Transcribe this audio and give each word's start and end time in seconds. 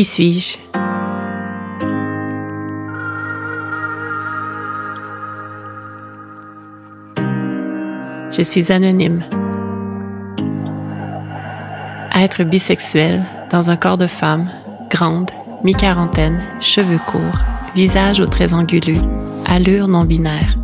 Qui 0.00 0.06
suis-je? 0.06 0.56
Je 8.32 8.42
suis 8.42 8.72
anonyme. 8.72 9.22
Être 12.16 12.44
bisexuel 12.44 13.22
dans 13.50 13.70
un 13.70 13.76
corps 13.76 13.98
de 13.98 14.06
femme, 14.06 14.48
grande, 14.88 15.32
mi-quarantaine, 15.64 16.40
cheveux 16.62 17.00
courts, 17.06 17.20
visage 17.74 18.20
aux 18.20 18.26
traits 18.26 18.54
anguleux, 18.54 19.02
allure 19.44 19.86
non 19.86 20.04
binaire. 20.04 20.56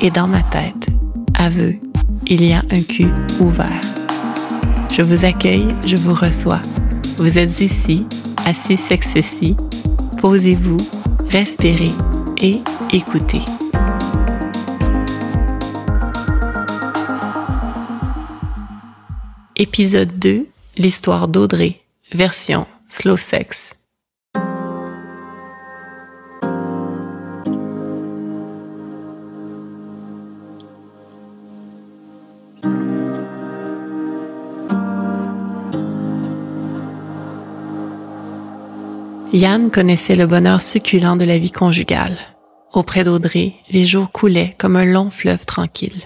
Et 0.00 0.10
dans 0.10 0.28
ma 0.28 0.42
tête, 0.44 0.86
aveu, 1.34 1.74
il 2.26 2.42
y 2.42 2.54
a 2.54 2.62
un 2.70 2.80
cul 2.80 3.12
ouvert. 3.38 3.82
Je 4.88 5.02
vous 5.02 5.26
accueille, 5.26 5.74
je 5.84 5.98
vous 5.98 6.14
reçois. 6.14 6.60
Vous 7.18 7.36
êtes 7.36 7.60
ici, 7.60 8.06
assis 8.46 8.76
sexe 8.76 9.14
Posez-vous, 10.18 10.78
respirez 11.28 11.92
et 12.38 12.60
écoutez. 12.92 13.40
Épisode 19.56 20.18
2, 20.18 20.46
l'histoire 20.76 21.28
d'Audrey, 21.28 21.80
version 22.12 22.66
slow 22.88 23.16
sex. 23.16 23.74
Yann 39.34 39.70
connaissait 39.70 40.14
le 40.14 40.26
bonheur 40.26 40.60
succulent 40.60 41.16
de 41.16 41.24
la 41.24 41.38
vie 41.38 41.50
conjugale. 41.50 42.18
Auprès 42.74 43.02
d'Audrey, 43.02 43.54
les 43.70 43.84
jours 43.84 44.12
coulaient 44.12 44.54
comme 44.58 44.76
un 44.76 44.84
long 44.84 45.10
fleuve 45.10 45.46
tranquille. 45.46 46.02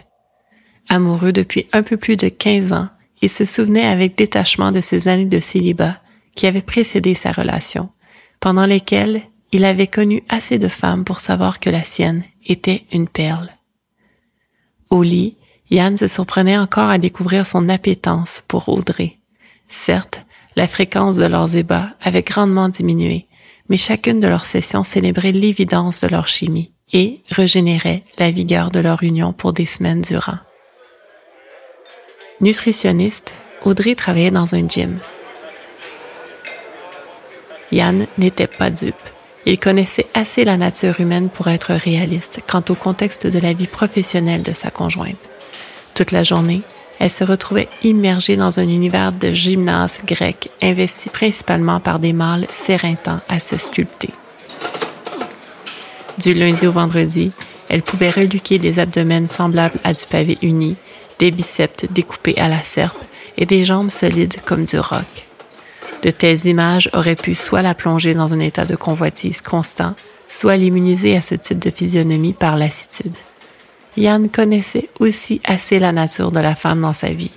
Amoureux 0.88 1.32
depuis 1.32 1.66
un 1.72 1.82
peu 1.82 1.96
plus 1.96 2.16
de 2.16 2.28
15 2.28 2.72
ans, 2.72 2.88
il 3.20 3.28
se 3.28 3.44
souvenait 3.44 3.86
avec 3.86 4.16
détachement 4.16 4.70
de 4.70 4.80
ces 4.80 5.08
années 5.08 5.24
de 5.24 5.40
célibat 5.40 6.00
qui 6.36 6.46
avaient 6.46 6.62
précédé 6.62 7.14
sa 7.14 7.32
relation, 7.32 7.88
pendant 8.38 8.66
lesquelles 8.66 9.22
il 9.50 9.64
avait 9.64 9.88
connu 9.88 10.22
assez 10.28 10.60
de 10.60 10.68
femmes 10.68 11.04
pour 11.04 11.18
savoir 11.18 11.58
que 11.58 11.70
la 11.70 11.82
sienne 11.82 12.22
était 12.46 12.84
une 12.92 13.08
perle. 13.08 13.50
Au 14.88 15.02
lit, 15.02 15.36
Yann 15.70 15.96
se 15.96 16.06
surprenait 16.06 16.58
encore 16.58 16.90
à 16.90 16.98
découvrir 16.98 17.44
son 17.44 17.68
appétence 17.70 18.44
pour 18.46 18.68
Audrey. 18.68 19.18
Certes, 19.68 20.25
la 20.56 20.66
fréquence 20.66 21.18
de 21.18 21.26
leurs 21.26 21.54
ébats 21.54 21.90
avait 22.02 22.22
grandement 22.22 22.68
diminué, 22.68 23.28
mais 23.68 23.76
chacune 23.76 24.20
de 24.20 24.28
leurs 24.28 24.46
sessions 24.46 24.84
célébrait 24.84 25.32
l'évidence 25.32 26.00
de 26.00 26.08
leur 26.08 26.28
chimie 26.28 26.72
et 26.92 27.20
régénérait 27.28 28.02
la 28.18 28.30
vigueur 28.30 28.70
de 28.70 28.80
leur 28.80 29.02
union 29.02 29.32
pour 29.32 29.52
des 29.52 29.66
semaines 29.66 30.00
durant. 30.00 30.38
Nutritionniste, 32.40 33.34
Audrey 33.64 33.94
travaillait 33.94 34.30
dans 34.30 34.54
un 34.54 34.66
gym. 34.68 34.98
Yann 37.72 38.06
n'était 38.18 38.46
pas 38.46 38.70
dupe. 38.70 38.94
Il 39.44 39.58
connaissait 39.58 40.06
assez 40.14 40.44
la 40.44 40.56
nature 40.56 41.00
humaine 41.00 41.28
pour 41.28 41.48
être 41.48 41.72
réaliste 41.72 42.42
quant 42.46 42.62
au 42.68 42.74
contexte 42.74 43.26
de 43.26 43.38
la 43.38 43.52
vie 43.52 43.66
professionnelle 43.66 44.42
de 44.42 44.52
sa 44.52 44.70
conjointe. 44.70 45.30
Toute 45.94 46.12
la 46.12 46.22
journée, 46.22 46.62
elle 46.98 47.10
se 47.10 47.24
retrouvait 47.24 47.68
immergée 47.82 48.36
dans 48.36 48.58
un 48.58 48.68
univers 48.68 49.12
de 49.12 49.30
gymnase 49.32 49.98
grec 50.06 50.50
investi 50.62 51.10
principalement 51.10 51.80
par 51.80 51.98
des 51.98 52.12
mâles 52.12 52.46
s'éreintants 52.50 53.20
à 53.28 53.38
se 53.38 53.58
sculpter. 53.58 54.10
Du 56.18 56.32
lundi 56.32 56.66
au 56.66 56.72
vendredi, 56.72 57.32
elle 57.68 57.82
pouvait 57.82 58.10
reluquer 58.10 58.58
des 58.58 58.78
abdomens 58.78 59.26
semblables 59.26 59.78
à 59.84 59.92
du 59.92 60.04
pavé 60.06 60.38
uni, 60.42 60.76
des 61.18 61.30
biceps 61.30 61.84
découpés 61.90 62.38
à 62.38 62.48
la 62.48 62.60
serpe 62.60 62.96
et 63.36 63.46
des 63.46 63.64
jambes 63.64 63.90
solides 63.90 64.36
comme 64.44 64.64
du 64.64 64.78
roc. 64.78 65.26
De 66.02 66.10
telles 66.10 66.46
images 66.46 66.88
auraient 66.92 67.16
pu 67.16 67.34
soit 67.34 67.62
la 67.62 67.74
plonger 67.74 68.14
dans 68.14 68.32
un 68.32 68.40
état 68.40 68.64
de 68.64 68.76
convoitise 68.76 69.42
constant, 69.42 69.94
soit 70.28 70.56
l'immuniser 70.56 71.16
à 71.16 71.22
ce 71.22 71.34
type 71.34 71.58
de 71.58 71.70
physionomie 71.70 72.32
par 72.32 72.56
lassitude. 72.56 73.16
Yann 73.96 74.28
connaissait 74.28 74.90
aussi 75.00 75.40
assez 75.44 75.78
la 75.78 75.92
nature 75.92 76.30
de 76.30 76.40
la 76.40 76.54
femme 76.54 76.82
dans 76.82 76.92
sa 76.92 77.12
vie. 77.12 77.32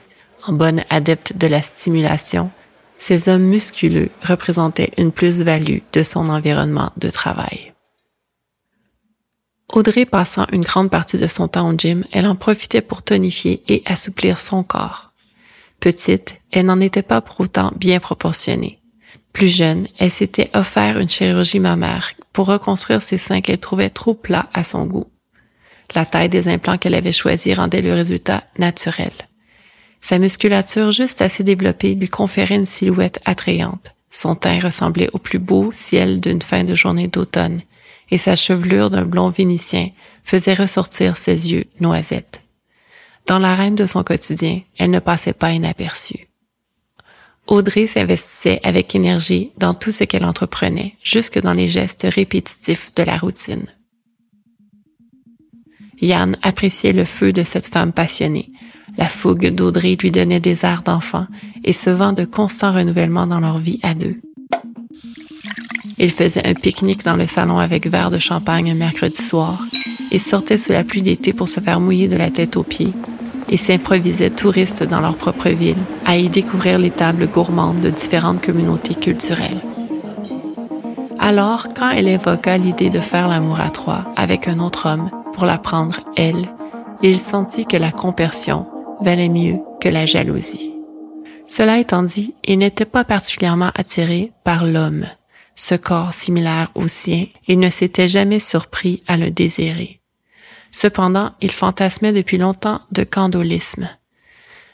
En 0.48 0.54
bonne 0.54 0.84
adepte 0.90 1.38
de 1.38 1.48
la 1.48 1.62
stimulation, 1.62 2.52
ces 2.98 3.30
hommes 3.30 3.44
musculeux 3.44 4.10
représentaient 4.22 4.92
une 4.98 5.12
plus-value 5.12 5.80
de 5.94 6.04
son 6.04 6.30
environnement 6.30 6.92
de 6.98 7.10
travail. 7.10 7.74
Audrey 9.72 10.06
passant 10.06 10.48
une 10.52 10.64
grande 10.64 10.90
partie 10.90 11.18
de 11.18 11.28
son 11.28 11.48
temps 11.48 11.70
au 11.70 11.78
gym, 11.78 12.04
elle 12.12 12.26
en 12.26 12.36
profitait 12.36 12.82
pour 12.82 13.04
tonifier 13.04 13.64
et 13.68 13.84
assouplir 13.86 14.40
son 14.40 14.64
corps. 14.64 15.12
Petite, 15.80 16.42
elle 16.52 16.66
n'en 16.66 16.82
était 16.82 17.04
pas 17.04 17.22
pour 17.22 17.40
autant 17.40 17.72
bien 17.76 18.00
proportionnée. 18.00 18.82
Plus 19.32 19.48
jeune, 19.48 19.88
elle 19.98 20.12
s'était 20.12 20.50
offert 20.54 21.00
une 21.00 21.10
chirurgie 21.10 21.60
mammaire 21.60 22.12
pour 22.34 22.48
reconstruire 22.48 23.02
ses 23.02 23.18
seins 23.18 23.42
qu'elle 23.42 23.60
trouvait 23.60 23.92
trop 23.92 24.16
plats 24.16 24.50
à 24.54 24.64
son 24.64 24.86
goût. 24.86 25.08
La 25.96 26.06
taille 26.06 26.30
des 26.30 26.48
implants 26.48 26.78
qu'elle 26.78 26.96
avait 26.96 27.12
choisis 27.12 27.56
rendait 27.56 27.82
le 27.82 27.94
résultat 27.94 28.44
naturel. 28.58 29.12
Sa 30.02 30.20
musculature 30.20 30.92
juste 30.92 31.22
assez 31.22 31.44
développée 31.44 31.94
lui 31.94 32.08
conférait 32.08 32.56
une 32.56 32.66
silhouette 32.66 33.20
attrayante. 33.26 33.96
Son 34.10 34.36
teint 34.36 34.60
ressemblait 34.60 35.10
au 35.14 35.20
plus 35.20 35.40
beau 35.40 35.72
ciel 35.72 36.20
d'une 36.20 36.42
fin 36.42 36.64
de 36.64 36.76
journée 36.76 37.08
d'automne, 37.08 37.62
et 38.12 38.18
sa 38.18 38.36
chevelure 38.36 38.90
d'un 38.90 39.06
blond 39.06 39.30
vénitien 39.30 39.90
faisait 40.24 40.54
ressortir 40.54 41.18
ses 41.18 41.52
yeux 41.52 41.66
noisettes. 41.80 42.42
Dans 43.28 43.40
l'arène 43.40 43.76
de 43.76 43.86
son 43.86 44.04
quotidien, 44.04 44.62
elle 44.78 44.90
ne 44.90 45.00
passait 45.00 45.34
pas 45.34 45.52
inaperçue. 45.52 46.28
Audrey 47.46 47.88
s'investissait 47.88 48.60
avec 48.64 48.96
énergie 48.96 49.52
dans 49.58 49.74
tout 49.74 49.92
ce 49.92 50.04
qu'elle 50.04 50.26
entreprenait, 50.26 50.96
jusque 51.04 51.40
dans 51.40 51.54
les 51.54 51.68
gestes 51.68 52.08
répétitifs 52.10 52.94
de 52.96 53.04
la 53.04 53.18
routine. 53.18 53.66
Yann 56.02 56.38
appréciait 56.42 56.94
le 56.94 57.06
feu 57.06 57.34
de 57.34 57.44
cette 57.44 57.68
femme 57.68 57.92
passionnée. 57.92 58.52
La 58.98 59.06
fougue 59.06 59.48
d'Audrey 59.48 59.98
lui 60.02 60.12
donnait 60.12 60.40
des 60.40 60.66
airs 60.66 60.82
d'enfant 60.84 61.28
et 61.64 61.74
ce 61.74 61.90
vent 61.90 62.14
de 62.14 62.26
constant 62.26 62.72
renouvellement 62.72 63.28
dans 63.28 63.40
leur 63.40 63.60
vie 63.60 63.80
à 63.84 63.94
deux. 63.94 64.16
Ils 65.98 66.12
faisaient 66.12 66.48
un 66.48 66.54
pique-nique 66.54 67.04
dans 67.04 67.18
le 67.18 67.28
salon 67.28 67.60
avec 67.60 67.88
verre 67.88 68.10
de 68.10 68.20
champagne 68.20 68.72
un 68.72 68.76
mercredi 68.76 69.22
soir 69.22 69.62
et 70.12 70.18
sortaient 70.18 70.58
sous 70.58 70.72
la 70.72 70.84
pluie 70.84 71.02
d'été 71.02 71.34
pour 71.34 71.50
se 71.50 71.60
faire 71.60 71.82
mouiller 71.82 72.08
de 72.08 72.16
la 72.16 72.32
tête 72.32 72.58
aux 72.58 72.64
pieds 72.64 72.94
et 73.50 73.58
s'improvisaient 73.58 74.30
touristes 74.30 74.84
dans 74.84 75.02
leur 75.02 75.16
propre 75.16 75.50
ville 75.50 75.76
à 76.06 76.18
y 76.18 76.30
découvrir 76.30 76.80
les 76.80 76.92
tables 76.92 77.28
gourmandes 77.28 77.82
de 77.82 77.90
différentes 77.90 78.42
communautés 78.42 78.96
culturelles. 78.96 79.62
Alors, 81.20 81.68
quand 81.76 81.90
elle 81.90 82.08
évoqua 82.08 82.58
l'idée 82.58 82.90
de 82.90 83.00
faire 83.00 83.28
l'amour 83.28 83.60
à 83.60 83.70
trois 83.70 84.14
avec 84.16 84.48
un 84.48 84.60
autre 84.60 84.88
homme, 84.88 85.10
pour 85.40 85.46
la 85.46 85.58
prendre, 85.58 86.02
elle, 86.18 86.50
il 87.02 87.18
sentit 87.18 87.66
que 87.66 87.78
la 87.78 87.94
compersion 87.94 88.68
valait 89.00 89.30
mieux 89.30 89.60
que 89.80 89.88
la 89.88 90.06
jalousie. 90.06 90.74
Cela 91.48 91.80
étant 91.80 92.04
dit, 92.04 92.34
il 92.44 92.60
n'était 92.60 92.84
pas 92.84 93.06
particulièrement 93.06 93.72
attiré 93.74 94.34
par 94.44 94.66
l'homme, 94.66 95.06
ce 95.56 95.76
corps 95.76 96.14
similaire 96.14 96.72
au 96.76 96.90
sien, 96.90 97.28
il 97.48 97.58
ne 97.58 97.70
s'était 97.70 98.10
jamais 98.10 98.40
surpris 98.40 99.02
à 99.08 99.16
le 99.16 99.32
désirer. 99.32 100.02
Cependant, 100.72 101.32
il 101.40 101.52
fantasmait 101.52 102.12
depuis 102.12 102.38
longtemps 102.38 102.82
de 102.92 103.06
candolisme. 103.06 103.88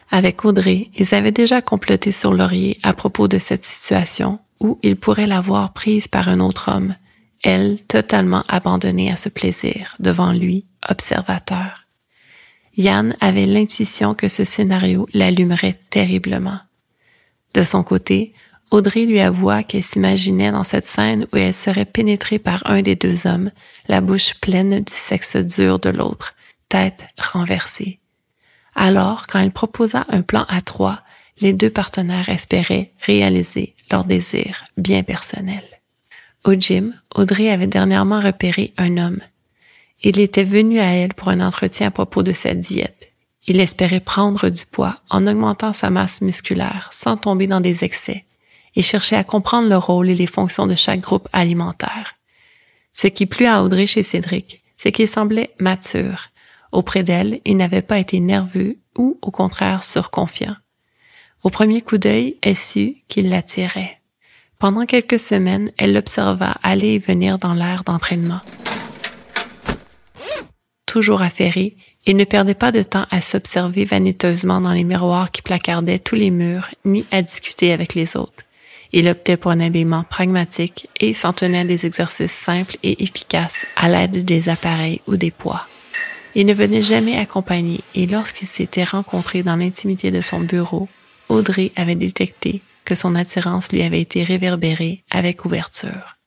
Avec 0.09 0.45
Audrey, 0.45 0.89
ils 0.95 1.13
avaient 1.13 1.31
déjà 1.31 1.61
comploté 1.61 2.11
sur 2.11 2.33
Laurier 2.33 2.79
à 2.81 2.93
propos 2.93 3.27
de 3.27 3.37
cette 3.37 3.65
situation 3.65 4.39
où 4.59 4.79
il 4.81 4.95
pourrait 4.95 5.27
l'avoir 5.27 5.73
prise 5.73 6.07
par 6.07 6.27
un 6.27 6.39
autre 6.39 6.71
homme, 6.75 6.95
elle 7.45 7.77
totalement 7.87 8.43
abandonnée 8.47 9.11
à 9.11 9.15
ce 9.15 9.29
plaisir, 9.29 9.95
devant 9.99 10.33
lui, 10.33 10.65
observateur. 10.89 11.85
Yann 12.75 13.15
avait 13.21 13.45
l'intuition 13.45 14.15
que 14.15 14.27
ce 14.29 14.43
scénario 14.43 15.07
l'allumerait 15.13 15.79
terriblement. 15.91 16.57
De 17.53 17.61
son 17.61 17.83
côté, 17.83 18.33
Audrey 18.71 19.05
lui 19.05 19.19
avoua 19.19 19.61
qu'elle 19.61 19.83
s'imaginait 19.83 20.51
dans 20.51 20.63
cette 20.63 20.87
scène 20.87 21.27
où 21.31 21.37
elle 21.37 21.53
serait 21.53 21.85
pénétrée 21.85 22.39
par 22.39 22.63
un 22.65 22.81
des 22.81 22.95
deux 22.95 23.27
hommes, 23.27 23.51
la 23.87 24.01
bouche 24.01 24.33
pleine 24.41 24.79
du 24.79 24.93
sexe 24.93 25.37
dur 25.37 25.77
de 25.79 25.91
l'autre, 25.91 26.33
tête 26.67 27.05
renversée. 27.19 27.99
Alors, 28.73 29.27
quand 29.27 29.39
elle 29.39 29.51
proposa 29.51 30.03
un 30.09 30.23
plan 30.23 30.47
à 30.49 30.61
trois, 30.61 31.03
les 31.41 31.53
deux 31.53 31.69
partenaires 31.69 32.27
espéraient 32.27 32.91
réaliser 33.01 33.75
leur 33.91 34.03
désir 34.03 34.65
bien 34.77 35.03
personnel. 35.03 35.74
Au 36.45 36.53
gym, 36.53 36.93
Audrey 37.15 37.49
avait 37.49 37.65
dernièrement 37.65 38.19
repéré 38.19 38.71
un 38.77 38.97
homme. 38.97 39.19
Il 40.03 40.19
était 40.19 40.43
venu 40.43 40.79
à 40.79 40.93
elle 40.93 41.15
pour 41.15 41.29
un 41.29 41.41
entretien 41.41 41.87
à 41.87 41.91
propos 41.91 42.21
de 42.21 42.33
sa 42.33 42.53
diète. 42.53 43.13
Il 43.47 43.59
espérait 43.59 43.99
prendre 43.99 44.49
du 44.49 44.63
poids 44.65 44.99
en 45.09 45.25
augmentant 45.25 45.73
sa 45.73 45.89
masse 45.89 46.21
musculaire 46.21 46.89
sans 46.91 47.17
tomber 47.17 47.47
dans 47.47 47.61
des 47.61 47.83
excès. 47.83 48.25
et 48.77 48.81
cherchait 48.81 49.15
à 49.15 49.23
comprendre 49.23 49.69
le 49.69 49.77
rôle 49.77 50.09
et 50.09 50.15
les 50.15 50.27
fonctions 50.27 50.67
de 50.67 50.75
chaque 50.75 50.99
groupe 50.99 51.29
alimentaire. 51.31 52.15
Ce 52.91 53.07
qui 53.07 53.25
plut 53.25 53.45
à 53.45 53.63
Audrey 53.63 53.87
chez 53.87 54.03
Cédric, 54.03 54.61
c'est 54.75 54.91
qu'il 54.91 55.07
semblait 55.07 55.55
mature. 55.59 56.27
Auprès 56.73 57.01
d'elle, 57.01 57.39
il 57.45 57.55
n'avait 57.55 57.81
pas 57.81 57.99
été 57.99 58.19
nerveux 58.19 58.77
ou, 58.97 59.17
au 59.21 59.31
contraire, 59.31 59.85
surconfiant. 59.85 60.57
Au 61.41 61.49
premier 61.49 61.81
coup 61.81 61.97
d'œil, 61.97 62.37
elle 62.41 62.57
sut 62.57 62.97
qu'il 63.07 63.29
l'attirait. 63.29 64.01
Pendant 64.59 64.85
quelques 64.85 65.19
semaines, 65.19 65.71
elle 65.77 65.93
l'observa 65.93 66.55
aller 66.63 66.93
et 66.93 66.99
venir 66.99 67.37
dans 67.37 67.53
l'air 67.53 67.83
d'entraînement. 67.83 68.41
Toujours 70.85 71.21
affairé, 71.21 71.75
il 72.05 72.15
ne 72.15 72.23
perdait 72.23 72.55
pas 72.55 72.71
de 72.71 72.81
temps 72.81 73.05
à 73.11 73.19
s'observer 73.19 73.83
vaniteusement 73.83 74.61
dans 74.61 74.71
les 74.71 74.85
miroirs 74.85 75.29
qui 75.29 75.41
placardaient 75.41 75.99
tous 75.99 76.15
les 76.15 76.31
murs, 76.31 76.69
ni 76.85 77.05
à 77.11 77.21
discuter 77.21 77.73
avec 77.73 77.95
les 77.95 78.15
autres. 78.15 78.43
Il 78.93 79.09
optait 79.09 79.35
pour 79.35 79.51
un 79.51 79.59
habillement 79.59 80.05
pragmatique 80.09 80.87
et 81.01 81.13
s'en 81.13 81.33
tenait 81.33 81.59
à 81.59 81.65
des 81.65 81.85
exercices 81.85 82.31
simples 82.31 82.77
et 82.81 83.03
efficaces 83.03 83.65
à 83.75 83.89
l'aide 83.89 84.23
des 84.23 84.47
appareils 84.47 85.01
ou 85.07 85.17
des 85.17 85.31
poids. 85.31 85.67
Il 86.33 86.45
ne 86.45 86.53
venait 86.53 86.81
jamais 86.81 87.17
accompagné 87.17 87.81
et 87.93 88.07
lorsqu'ils 88.07 88.47
s'étaient 88.47 88.85
rencontrés 88.85 89.43
dans 89.43 89.57
l'intimité 89.57 90.11
de 90.11 90.21
son 90.21 90.39
bureau, 90.39 90.87
Audrey 91.27 91.73
avait 91.75 91.95
détecté 91.95 92.61
que 92.85 92.95
son 92.95 93.15
attirance 93.15 93.71
lui 93.71 93.83
avait 93.83 94.01
été 94.01 94.23
réverbérée 94.23 95.03
avec 95.11 95.45
ouverture. 95.45 96.17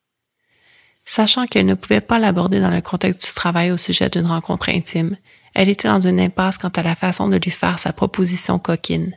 Sachant 1.04 1.46
qu'elle 1.46 1.64
ne 1.64 1.74
pouvait 1.74 2.02
pas 2.02 2.18
l'aborder 2.18 2.60
dans 2.60 2.68
le 2.68 2.82
contexte 2.82 3.24
du 3.26 3.32
travail 3.32 3.70
au 3.70 3.78
sujet 3.78 4.10
d'une 4.10 4.26
rencontre 4.26 4.68
intime, 4.68 5.16
elle 5.54 5.70
était 5.70 5.88
dans 5.88 6.06
une 6.06 6.20
impasse 6.20 6.58
quant 6.58 6.68
à 6.68 6.82
la 6.82 6.94
façon 6.94 7.28
de 7.28 7.36
lui 7.36 7.50
faire 7.50 7.78
sa 7.78 7.94
proposition 7.94 8.58
coquine. 8.58 9.16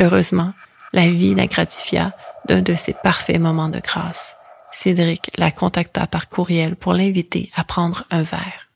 Heureusement, 0.00 0.52
la 0.92 1.08
vie 1.08 1.34
la 1.34 1.46
gratifia 1.46 2.14
d'un 2.46 2.62
de 2.62 2.74
ses 2.74 2.94
parfaits 2.94 3.40
moments 3.40 3.68
de 3.68 3.80
grâce. 3.80 4.36
Cédric 4.70 5.30
la 5.36 5.50
contacta 5.50 6.06
par 6.06 6.28
courriel 6.28 6.76
pour 6.76 6.92
l'inviter 6.92 7.50
à 7.56 7.64
prendre 7.64 8.04
un 8.10 8.22
verre. 8.22 8.67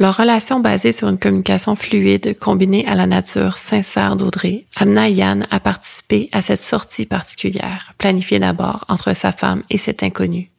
Leur 0.00 0.16
relation 0.16 0.58
basée 0.58 0.90
sur 0.90 1.08
une 1.08 1.20
communication 1.20 1.76
fluide 1.76 2.36
combinée 2.36 2.84
à 2.86 2.96
la 2.96 3.06
nature 3.06 3.56
sincère 3.56 4.16
d'Audrey 4.16 4.66
amena 4.74 5.08
Yann 5.08 5.46
à 5.52 5.60
participer 5.60 6.28
à 6.32 6.42
cette 6.42 6.62
sortie 6.62 7.06
particulière, 7.06 7.94
planifiée 7.96 8.40
d'abord 8.40 8.84
entre 8.88 9.14
sa 9.14 9.30
femme 9.30 9.62
et 9.70 9.78
cet 9.78 10.02
inconnu. 10.02 10.50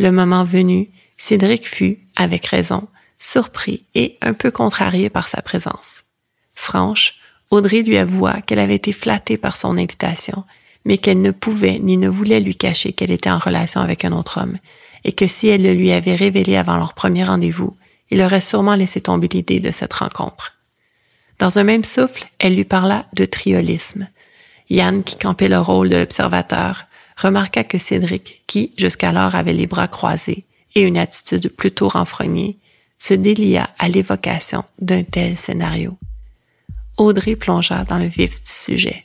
Le 0.00 0.10
moment 0.10 0.42
venu, 0.42 0.90
Cédric 1.16 1.64
fut, 1.64 2.00
avec 2.16 2.44
raison, 2.46 2.88
surpris 3.18 3.84
et 3.94 4.18
un 4.20 4.34
peu 4.34 4.50
contrarié 4.50 5.10
par 5.10 5.28
sa 5.28 5.42
présence. 5.42 6.02
Franche, 6.52 7.20
Audrey 7.52 7.82
lui 7.82 7.96
avoua 7.98 8.40
qu'elle 8.40 8.58
avait 8.58 8.74
été 8.74 8.92
flattée 8.92 9.36
par 9.36 9.56
son 9.56 9.78
invitation, 9.78 10.42
mais 10.84 10.98
qu'elle 10.98 11.22
ne 11.22 11.30
pouvait 11.30 11.78
ni 11.78 11.96
ne 11.96 12.08
voulait 12.08 12.40
lui 12.40 12.56
cacher 12.56 12.92
qu'elle 12.92 13.12
était 13.12 13.30
en 13.30 13.38
relation 13.38 13.80
avec 13.80 14.04
un 14.04 14.10
autre 14.10 14.40
homme, 14.42 14.58
et 15.04 15.12
que 15.12 15.28
si 15.28 15.46
elle 15.46 15.62
le 15.62 15.72
lui 15.72 15.92
avait 15.92 16.16
révélé 16.16 16.56
avant 16.56 16.76
leur 16.76 16.94
premier 16.94 17.22
rendez-vous, 17.22 17.76
il 18.10 18.22
aurait 18.22 18.40
sûrement 18.40 18.74
laissé 18.74 19.00
tomber 19.00 19.28
l'idée 19.28 19.60
de 19.60 19.70
cette 19.70 19.92
rencontre. 19.92 20.54
Dans 21.38 21.58
un 21.58 21.64
même 21.64 21.84
souffle, 21.84 22.26
elle 22.38 22.56
lui 22.56 22.64
parla 22.64 23.06
de 23.12 23.24
triolisme. 23.24 24.08
Yann, 24.70 25.04
qui 25.04 25.16
campait 25.16 25.48
le 25.48 25.58
rôle 25.58 25.88
de 25.88 25.96
l'observateur, 25.96 26.84
remarqua 27.16 27.64
que 27.64 27.78
Cédric, 27.78 28.42
qui 28.46 28.72
jusqu'alors 28.76 29.34
avait 29.34 29.52
les 29.52 29.66
bras 29.66 29.88
croisés 29.88 30.44
et 30.74 30.82
une 30.82 30.98
attitude 30.98 31.48
plutôt 31.48 31.88
renfrognée, 31.88 32.58
se 32.98 33.14
délia 33.14 33.68
à 33.78 33.88
l'évocation 33.88 34.64
d'un 34.80 35.02
tel 35.02 35.36
scénario. 35.36 35.96
Audrey 36.96 37.36
plongea 37.36 37.84
dans 37.84 37.98
le 37.98 38.06
vif 38.06 38.42
du 38.42 38.50
sujet. 38.50 39.04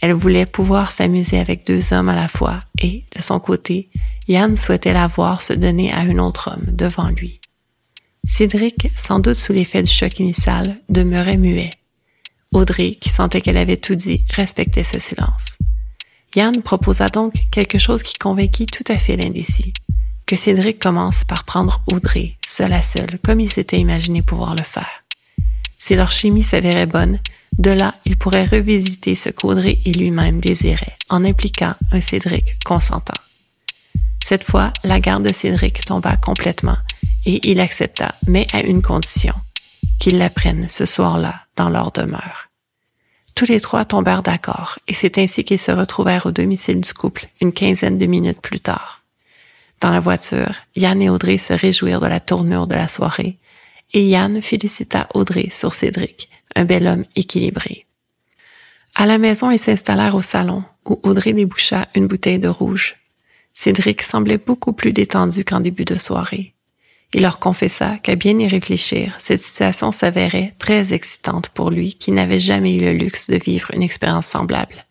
Elle 0.00 0.12
voulait 0.12 0.46
pouvoir 0.46 0.92
s'amuser 0.92 1.38
avec 1.38 1.66
deux 1.66 1.92
hommes 1.92 2.08
à 2.08 2.16
la 2.16 2.28
fois 2.28 2.62
et, 2.80 3.04
de 3.16 3.22
son 3.22 3.40
côté, 3.40 3.88
Yann 4.28 4.54
souhaitait 4.56 4.92
la 4.92 5.06
voir 5.06 5.42
se 5.42 5.52
donner 5.52 5.92
à 5.92 6.00
un 6.00 6.18
autre 6.18 6.52
homme 6.52 6.66
devant 6.66 7.08
lui. 7.08 7.40
Cédric, 8.28 8.90
sans 8.96 9.20
doute 9.20 9.34
sous 9.36 9.52
l'effet 9.52 9.84
du 9.84 9.90
choc 9.90 10.18
initial, 10.18 10.76
demeurait 10.88 11.36
muet. 11.36 11.70
Audrey, 12.52 12.96
qui 13.00 13.08
sentait 13.08 13.40
qu'elle 13.40 13.56
avait 13.56 13.76
tout 13.76 13.94
dit, 13.94 14.24
respectait 14.30 14.82
ce 14.82 14.98
silence. 14.98 15.58
Yann 16.34 16.60
proposa 16.60 17.08
donc 17.08 17.34
quelque 17.52 17.78
chose 17.78 18.02
qui 18.02 18.14
convainquit 18.14 18.66
tout 18.66 18.84
à 18.88 18.98
fait 18.98 19.16
l'indécis. 19.16 19.72
Que 20.26 20.34
Cédric 20.34 20.80
commence 20.80 21.22
par 21.22 21.44
prendre 21.44 21.82
Audrey, 21.86 22.34
seule 22.44 22.72
à 22.72 22.82
seule, 22.82 23.20
comme 23.24 23.38
il 23.38 23.50
s'était 23.50 23.78
imaginé 23.78 24.22
pouvoir 24.22 24.56
le 24.56 24.64
faire. 24.64 25.04
Si 25.78 25.94
leur 25.94 26.10
chimie 26.10 26.42
s'avérait 26.42 26.86
bonne, 26.86 27.20
de 27.58 27.70
là, 27.70 27.94
il 28.04 28.18
pourrait 28.18 28.44
revisiter 28.44 29.14
ce 29.14 29.28
qu'Audrey 29.28 29.78
et 29.84 29.92
lui-même 29.92 30.40
désiraient, 30.40 30.98
en 31.08 31.24
impliquant 31.24 31.74
un 31.92 32.00
Cédric 32.00 32.62
consentant. 32.64 33.14
Cette 34.22 34.42
fois, 34.42 34.72
la 34.82 34.98
garde 34.98 35.24
de 35.24 35.32
Cédric 35.32 35.84
tomba 35.84 36.16
complètement 36.16 36.76
et 37.26 37.50
il 37.50 37.60
accepta, 37.60 38.14
mais 38.26 38.46
à 38.52 38.62
une 38.62 38.80
condition, 38.80 39.34
qu'ils 39.98 40.16
l'apprennent 40.16 40.68
ce 40.68 40.86
soir-là 40.86 41.34
dans 41.56 41.68
leur 41.68 41.92
demeure. 41.92 42.48
Tous 43.34 43.46
les 43.46 43.60
trois 43.60 43.84
tombèrent 43.84 44.22
d'accord, 44.22 44.78
et 44.88 44.94
c'est 44.94 45.18
ainsi 45.18 45.44
qu'ils 45.44 45.58
se 45.58 45.72
retrouvèrent 45.72 46.24
au 46.24 46.30
domicile 46.30 46.80
du 46.80 46.94
couple 46.94 47.28
une 47.42 47.52
quinzaine 47.52 47.98
de 47.98 48.06
minutes 48.06 48.40
plus 48.40 48.60
tard. 48.60 49.02
Dans 49.82 49.90
la 49.90 50.00
voiture, 50.00 50.54
Yann 50.74 51.02
et 51.02 51.10
Audrey 51.10 51.36
se 51.36 51.52
réjouirent 51.52 52.00
de 52.00 52.06
la 52.06 52.20
tournure 52.20 52.66
de 52.66 52.74
la 52.74 52.88
soirée, 52.88 53.36
et 53.92 54.06
Yann 54.06 54.40
félicita 54.40 55.08
Audrey 55.12 55.48
sur 55.50 55.74
Cédric, 55.74 56.30
un 56.54 56.64
bel 56.64 56.86
homme 56.86 57.04
équilibré. 57.14 57.86
À 58.94 59.04
la 59.04 59.18
maison, 59.18 59.50
ils 59.50 59.58
s'installèrent 59.58 60.14
au 60.14 60.22
salon, 60.22 60.64
où 60.86 60.98
Audrey 61.02 61.34
déboucha 61.34 61.88
une 61.94 62.06
bouteille 62.06 62.38
de 62.38 62.48
rouge. 62.48 62.96
Cédric 63.52 64.00
semblait 64.00 64.38
beaucoup 64.38 64.72
plus 64.72 64.92
détendu 64.92 65.44
qu'en 65.44 65.60
début 65.60 65.84
de 65.84 65.96
soirée. 65.96 66.54
Il 67.16 67.22
leur 67.22 67.38
confessa 67.38 67.96
qu'à 67.96 68.14
bien 68.14 68.38
y 68.38 68.46
réfléchir, 68.46 69.14
cette 69.18 69.42
situation 69.42 69.90
s'avérait 69.90 70.54
très 70.58 70.92
excitante 70.92 71.48
pour 71.48 71.70
lui 71.70 71.94
qui 71.94 72.12
n'avait 72.12 72.38
jamais 72.38 72.76
eu 72.76 72.80
le 72.80 72.92
luxe 72.92 73.30
de 73.30 73.38
vivre 73.38 73.70
une 73.72 73.82
expérience 73.82 74.26
semblable. 74.26 74.84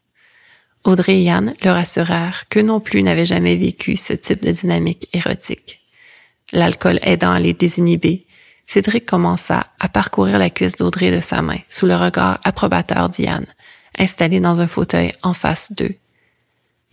Audrey 0.85 1.17
et 1.19 1.21
Yann 1.21 1.53
leur 1.63 1.75
assurèrent 1.75 2.47
qu'eux 2.49 2.63
non 2.63 2.79
plus 2.79 3.03
n'avaient 3.03 3.27
jamais 3.27 3.55
vécu 3.55 3.95
ce 3.95 4.13
type 4.13 4.41
de 4.41 4.49
dynamique 4.49 5.07
érotique. 5.13 5.81
L'alcool 6.51 6.97
aidant 7.03 7.31
à 7.31 7.39
les 7.39 7.53
désinhiber, 7.53 8.25
Cédric 8.65 9.05
commença 9.05 9.67
à 9.79 9.87
parcourir 9.87 10.39
la 10.39 10.49
cuisse 10.49 10.77
d'Audrey 10.77 11.11
de 11.11 11.19
sa 11.19 11.43
main 11.43 11.59
sous 11.69 11.85
le 11.85 11.95
regard 11.95 12.39
approbateur 12.43 13.07
d'Yann, 13.09 13.45
installé 13.99 14.39
dans 14.39 14.61
un 14.61 14.67
fauteuil 14.67 15.13
en 15.21 15.35
face 15.35 15.73
d'eux. 15.73 15.93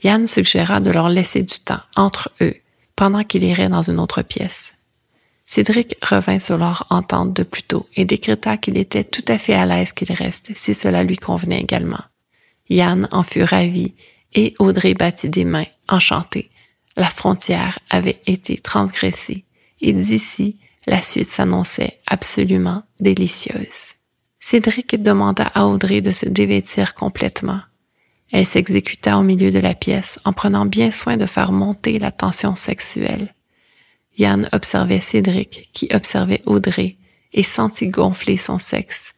Yann 0.05 0.27
suggéra 0.27 0.81
de 0.81 0.91
leur 0.91 1.09
laisser 1.09 1.43
du 1.43 1.59
temps 1.59 1.81
entre 1.97 2.31
eux 2.43 2.57
pendant 2.97 3.25
qu'il 3.25 3.45
irait 3.45 3.71
dans 3.71 3.81
une 3.81 3.99
autre 3.99 4.21
pièce. 4.21 4.75
Cédric 5.55 5.97
revint 6.01 6.39
sur 6.39 6.57
leur 6.57 6.87
entente 6.89 7.35
de 7.35 7.43
plus 7.43 7.63
tôt 7.63 7.87
et 7.95 8.07
décréta 8.07 8.57
qu'il 8.57 8.79
était 8.79 9.05
tout 9.05 9.25
à 9.29 9.37
fait 9.37 9.53
à 9.53 9.67
l'aise 9.67 9.93
qu'il 9.93 10.11
reste 10.11 10.51
si 10.55 10.73
cela 10.73 11.05
lui 11.05 11.19
convenait 11.19 11.61
également. 11.61 12.01
Yann 12.71 13.07
en 13.13 13.23
fut 13.23 13.43
ravi 13.43 13.95
et 14.33 14.55
Audrey 14.59 14.95
battit 14.95 15.29
des 15.29 15.45
mains, 15.45 15.67
enchantée. 15.89 16.51
La 16.97 17.05
frontière 17.05 17.79
avait 17.91 18.23
été 18.27 18.57
transgressée 18.57 19.45
et 19.83 19.93
d'ici, 19.93 20.59
la 20.87 21.03
suite 21.03 21.29
s'annonçait 21.29 21.99
absolument 22.07 22.83
délicieuse. 22.99 23.97
Cédric 24.41 25.03
demanda 25.03 25.53
à 25.55 25.67
Audrey 25.67 26.01
de 26.01 26.13
se 26.13 26.31
dévêtir 26.31 26.95
complètement. 26.95 27.61
Elle 28.31 28.47
s'exécuta 28.47 29.19
au 29.19 29.23
milieu 29.23 29.51
de 29.51 29.59
la 29.59 29.75
pièce 29.75 30.19
en 30.25 30.33
prenant 30.33 30.65
bien 30.65 30.91
soin 30.91 31.19
de 31.19 31.27
faire 31.27 31.53
monter 31.53 31.99
la 31.99 32.11
tension 32.11 32.55
sexuelle. 32.55 33.35
Yann 34.19 34.49
observait 34.53 35.01
Cédric, 35.01 35.71
qui 35.73 35.89
observait 35.93 36.43
Audrey, 36.47 36.97
et 37.33 37.43
sentit 37.43 37.89
gonfler 37.89 38.37
son 38.37 38.59
sexe. 38.59 39.15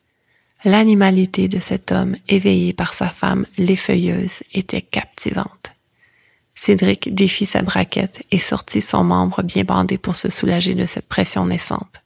L'animalité 0.64 1.48
de 1.48 1.58
cet 1.58 1.92
homme 1.92 2.16
éveillé 2.28 2.72
par 2.72 2.94
sa 2.94 3.08
femme 3.08 3.44
l'effeuilleuse 3.58 4.42
était 4.52 4.80
captivante. 4.82 5.72
Cédric 6.54 7.12
défit 7.12 7.46
sa 7.46 7.62
braquette 7.62 8.24
et 8.30 8.38
sortit 8.38 8.80
son 8.80 9.04
membre 9.04 9.42
bien 9.42 9.64
bandé 9.64 9.98
pour 9.98 10.16
se 10.16 10.30
soulager 10.30 10.74
de 10.74 10.86
cette 10.86 11.08
pression 11.08 11.46
naissante. 11.46 12.00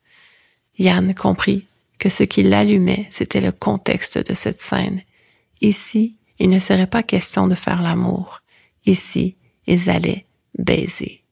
Yann 0.78 1.14
comprit 1.14 1.66
que 1.98 2.08
ce 2.08 2.22
qui 2.22 2.42
l'allumait, 2.42 3.06
c'était 3.10 3.40
le 3.40 3.52
contexte 3.52 4.18
de 4.18 4.34
cette 4.34 4.62
scène. 4.62 5.02
Ici, 5.60 6.16
il 6.38 6.48
ne 6.48 6.60
serait 6.60 6.86
pas 6.86 7.02
question 7.02 7.46
de 7.48 7.54
faire 7.54 7.82
l'amour. 7.82 8.42
Ici, 8.86 9.36
ils 9.66 9.90
allaient 9.90 10.24
baiser. 10.56 11.22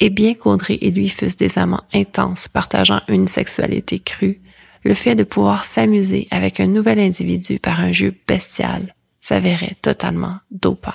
Et 0.00 0.10
bien 0.10 0.34
qu'Audrey 0.34 0.78
et 0.80 0.90
lui 0.90 1.08
fussent 1.08 1.36
des 1.36 1.58
amants 1.58 1.84
intenses 1.92 2.48
partageant 2.48 3.00
une 3.08 3.28
sexualité 3.28 3.98
crue, 3.98 4.40
le 4.84 4.94
fait 4.94 5.14
de 5.14 5.24
pouvoir 5.24 5.64
s'amuser 5.64 6.26
avec 6.30 6.60
un 6.60 6.66
nouvel 6.66 6.98
individu 6.98 7.58
par 7.58 7.80
un 7.80 7.92
jeu 7.92 8.14
bestial 8.26 8.94
s'avérait 9.20 9.76
totalement 9.80 10.38
dopant. 10.50 10.92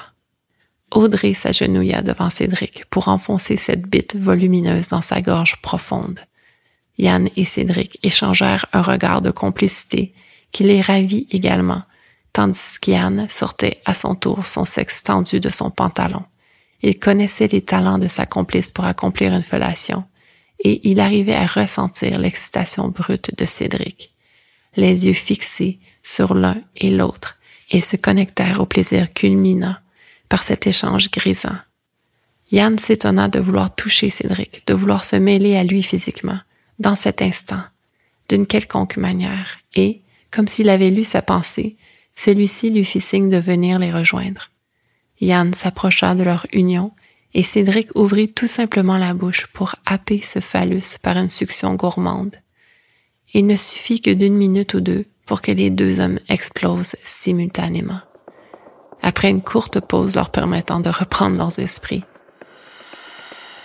Audrey 0.91 1.33
s'agenouilla 1.33 2.01
devant 2.01 2.29
Cédric 2.29 2.85
pour 2.89 3.07
enfoncer 3.07 3.57
cette 3.57 3.87
bite 3.87 4.15
volumineuse 4.15 4.87
dans 4.87 5.01
sa 5.01 5.21
gorge 5.21 5.61
profonde. 5.61 6.19
Yann 6.97 7.29
et 7.35 7.45
Cédric 7.45 7.99
échangèrent 8.03 8.65
un 8.73 8.81
regard 8.81 9.21
de 9.21 9.31
complicité 9.31 10.13
qui 10.51 10.63
les 10.63 10.81
ravit 10.81 11.27
également, 11.31 11.83
tandis 12.33 12.79
qu'Yann 12.81 13.27
sortait 13.29 13.81
à 13.85 13.93
son 13.93 14.15
tour 14.15 14.47
son 14.47 14.65
sexe 14.65 15.03
tendu 15.03 15.39
de 15.39 15.49
son 15.49 15.69
pantalon. 15.69 16.23
Il 16.81 16.99
connaissait 16.99 17.47
les 17.47 17.61
talents 17.61 17.97
de 17.97 18.07
sa 18.07 18.25
complice 18.25 18.69
pour 18.69 18.85
accomplir 18.85 19.33
une 19.33 19.43
fellation, 19.43 20.03
et 20.59 20.89
il 20.89 20.99
arrivait 20.99 21.35
à 21.35 21.45
ressentir 21.45 22.19
l'excitation 22.19 22.87
brute 22.89 23.35
de 23.37 23.45
Cédric. 23.45 24.11
Les 24.75 25.07
yeux 25.07 25.13
fixés 25.13 25.79
sur 26.03 26.33
l'un 26.33 26.57
et 26.75 26.89
l'autre, 26.89 27.37
ils 27.71 27.83
se 27.83 27.95
connectèrent 27.95 28.61
au 28.61 28.65
plaisir 28.65 29.13
culminant 29.13 29.75
par 30.29 30.43
cet 30.43 30.67
échange 30.67 31.09
grisant. 31.11 31.57
Yann 32.51 32.77
s'étonna 32.77 33.27
de 33.27 33.39
vouloir 33.39 33.75
toucher 33.75 34.09
Cédric, 34.09 34.65
de 34.67 34.73
vouloir 34.73 35.03
se 35.03 35.15
mêler 35.15 35.57
à 35.57 35.63
lui 35.63 35.83
physiquement, 35.83 36.39
dans 36.79 36.95
cet 36.95 37.21
instant, 37.21 37.61
d'une 38.29 38.45
quelconque 38.45 38.97
manière, 38.97 39.57
et, 39.75 40.01
comme 40.31 40.47
s'il 40.47 40.69
avait 40.69 40.91
lu 40.91 41.03
sa 41.03 41.21
pensée, 41.21 41.75
celui-ci 42.15 42.69
lui 42.69 42.85
fit 42.85 43.01
signe 43.01 43.29
de 43.29 43.37
venir 43.37 43.79
les 43.79 43.91
rejoindre. 43.91 44.49
Yann 45.19 45.53
s'approcha 45.53 46.15
de 46.15 46.23
leur 46.23 46.45
union, 46.53 46.91
et 47.33 47.43
Cédric 47.43 47.89
ouvrit 47.95 48.31
tout 48.31 48.47
simplement 48.47 48.97
la 48.97 49.13
bouche 49.13 49.47
pour 49.47 49.75
happer 49.85 50.21
ce 50.21 50.39
phallus 50.39 50.97
par 51.01 51.17
une 51.17 51.29
succion 51.29 51.75
gourmande. 51.75 52.35
Il 53.33 53.45
ne 53.45 53.55
suffit 53.55 54.01
que 54.01 54.11
d'une 54.11 54.35
minute 54.35 54.73
ou 54.73 54.79
deux 54.79 55.05
pour 55.25 55.41
que 55.41 55.51
les 55.51 55.69
deux 55.69 55.99
hommes 55.99 56.19
explosent 56.29 56.95
simultanément. 57.03 57.99
Après 59.01 59.29
une 59.29 59.41
courte 59.41 59.79
pause 59.79 60.15
leur 60.15 60.31
permettant 60.31 60.79
de 60.79 60.89
reprendre 60.89 61.37
leurs 61.37 61.59
esprits, 61.59 62.03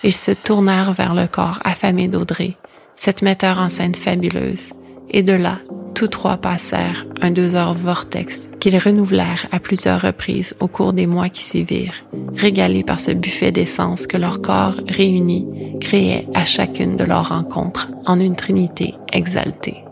ils 0.03 0.13
se 0.13 0.33
tournèrent 0.33 0.93
vers 0.93 1.15
le 1.15 1.29
corps 1.29 1.61
affamé 1.65 2.09
d'Audrey, 2.09 2.57
cette 2.97 3.23
metteur 3.23 3.59
en 3.59 3.69
scène 3.69 3.95
fabuleuse, 3.95 4.73
et 5.13 5.23
de 5.23 5.33
là, 5.33 5.59
tous 5.95 6.09
trois 6.09 6.37
passèrent 6.37 7.07
un 7.21 7.31
deux 7.31 7.55
heures 7.55 7.75
vortex 7.75 8.51
qu'ils 8.59 8.79
renouvelèrent 8.79 9.47
à 9.53 9.61
plusieurs 9.61 10.01
reprises 10.01 10.55
au 10.61 10.69
cours 10.69 10.93
des 10.93 11.07
mois 11.07 11.29
qui 11.29 11.45
suivirent, 11.45 12.05
régalés 12.35 12.83
par 12.83 13.01
ce 13.01 13.13
buffet 13.13 13.53
d'essence 13.53 14.07
que 14.07 14.17
leur 14.17 14.41
corps 14.41 14.75
réunis 14.89 15.47
créait 15.81 16.27
à 16.35 16.45
chacune 16.45 16.97
de 16.97 17.05
leurs 17.05 17.29
rencontres 17.29 17.91
en 18.07 18.19
une 18.19 18.37
trinité 18.37 18.95
exaltée. 19.13 19.85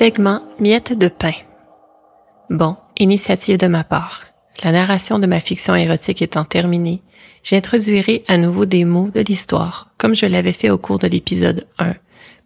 Segment 0.00 0.40
Miettes 0.58 0.98
de 0.98 1.08
pain. 1.08 1.34
Bon, 2.48 2.74
initiative 2.98 3.58
de 3.58 3.66
ma 3.66 3.84
part. 3.84 4.24
La 4.64 4.72
narration 4.72 5.18
de 5.18 5.26
ma 5.26 5.40
fiction 5.40 5.76
érotique 5.76 6.22
étant 6.22 6.44
terminée, 6.44 7.02
j'introduirai 7.42 8.24
à 8.26 8.38
nouveau 8.38 8.64
des 8.64 8.86
mots 8.86 9.10
de 9.10 9.20
l'histoire, 9.20 9.92
comme 9.98 10.14
je 10.14 10.24
l'avais 10.24 10.54
fait 10.54 10.70
au 10.70 10.78
cours 10.78 10.98
de 10.98 11.06
l'épisode 11.06 11.66
1, 11.76 11.96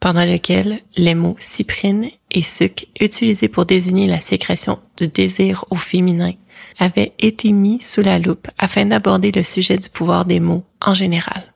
pendant 0.01 0.25
lequel 0.25 0.81
les 0.97 1.15
mots 1.15 1.37
cyprine 1.39 2.09
et 2.33 2.43
suc, 2.43 2.89
utilisés 2.99 3.47
pour 3.47 3.67
désigner 3.67 4.09
la 4.09 4.19
sécrétion 4.19 4.81
du 4.97 5.07
désir 5.07 5.65
au 5.71 5.77
féminin, 5.77 6.33
avaient 6.81 7.13
été 7.21 7.53
mis 7.53 7.81
sous 7.81 8.03
la 8.03 8.19
loupe 8.19 8.49
afin 8.59 8.85
d'aborder 8.85 9.31
le 9.31 9.45
sujet 9.45 9.79
du 9.79 9.91
pouvoir 9.91 10.25
des 10.25 10.41
mots 10.41 10.65
en 10.81 10.95
général. 10.95 11.55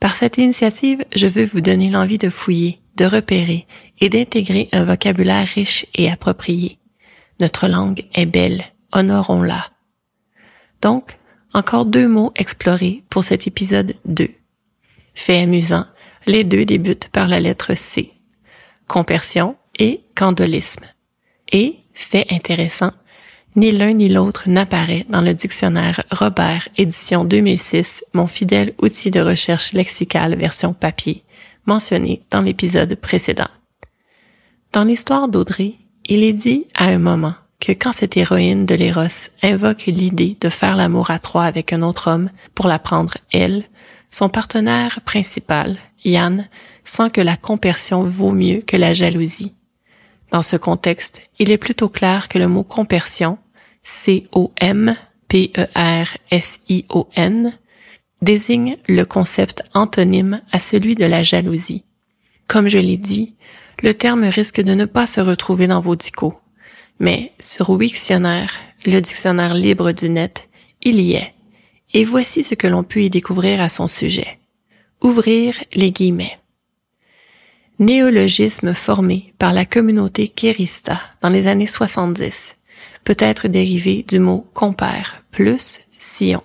Par 0.00 0.16
cette 0.16 0.38
initiative, 0.38 1.04
je 1.14 1.26
veux 1.26 1.44
vous 1.44 1.60
donner 1.60 1.90
l'envie 1.90 2.16
de 2.16 2.30
fouiller, 2.30 2.80
de 2.98 3.04
repérer 3.04 3.66
et 4.00 4.10
d'intégrer 4.10 4.68
un 4.72 4.84
vocabulaire 4.84 5.46
riche 5.46 5.86
et 5.94 6.10
approprié. 6.10 6.78
Notre 7.40 7.68
langue 7.68 8.04
est 8.14 8.26
belle, 8.26 8.64
honorons-la. 8.92 9.64
Donc, 10.82 11.16
encore 11.54 11.86
deux 11.86 12.08
mots 12.08 12.32
explorés 12.36 13.04
pour 13.08 13.24
cet 13.24 13.46
épisode 13.46 13.94
2. 14.04 14.28
Fait 15.14 15.40
amusant, 15.40 15.86
les 16.26 16.44
deux 16.44 16.64
débutent 16.64 17.08
par 17.08 17.28
la 17.28 17.40
lettre 17.40 17.74
C. 17.74 18.12
Compersion 18.86 19.56
et 19.78 20.02
candolisme. 20.14 20.84
Et, 21.52 21.76
fait 21.94 22.26
intéressant, 22.30 22.92
ni 23.56 23.70
l'un 23.70 23.92
ni 23.92 24.08
l'autre 24.08 24.48
n'apparaît 24.48 25.06
dans 25.08 25.22
le 25.22 25.34
dictionnaire 25.34 26.02
Robert 26.10 26.68
édition 26.76 27.24
2006, 27.24 28.04
mon 28.12 28.26
fidèle 28.26 28.74
outil 28.78 29.10
de 29.10 29.20
recherche 29.20 29.72
lexicale 29.72 30.36
version 30.36 30.74
papier 30.74 31.24
mentionné 31.68 32.22
dans 32.30 32.40
l'épisode 32.40 32.94
précédent. 32.96 33.50
Dans 34.72 34.84
l'histoire 34.84 35.28
d'Audrey, 35.28 35.74
il 36.06 36.24
est 36.24 36.32
dit 36.32 36.66
à 36.74 36.86
un 36.86 36.98
moment 36.98 37.34
que 37.60 37.72
quand 37.72 37.92
cette 37.92 38.16
héroïne 38.16 38.64
de 38.66 38.74
l'Éros 38.74 39.30
invoque 39.42 39.84
l'idée 39.86 40.36
de 40.40 40.48
faire 40.48 40.76
l'amour 40.76 41.10
à 41.10 41.18
trois 41.18 41.44
avec 41.44 41.72
un 41.72 41.82
autre 41.82 42.10
homme 42.10 42.30
pour 42.54 42.66
la 42.68 42.78
prendre 42.78 43.14
elle, 43.32 43.64
son 44.10 44.30
partenaire 44.30 45.00
principal, 45.02 45.76
Yann, 46.04 46.48
sent 46.84 47.10
que 47.10 47.20
la 47.20 47.36
compersion 47.36 48.04
vaut 48.04 48.32
mieux 48.32 48.62
que 48.62 48.78
la 48.78 48.94
jalousie. 48.94 49.52
Dans 50.32 50.42
ce 50.42 50.56
contexte, 50.56 51.20
il 51.38 51.50
est 51.50 51.58
plutôt 51.58 51.90
clair 51.90 52.28
que 52.28 52.38
le 52.38 52.48
mot 52.48 52.64
compersion, 52.64 53.36
C-O-M-P-E-R-S-I-O-N, 53.82 54.38
désigne 58.22 58.76
le 58.88 59.04
concept 59.04 59.62
antonyme 59.74 60.40
à 60.52 60.58
celui 60.58 60.94
de 60.94 61.04
la 61.04 61.22
jalousie. 61.22 61.84
Comme 62.46 62.68
je 62.68 62.78
l'ai 62.78 62.96
dit, 62.96 63.34
le 63.82 63.94
terme 63.94 64.24
risque 64.24 64.60
de 64.60 64.74
ne 64.74 64.84
pas 64.84 65.06
se 65.06 65.20
retrouver 65.20 65.66
dans 65.66 65.80
vos 65.80 65.96
dicos. 65.96 66.38
Mais 66.98 67.32
sur 67.38 67.70
Wiktionnaire, 67.70 68.52
le 68.86 69.00
dictionnaire 69.00 69.54
libre 69.54 69.92
du 69.92 70.08
net, 70.08 70.48
il 70.82 71.00
y 71.00 71.14
est. 71.14 71.34
Et 71.94 72.04
voici 72.04 72.42
ce 72.42 72.54
que 72.54 72.66
l'on 72.66 72.82
peut 72.82 73.00
y 73.00 73.10
découvrir 73.10 73.60
à 73.60 73.68
son 73.68 73.88
sujet. 73.88 74.38
Ouvrir 75.00 75.54
les 75.74 75.92
guillemets. 75.92 76.38
Néologisme 77.78 78.74
formé 78.74 79.32
par 79.38 79.52
la 79.52 79.64
communauté 79.64 80.26
Kérista 80.26 81.00
dans 81.20 81.28
les 81.28 81.46
années 81.46 81.66
70 81.66 82.56
peut 83.04 83.16
être 83.20 83.46
dérivé 83.46 84.04
du 84.06 84.18
mot 84.18 84.44
compère 84.52 85.24
plus 85.30 85.80
Sion. 85.96 86.42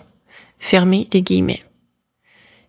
Fermez 0.66 1.10
les 1.12 1.22
guillemets. 1.22 1.62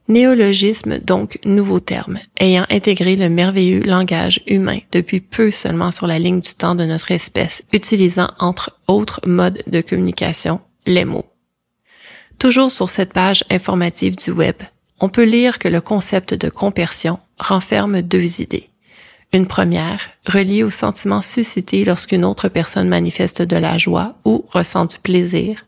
Néologisme, 0.09 0.99
donc 0.99 1.39
nouveau 1.45 1.79
terme, 1.79 2.19
ayant 2.41 2.67
intégré 2.69 3.15
le 3.15 3.29
merveilleux 3.29 3.85
langage 3.85 4.41
humain 4.49 4.81
depuis 4.91 5.21
peu 5.21 5.53
seulement 5.53 5.93
sur 5.93 6.09
la 6.09 6.19
ligne 6.19 6.41
du 6.41 6.55
temps 6.55 6.75
de 6.75 6.85
notre 6.85 7.13
espèce, 7.13 7.63
utilisant 7.73 8.31
entre 8.41 8.81
autres 8.89 9.21
modes 9.29 9.63
de 9.69 9.81
communication 9.81 10.61
les 10.87 11.05
mots. 11.05 11.25
Toujours 12.41 12.73
sur 12.73 12.89
cette 12.89 13.13
page 13.13 13.45
informative 13.49 14.17
du 14.17 14.33
web, 14.33 14.57
on 14.99 15.09
peut 15.09 15.23
lire 15.23 15.61
que 15.61 15.69
le 15.69 15.81
concept 15.81 16.35
de 16.35 16.49
compersion 16.49 17.21
renferme 17.39 18.03
deux 18.03 18.43
idées. 18.43 18.71
Une 19.33 19.47
première, 19.47 20.09
reliée 20.27 20.65
au 20.65 20.71
sentiment 20.71 21.23
suscité 21.23 21.85
lorsqu'une 21.85 22.25
autre 22.25 22.49
personne 22.49 22.89
manifeste 22.89 23.43
de 23.43 23.57
la 23.57 23.79
joie 23.79 24.17
ou 24.25 24.45
ressent 24.49 24.87
du 24.87 24.99
plaisir, 24.99 25.65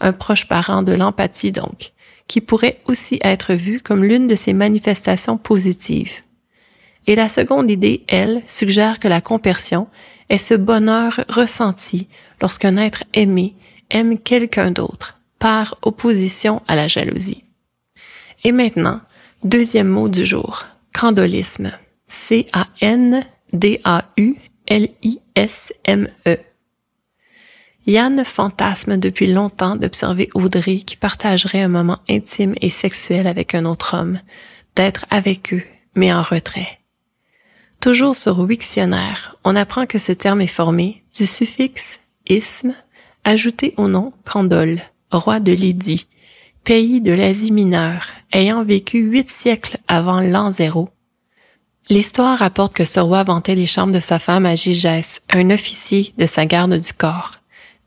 un 0.00 0.12
proche 0.12 0.48
parent 0.48 0.82
de 0.82 0.92
l'empathie 0.92 1.52
donc, 1.52 1.92
qui 2.26 2.40
pourrait 2.40 2.80
aussi 2.86 3.18
être 3.22 3.54
vu 3.54 3.80
comme 3.80 4.04
l'une 4.04 4.26
de 4.26 4.34
ces 4.34 4.52
manifestations 4.52 5.38
positives. 5.38 6.22
Et 7.06 7.14
la 7.14 7.28
seconde 7.28 7.70
idée, 7.70 8.04
elle, 8.08 8.42
suggère 8.46 8.98
que 8.98 9.08
la 9.08 9.20
compersion 9.20 9.88
est 10.28 10.38
ce 10.38 10.54
bonheur 10.54 11.20
ressenti 11.28 12.08
lorsqu'un 12.40 12.76
être 12.76 13.04
aimé 13.14 13.54
aime 13.90 14.18
quelqu'un 14.18 14.70
d'autre, 14.70 15.18
par 15.38 15.74
opposition 15.82 16.62
à 16.68 16.76
la 16.76 16.88
jalousie. 16.88 17.44
Et 18.44 18.52
maintenant, 18.52 19.00
deuxième 19.42 19.88
mot 19.88 20.08
du 20.08 20.24
jour, 20.24 20.66
candolisme. 20.92 21.72
C-A-N-D-A-U-L-I-S-M-E. 22.08 23.28
Yann 27.88 28.22
fantasme 28.22 28.98
depuis 28.98 29.32
longtemps 29.32 29.74
d'observer 29.74 30.28
Audrey 30.34 30.76
qui 30.76 30.98
partagerait 30.98 31.62
un 31.62 31.68
moment 31.68 32.00
intime 32.06 32.54
et 32.60 32.68
sexuel 32.68 33.26
avec 33.26 33.54
un 33.54 33.64
autre 33.64 33.96
homme, 33.96 34.20
d'être 34.76 35.06
avec 35.08 35.54
eux, 35.54 35.62
mais 35.94 36.12
en 36.12 36.20
retrait. 36.20 36.80
Toujours 37.80 38.14
sur 38.14 38.40
Wiktionnaire, 38.40 39.36
on 39.42 39.56
apprend 39.56 39.86
que 39.86 39.98
ce 39.98 40.12
terme 40.12 40.42
est 40.42 40.46
formé 40.46 41.02
du 41.16 41.24
suffixe 41.24 42.00
isme 42.28 42.74
ajouté 43.24 43.72
au 43.78 43.88
nom 43.88 44.12
Candole, 44.30 44.82
roi 45.10 45.40
de 45.40 45.52
Lydie, 45.52 46.08
pays 46.64 47.00
de 47.00 47.12
l'Asie 47.12 47.52
mineure, 47.52 48.08
ayant 48.32 48.64
vécu 48.64 48.98
huit 48.98 49.30
siècles 49.30 49.78
avant 49.88 50.20
l'an 50.20 50.52
zéro. 50.52 50.90
L'histoire 51.88 52.36
rapporte 52.36 52.74
que 52.74 52.84
ce 52.84 53.00
roi 53.00 53.22
vantait 53.22 53.54
les 53.54 53.66
chambres 53.66 53.94
de 53.94 53.98
sa 53.98 54.18
femme 54.18 54.44
à 54.44 54.56
Gigès, 54.56 55.22
un 55.30 55.48
officier 55.48 56.12
de 56.18 56.26
sa 56.26 56.44
garde 56.44 56.76
du 56.76 56.92
corps 56.92 57.37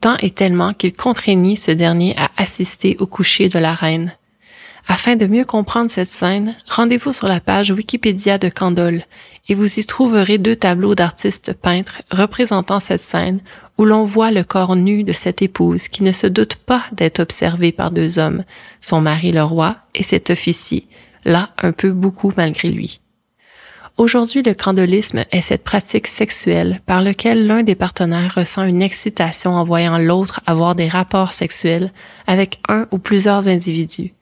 tant 0.01 0.17
et 0.17 0.31
tellement 0.31 0.73
qu'il 0.73 0.93
contraignit 0.93 1.55
ce 1.55 1.71
dernier 1.71 2.15
à 2.17 2.31
assister 2.37 2.97
au 2.99 3.05
coucher 3.05 3.47
de 3.47 3.59
la 3.59 3.73
reine. 3.73 4.13
Afin 4.87 5.15
de 5.15 5.27
mieux 5.27 5.45
comprendre 5.45 5.91
cette 5.91 6.09
scène, 6.09 6.55
rendez-vous 6.67 7.13
sur 7.13 7.27
la 7.27 7.39
page 7.39 7.71
Wikipédia 7.71 8.37
de 8.37 8.49
Candolle 8.49 9.05
et 9.47 9.55
vous 9.55 9.79
y 9.79 9.85
trouverez 9.85 10.37
deux 10.37 10.55
tableaux 10.55 10.95
d'artistes 10.95 11.53
peintres 11.53 12.01
représentant 12.11 12.79
cette 12.79 12.99
scène 12.99 13.39
où 13.77 13.85
l'on 13.85 14.03
voit 14.03 14.31
le 14.31 14.43
corps 14.43 14.75
nu 14.75 15.03
de 15.03 15.11
cette 15.11 15.41
épouse 15.41 15.87
qui 15.87 16.03
ne 16.03 16.11
se 16.11 16.27
doute 16.27 16.55
pas 16.55 16.83
d'être 16.93 17.19
observée 17.19 17.71
par 17.71 17.91
deux 17.91 18.19
hommes, 18.19 18.43
son 18.81 19.01
mari 19.01 19.31
le 19.31 19.43
roi 19.43 19.77
et 19.95 20.03
cet 20.03 20.29
officier, 20.29 20.87
là 21.25 21.51
un 21.61 21.71
peu 21.71 21.91
beaucoup 21.91 22.33
malgré 22.35 22.69
lui. 22.69 23.01
Aujourd'hui, 23.97 24.41
le 24.41 24.53
candolisme 24.53 25.25
est 25.31 25.41
cette 25.41 25.63
pratique 25.63 26.07
sexuelle 26.07 26.81
par 26.85 27.01
laquelle 27.01 27.45
l'un 27.45 27.61
des 27.61 27.75
partenaires 27.75 28.33
ressent 28.35 28.63
une 28.63 28.81
excitation 28.81 29.53
en 29.53 29.63
voyant 29.63 29.97
l'autre 29.97 30.41
avoir 30.45 30.75
des 30.75 30.87
rapports 30.87 31.33
sexuels 31.33 31.91
avec 32.25 32.59
un 32.69 32.87
ou 32.91 32.97
plusieurs 32.97 33.47
individus. 33.47 34.13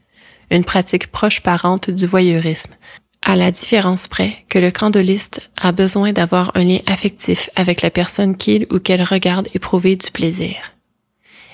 Une 0.52 0.64
pratique 0.64 1.12
proche 1.12 1.42
parente 1.42 1.92
du 1.92 2.08
voyeurisme, 2.08 2.74
à 3.22 3.36
la 3.36 3.52
différence 3.52 4.08
près 4.08 4.44
que 4.50 4.60
le 4.60 4.72
candoliste 4.72 5.52
a 5.62 5.72
besoin 5.72 6.14
d'avoir 6.14 6.52
un 6.56 6.64
lien 6.64 6.80
affectif 6.88 7.50
avec 7.56 7.82
la 7.82 7.92
personne 7.92 8.36
qu'il 8.36 8.66
ou 8.72 8.80
qu'elle 8.80 9.04
regarde 9.04 9.48
éprouver 9.54 9.96
du 9.96 10.10
plaisir. 10.12 10.56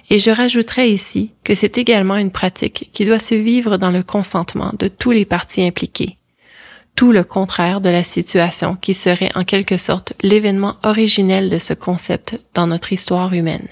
Et 0.10 0.20
je 0.20 0.32
rajouterai 0.32 0.90
ici 0.90 1.32
que 1.44 1.56
c'est 1.56 1.78
également 1.78 2.16
une 2.16 2.32
pratique 2.32 2.90
qui 2.94 3.06
doit 3.06 3.20
se 3.20 3.36
vivre 3.36 3.78
dans 3.78 3.92
le 3.92 4.04
consentement 4.04 4.72
de 4.80 4.88
tous 4.88 5.12
les 5.12 5.26
parties 5.26 5.64
impliquées. 5.64 6.18
Tout 6.96 7.12
le 7.12 7.26
contraire 7.26 7.82
de 7.82 7.90
la 7.90 8.04
situation 8.04 8.76
qui 8.76 8.94
serait 8.94 9.32
en 9.36 9.44
quelque 9.44 9.78
sorte 9.78 10.14
l'événement 10.22 10.78
originel 10.84 11.50
de 11.50 11.58
ce 11.58 11.74
concept 11.74 12.40
dans 12.54 12.68
notre 12.68 12.94
histoire 12.94 13.34
humaine. 13.34 13.68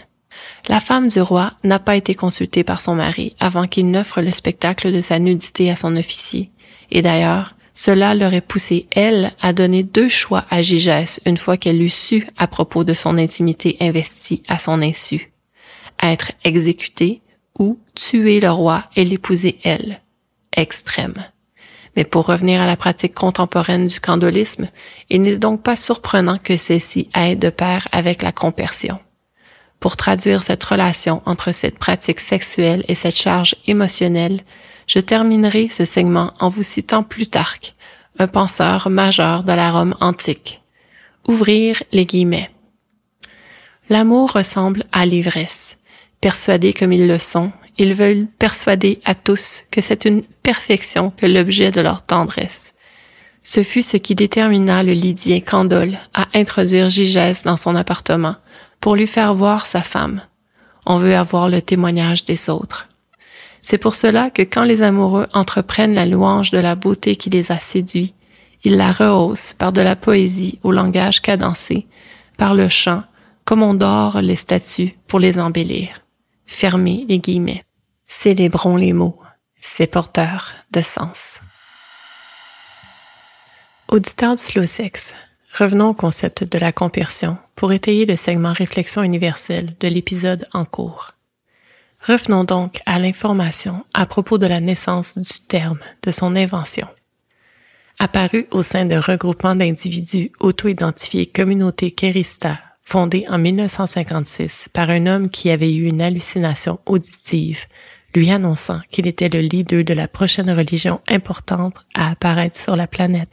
La 0.68 0.82
femme 0.82 1.08
du 1.08 1.22
roi 1.22 1.54
n'a 1.64 1.80
pas 1.80 1.96
été 1.96 2.16
consultée 2.16 2.66
par 2.66 2.82
son 2.82 2.96
mari 2.96 3.36
avant 3.40 3.66
qu'il 3.68 3.90
n'offre 3.90 4.22
le 4.22 4.32
spectacle 4.32 4.92
de 4.92 5.00
sa 5.00 5.20
nudité 5.20 5.72
à 5.72 5.78
son 5.78 5.96
officier. 5.96 6.52
Et 6.92 7.02
d'ailleurs, 7.02 7.56
cela 7.74 8.14
l'aurait 8.14 8.42
poussé, 8.42 8.88
elle, 8.92 9.32
à 9.42 9.54
donner 9.54 9.84
deux 9.84 10.10
choix 10.10 10.46
à 10.50 10.62
Gigès 10.62 11.22
une 11.26 11.38
fois 11.38 11.58
qu'elle 11.58 11.82
eut 11.82 11.90
su 11.90 12.28
à 12.38 12.48
propos 12.48 12.84
de 12.84 12.94
son 12.94 13.18
intimité 13.18 13.78
investie 13.80 14.44
à 14.48 14.60
son 14.60 14.82
insu. 14.82 15.32
Être 16.02 16.34
exécutée 16.44 17.22
ou 17.58 17.80
tuer 17.96 18.40
le 18.40 18.52
roi 18.52 18.84
et 18.96 19.06
l'épouser 19.06 19.60
elle. 19.64 20.02
Extrême. 20.56 21.16
Mais 21.96 22.04
pour 22.04 22.26
revenir 22.26 22.62
à 22.62 22.66
la 22.66 22.76
pratique 22.76 23.14
contemporaine 23.14 23.88
du 23.88 24.00
candolisme, 24.00 24.70
il 25.10 25.22
n'est 25.22 25.38
donc 25.38 25.62
pas 25.62 25.76
surprenant 25.76 26.38
que 26.38 26.58
celle-ci 26.58 27.10
aille 27.14 27.38
de 27.38 27.50
pair 27.50 27.88
avec 27.92 28.22
la 28.22 28.32
compersion. 28.32 29.00
Pour 29.80 29.98
traduire 29.98 30.44
cette 30.44 30.64
relation 30.64 31.22
entre 31.26 31.52
cette 31.52 31.78
pratique 31.78 32.20
sexuelle 32.20 32.86
et 32.88 32.96
cette 32.96 33.18
charge 33.18 33.56
émotionnelle, 33.68 34.42
je 34.88 35.00
terminerai 35.00 35.70
ce 35.70 35.86
segment 35.86 36.34
en 36.40 36.50
vous 36.50 36.64
citant 36.64 37.04
Plutarque, 37.04 37.76
un 38.18 38.28
penseur 38.28 38.90
majeur 38.90 39.44
de 39.44 39.54
la 39.54 39.72
Rome 39.72 39.96
antique. 40.00 40.62
Ouvrir 41.28 41.84
les 41.92 42.06
guillemets. 42.06 42.50
L'amour 43.90 44.32
ressemble 44.32 44.86
à 44.92 45.06
l'ivresse. 45.06 45.78
Persuadés 46.22 46.74
comme 46.74 46.94
ils 46.94 47.08
le 47.08 47.18
sont, 47.18 47.52
ils 47.78 47.94
veulent 47.94 48.28
persuader 48.40 49.00
à 49.06 49.16
tous 49.16 49.64
que 49.72 49.82
c'est 49.82 50.06
une 50.06 50.24
perfection 50.44 51.12
que 51.12 51.26
l'objet 51.26 51.72
de 51.72 51.82
leur 51.82 52.06
tendresse. 52.06 52.74
Ce 53.42 53.64
fut 53.64 53.82
ce 53.82 53.98
qui 53.98 54.16
détermina 54.16 54.84
le 54.84 54.94
Lydien 54.94 55.42
Candole 55.42 55.98
à 56.14 56.28
introduire 56.34 56.90
Gigès 56.90 57.44
dans 57.44 57.58
son 57.58 57.76
appartement 57.76 58.36
pour 58.80 58.96
lui 58.96 59.08
faire 59.08 59.34
voir 59.34 59.66
sa 59.66 59.82
femme. 59.82 60.22
On 60.86 60.98
veut 60.98 61.16
avoir 61.16 61.50
le 61.50 61.62
témoignage 61.62 62.26
des 62.26 62.50
autres. 62.50 62.88
C'est 63.62 63.78
pour 63.78 63.96
cela 63.96 64.30
que 64.30 64.42
quand 64.42 64.64
les 64.64 64.82
amoureux 64.82 65.28
entreprennent 65.34 65.94
la 65.94 66.06
louange 66.06 66.52
de 66.52 66.58
la 66.58 66.76
beauté 66.76 67.16
qui 67.16 67.30
les 67.30 67.52
a 67.52 67.60
séduits, 67.60 68.14
ils 68.64 68.78
la 68.78 68.92
rehaussent 68.92 69.54
par 69.54 69.72
de 69.72 69.82
la 69.82 69.96
poésie 69.96 70.60
au 70.64 70.72
langage 70.72 71.22
cadencé, 71.22 71.88
par 72.38 72.56
le 72.56 72.70
chant, 72.70 73.04
comme 73.46 73.64
on 73.64 73.74
dore 73.74 74.22
les 74.22 74.36
statues 74.36 74.96
pour 75.08 75.20
les 75.20 75.40
embellir. 75.40 76.03
Fermez 76.54 77.04
les 77.10 77.18
guillemets. 77.18 77.66
Célébrons 78.06 78.78
les 78.78 78.94
mots. 78.94 79.20
C'est 79.60 79.88
porteur 79.88 80.54
de 80.70 80.82
sens. 80.82 81.42
Auditeur 83.88 84.36
du 84.36 84.42
slow 84.42 84.68
sex, 84.68 85.16
revenons 85.58 85.90
au 85.90 85.94
concept 85.96 86.44
de 86.44 86.60
la 86.60 86.72
compersion 86.72 87.40
pour 87.56 87.74
étayer 87.74 88.06
le 88.06 88.16
segment 88.16 88.54
réflexion 88.54 89.02
universelle 89.02 89.76
de 89.80 89.88
l'épisode 89.88 90.48
en 90.54 90.64
cours. 90.64 91.14
Revenons 92.06 92.44
donc 92.44 92.82
à 92.86 93.00
l'information 93.00 93.84
à 93.96 94.06
propos 94.06 94.38
de 94.38 94.46
la 94.46 94.60
naissance 94.60 95.18
du 95.18 95.40
terme, 95.48 95.80
de 96.04 96.12
son 96.12 96.36
invention. 96.36 96.88
Apparu 97.98 98.46
au 98.52 98.62
sein 98.62 98.86
d'un 98.86 99.02
regroupement 99.02 99.56
d'individus 99.56 100.32
auto-identifiés 100.40 101.26
communauté 101.26 101.90
Kerista, 101.90 102.73
fondée 102.84 103.26
en 103.30 103.38
1956 103.38 104.70
par 104.74 104.90
un 104.90 105.08
homme 105.08 105.30
qui 105.30 105.50
avait 105.50 105.74
eu 105.74 105.88
une 105.88 106.02
hallucination 106.02 106.80
auditive, 106.86 107.66
lui 108.14 108.30
annonçant 108.30 108.82
qu'il 108.92 109.08
était 109.08 109.30
le 109.30 109.40
leader 109.40 109.84
de 109.84 109.94
la 109.94 110.08
prochaine 110.08 110.52
religion 110.52 111.02
importante 111.08 111.86
à 111.96 112.12
apparaître 112.12 112.60
sur 112.60 112.76
la 112.76 112.88
planète. 112.88 113.30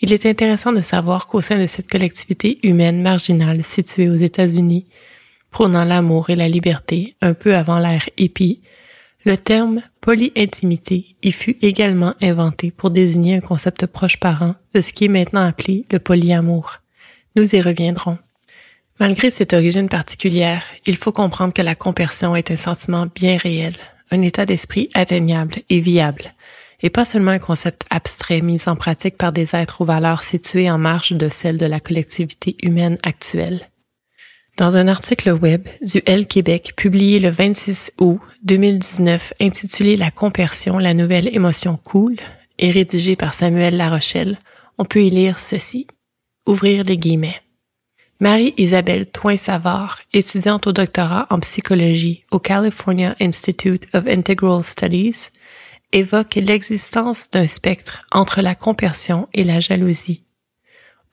Il 0.00 0.12
est 0.14 0.24
intéressant 0.24 0.72
de 0.72 0.80
savoir 0.80 1.26
qu'au 1.26 1.42
sein 1.42 1.60
de 1.60 1.66
cette 1.66 1.90
collectivité 1.90 2.58
humaine 2.62 3.02
marginale 3.02 3.62
située 3.62 4.08
aux 4.08 4.14
États-Unis, 4.14 4.86
prônant 5.50 5.84
l'amour 5.84 6.30
et 6.30 6.36
la 6.36 6.48
liberté 6.48 7.16
un 7.20 7.34
peu 7.34 7.54
avant 7.54 7.78
l'ère 7.78 8.08
hippie, 8.16 8.62
le 9.26 9.36
terme 9.36 9.82
polyintimité 10.00 11.16
y 11.22 11.32
fut 11.32 11.58
également 11.60 12.14
inventé 12.22 12.70
pour 12.70 12.90
désigner 12.90 13.36
un 13.36 13.40
concept 13.40 13.84
proche 13.84 14.18
parent 14.18 14.54
de 14.72 14.80
ce 14.80 14.94
qui 14.94 15.04
est 15.04 15.08
maintenant 15.08 15.46
appelé 15.46 15.84
le 15.90 15.98
polyamour. 15.98 16.78
Nous 17.36 17.54
y 17.54 17.60
reviendrons. 17.60 18.16
Malgré 19.00 19.30
cette 19.30 19.54
origine 19.54 19.88
particulière, 19.88 20.62
il 20.84 20.94
faut 20.94 21.10
comprendre 21.10 21.54
que 21.54 21.62
la 21.62 21.74
compersion 21.74 22.36
est 22.36 22.50
un 22.50 22.56
sentiment 22.56 23.06
bien 23.06 23.38
réel, 23.38 23.72
un 24.10 24.20
état 24.20 24.44
d'esprit 24.44 24.90
atteignable 24.92 25.56
et 25.70 25.80
viable, 25.80 26.34
et 26.82 26.90
pas 26.90 27.06
seulement 27.06 27.30
un 27.30 27.38
concept 27.38 27.86
abstrait 27.88 28.42
mis 28.42 28.68
en 28.68 28.76
pratique 28.76 29.16
par 29.16 29.32
des 29.32 29.56
êtres 29.56 29.80
aux 29.80 29.86
valeurs 29.86 30.22
situées 30.22 30.70
en 30.70 30.76
marge 30.76 31.12
de 31.12 31.30
celles 31.30 31.56
de 31.56 31.64
la 31.64 31.80
collectivité 31.80 32.56
humaine 32.62 32.98
actuelle. 33.02 33.70
Dans 34.58 34.76
un 34.76 34.86
article 34.86 35.32
web 35.32 35.66
du 35.80 36.02
L 36.04 36.26
Québec 36.26 36.74
publié 36.76 37.20
le 37.20 37.30
26 37.30 37.92
août 38.00 38.20
2019 38.42 39.32
intitulé 39.40 39.96
La 39.96 40.10
compersion, 40.10 40.76
la 40.76 40.92
nouvelle 40.92 41.34
émotion 41.34 41.78
cool 41.82 42.16
et 42.58 42.70
rédigé 42.70 43.16
par 43.16 43.32
Samuel 43.32 43.78
Larochelle, 43.78 44.38
on 44.76 44.84
peut 44.84 45.02
y 45.02 45.08
lire 45.08 45.38
ceci. 45.38 45.86
Ouvrir 46.46 46.84
les 46.84 46.98
guillemets. 46.98 47.40
Marie-Isabelle 48.20 49.06
Toin-Savard, 49.06 50.00
étudiante 50.12 50.66
au 50.66 50.72
doctorat 50.72 51.26
en 51.30 51.40
psychologie 51.40 52.24
au 52.30 52.38
California 52.38 53.16
Institute 53.20 53.88
of 53.94 54.06
Integral 54.06 54.62
Studies, 54.62 55.30
évoque 55.92 56.34
l'existence 56.34 57.30
d'un 57.30 57.46
spectre 57.46 58.06
entre 58.12 58.42
la 58.42 58.54
compersion 58.54 59.28
et 59.32 59.42
la 59.42 59.60
jalousie. 59.60 60.24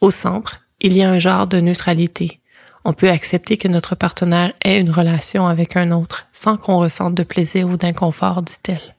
Au 0.01 0.11
centre, 0.11 0.61
il 0.81 0.95
y 0.95 1.01
a 1.01 1.09
un 1.09 1.17
genre 1.17 1.47
de 1.47 1.59
neutralité, 1.59 2.41
on 2.89 2.93
peut 2.93 3.09
accepter 3.09 3.57
que 3.57 3.67
notre 3.67 3.95
partenaire 3.95 4.53
ait 4.63 4.79
une 4.79 4.91
relation 4.91 5.45
avec 5.45 5.75
un 5.75 5.91
autre 5.91 6.27
sans 6.31 6.55
qu'on 6.55 6.77
ressente 6.77 7.15
de 7.15 7.23
plaisir 7.23 7.67
ou 7.67 7.75
d'inconfort, 7.75 8.41
dit-elle. 8.41 8.95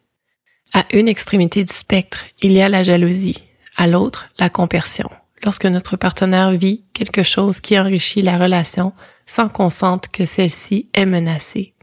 À 0.74 0.84
une 0.92 1.08
extrémité 1.08 1.64
du 1.64 1.72
spectre, 1.72 2.26
il 2.42 2.52
y 2.52 2.60
a 2.60 2.68
la 2.68 2.82
jalousie, 2.82 3.44
à 3.78 3.86
l'autre, 3.86 4.28
la 4.38 4.50
compersion. 4.50 5.08
Lorsque 5.44 5.66
notre 5.66 5.96
partenaire 5.96 6.50
vit 6.52 6.84
quelque 6.92 7.22
chose 7.22 7.60
qui 7.60 7.78
enrichit 7.78 8.22
la 8.22 8.38
relation 8.38 8.92
sans 9.26 9.48
qu'on 9.48 9.70
sente 9.70 10.08
que 10.08 10.26
celle-ci 10.26 10.88
est 10.94 11.06
menacée. 11.06 11.74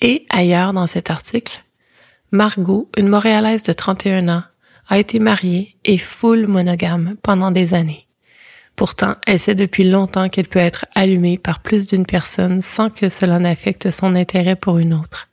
Et 0.00 0.26
ailleurs 0.30 0.72
dans 0.72 0.86
cet 0.86 1.10
article, 1.10 1.64
Margot, 2.32 2.90
une 2.96 3.08
Montréalaise 3.08 3.62
de 3.62 3.72
31 3.72 4.28
ans, 4.28 4.42
a 4.88 4.98
été 4.98 5.18
mariée 5.18 5.76
et 5.84 5.98
full 5.98 6.46
monogame 6.46 7.16
pendant 7.22 7.50
des 7.50 7.74
années. 7.74 8.06
Pourtant, 8.74 9.16
elle 9.26 9.38
sait 9.38 9.54
depuis 9.54 9.84
longtemps 9.84 10.28
qu'elle 10.28 10.48
peut 10.48 10.58
être 10.58 10.86
allumée 10.94 11.38
par 11.38 11.60
plus 11.60 11.86
d'une 11.86 12.06
personne 12.06 12.62
sans 12.62 12.90
que 12.90 13.08
cela 13.08 13.38
n'affecte 13.38 13.90
son 13.90 14.14
intérêt 14.14 14.56
pour 14.56 14.78
une 14.78 14.94
autre. 14.94 15.28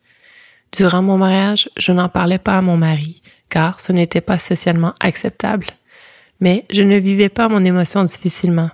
Durant 0.72 1.02
mon 1.02 1.18
mariage, 1.18 1.70
je 1.78 1.92
n'en 1.92 2.10
parlais 2.10 2.38
pas 2.38 2.58
à 2.58 2.62
mon 2.62 2.78
mari, 2.78 3.22
car 3.50 3.82
ce 3.82 3.92
n'était 3.92 4.22
pas 4.22 4.38
socialement 4.38 4.94
acceptable. 5.00 5.66
Mais 6.40 6.66
je 6.70 6.84
ne 6.84 6.98
vivais 6.98 7.30
pas 7.30 7.50
mon 7.50 7.64
émotion 7.66 8.04
difficilement. 8.04 8.70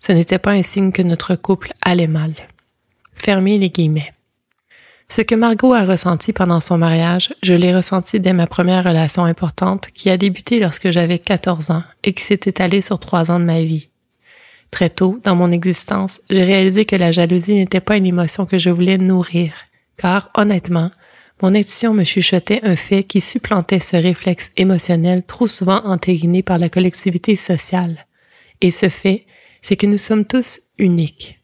Ce 0.00 0.12
n'était 0.12 0.38
pas 0.38 0.52
un 0.52 0.62
signe 0.62 0.92
que 0.92 1.02
notre 1.02 1.36
couple 1.36 1.72
allait 1.82 2.06
mal. 2.06 2.34
Fermez 3.14 3.58
les 3.58 3.70
guillemets. 3.70 4.12
Ce 5.08 5.20
que 5.20 5.34
Margot 5.34 5.74
a 5.74 5.84
ressenti 5.84 6.32
pendant 6.32 6.60
son 6.60 6.78
mariage, 6.78 7.34
je 7.42 7.52
l'ai 7.52 7.74
ressenti 7.74 8.18
dès 8.18 8.32
ma 8.32 8.46
première 8.46 8.82
relation 8.82 9.24
importante 9.24 9.88
qui 9.92 10.08
a 10.08 10.16
débuté 10.16 10.58
lorsque 10.58 10.90
j'avais 10.90 11.18
14 11.18 11.70
ans 11.70 11.82
et 12.02 12.14
qui 12.14 12.22
s'est 12.22 12.40
étalée 12.46 12.80
sur 12.80 12.98
trois 12.98 13.30
ans 13.30 13.38
de 13.38 13.44
ma 13.44 13.60
vie. 13.60 13.90
Très 14.70 14.88
tôt 14.88 15.20
dans 15.22 15.36
mon 15.36 15.52
existence, 15.52 16.22
j'ai 16.30 16.44
réalisé 16.44 16.86
que 16.86 16.96
la 16.96 17.12
jalousie 17.12 17.56
n'était 17.56 17.82
pas 17.82 17.98
une 17.98 18.06
émotion 18.06 18.46
que 18.46 18.56
je 18.56 18.70
voulais 18.70 18.96
nourrir, 18.96 19.52
car 19.98 20.30
honnêtement, 20.34 20.90
mon 21.42 21.56
intuition 21.56 21.92
me 21.92 22.04
chuchotait 22.04 22.60
un 22.62 22.76
fait 22.76 23.02
qui 23.02 23.20
supplantait 23.20 23.80
ce 23.80 23.96
réflexe 23.96 24.52
émotionnel 24.56 25.24
trop 25.24 25.48
souvent 25.48 25.84
entériné 25.84 26.44
par 26.44 26.56
la 26.56 26.68
collectivité 26.68 27.34
sociale. 27.34 28.06
Et 28.60 28.70
ce 28.70 28.88
fait, 28.88 29.26
c'est 29.60 29.74
que 29.74 29.86
nous 29.86 29.98
sommes 29.98 30.24
tous 30.24 30.60
uniques. 30.78 31.40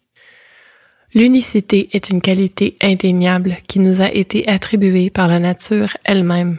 L'unicité 1.15 1.89
est 1.93 2.11
une 2.11 2.21
qualité 2.21 2.77
indéniable 2.81 3.57
qui 3.67 3.81
nous 3.81 4.01
a 4.01 4.13
été 4.13 4.47
attribuée 4.47 5.11
par 5.11 5.27
la 5.27 5.41
nature 5.41 5.97
elle-même. 6.05 6.59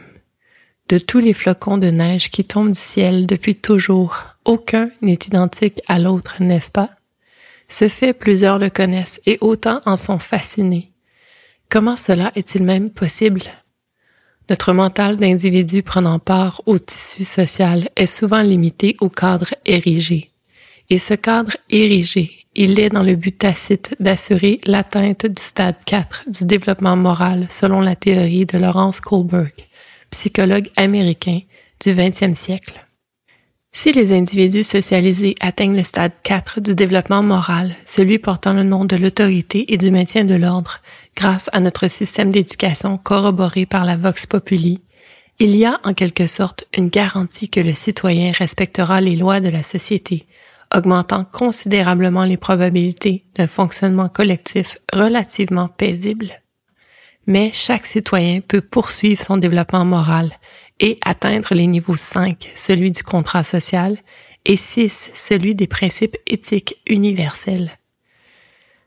De 0.88 0.98
tous 0.98 1.20
les 1.20 1.32
flocons 1.32 1.78
de 1.78 1.88
neige 1.88 2.30
qui 2.30 2.44
tombent 2.44 2.72
du 2.72 2.78
ciel 2.78 3.26
depuis 3.26 3.54
toujours, 3.54 4.16
aucun 4.44 4.90
n'est 5.00 5.12
identique 5.26 5.80
à 5.88 5.98
l'autre, 5.98 6.42
n'est-ce 6.42 6.72
pas? 6.72 6.90
Ce 7.68 7.88
fait, 7.88 8.12
plusieurs 8.12 8.58
le 8.58 8.68
connaissent 8.68 9.20
et 9.24 9.38
autant 9.40 9.80
en 9.86 9.96
sont 9.96 10.18
fascinés. 10.18 10.89
Comment 11.70 11.94
cela 11.94 12.32
est-il 12.34 12.64
même 12.64 12.90
possible? 12.90 13.42
Notre 14.48 14.72
mental 14.72 15.16
d'individu 15.16 15.84
prenant 15.84 16.18
part 16.18 16.62
au 16.66 16.76
tissu 16.80 17.24
social 17.24 17.88
est 17.94 18.06
souvent 18.06 18.42
limité 18.42 18.96
au 18.98 19.08
cadre 19.08 19.54
érigé. 19.64 20.32
Et 20.88 20.98
ce 20.98 21.14
cadre 21.14 21.52
érigé, 21.70 22.32
il 22.56 22.80
est 22.80 22.88
dans 22.88 23.04
le 23.04 23.14
but 23.14 23.38
tacite 23.38 23.94
d'assurer 24.00 24.60
l'atteinte 24.66 25.26
du 25.26 25.40
stade 25.40 25.76
4 25.86 26.24
du 26.28 26.44
développement 26.44 26.96
moral 26.96 27.46
selon 27.48 27.80
la 27.80 27.94
théorie 27.94 28.46
de 28.46 28.58
Lawrence 28.58 29.00
Kohlberg, 29.00 29.54
psychologue 30.10 30.68
américain 30.76 31.38
du 31.80 31.90
20e 31.90 32.34
siècle. 32.34 32.84
Si 33.72 33.92
les 33.92 34.12
individus 34.12 34.64
socialisés 34.64 35.36
atteignent 35.38 35.76
le 35.76 35.84
stade 35.84 36.12
4 36.24 36.60
du 36.60 36.74
développement 36.74 37.22
moral, 37.22 37.76
celui 37.86 38.18
portant 38.18 38.52
le 38.52 38.64
nom 38.64 38.84
de 38.84 38.96
l'autorité 38.96 39.72
et 39.72 39.78
du 39.78 39.92
maintien 39.92 40.24
de 40.24 40.34
l'ordre, 40.34 40.80
grâce 41.20 41.50
à 41.52 41.60
notre 41.60 41.86
système 41.88 42.30
d'éducation 42.30 42.96
corroboré 42.96 43.66
par 43.66 43.84
la 43.84 43.94
Vox 43.94 44.24
Populi, 44.24 44.80
il 45.38 45.54
y 45.54 45.66
a 45.66 45.78
en 45.84 45.92
quelque 45.92 46.26
sorte 46.26 46.64
une 46.74 46.88
garantie 46.88 47.50
que 47.50 47.60
le 47.60 47.74
citoyen 47.74 48.32
respectera 48.32 49.02
les 49.02 49.16
lois 49.16 49.40
de 49.40 49.50
la 49.50 49.62
société, 49.62 50.24
augmentant 50.74 51.24
considérablement 51.24 52.24
les 52.24 52.38
probabilités 52.38 53.26
d'un 53.34 53.46
fonctionnement 53.46 54.08
collectif 54.08 54.78
relativement 54.94 55.68
paisible. 55.68 56.30
Mais 57.26 57.50
chaque 57.52 57.84
citoyen 57.84 58.40
peut 58.40 58.62
poursuivre 58.62 59.20
son 59.20 59.36
développement 59.36 59.84
moral 59.84 60.32
et 60.80 60.96
atteindre 61.04 61.52
les 61.52 61.66
niveaux 61.66 61.96
5, 61.96 62.50
celui 62.56 62.92
du 62.92 63.02
contrat 63.02 63.42
social, 63.42 63.98
et 64.46 64.56
6, 64.56 65.10
celui 65.12 65.54
des 65.54 65.66
principes 65.66 66.16
éthiques 66.26 66.76
universels. 66.86 67.72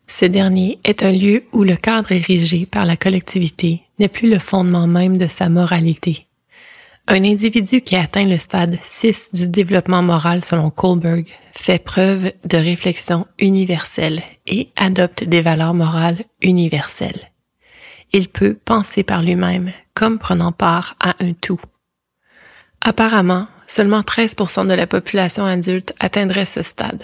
Ce 0.08 0.26
dernier 0.26 0.80
est 0.84 1.04
un 1.04 1.12
lieu 1.12 1.44
où 1.54 1.64
le 1.64 1.76
cadre 1.76 2.12
érigé 2.12 2.66
par 2.66 2.86
la 2.86 2.98
collectivité 2.98 3.84
n'est 4.00 4.08
plus 4.08 4.30
le 4.30 4.40
fondement 4.40 4.88
même 4.88 5.18
de 5.18 5.28
sa 5.28 5.50
moralité. 5.50 6.28
Un 7.08 7.24
individu 7.24 7.82
qui 7.82 7.96
atteint 7.96 8.26
le 8.26 8.38
stade 8.38 8.78
6 8.82 9.32
du 9.34 9.48
développement 9.50 10.02
moral 10.02 10.44
selon 10.44 10.70
Kohlberg 10.70 11.28
fait 11.52 11.84
preuve 11.84 12.32
de 12.46 12.58
réflexion 12.58 13.28
universelle 13.40 14.22
et 14.48 14.70
adopte 14.78 15.26
des 15.26 15.42
valeurs 15.42 15.74
morales 15.74 16.24
universelles. 16.42 17.32
Il 18.14 18.30
peut 18.30 18.58
penser 18.64 19.04
par 19.04 19.22
lui-même 19.22 19.72
comme 19.94 20.18
prenant 20.18 20.52
part 20.52 20.96
à 21.00 21.16
un 21.20 21.34
tout. 21.34 21.60
Apparemment, 22.80 23.48
seulement 23.68 24.02
13% 24.02 24.68
de 24.68 24.74
la 24.74 24.88
population 24.88 25.46
adulte 25.46 25.94
atteindrait 26.00 26.46
ce 26.46 26.62
stade. 26.62 27.04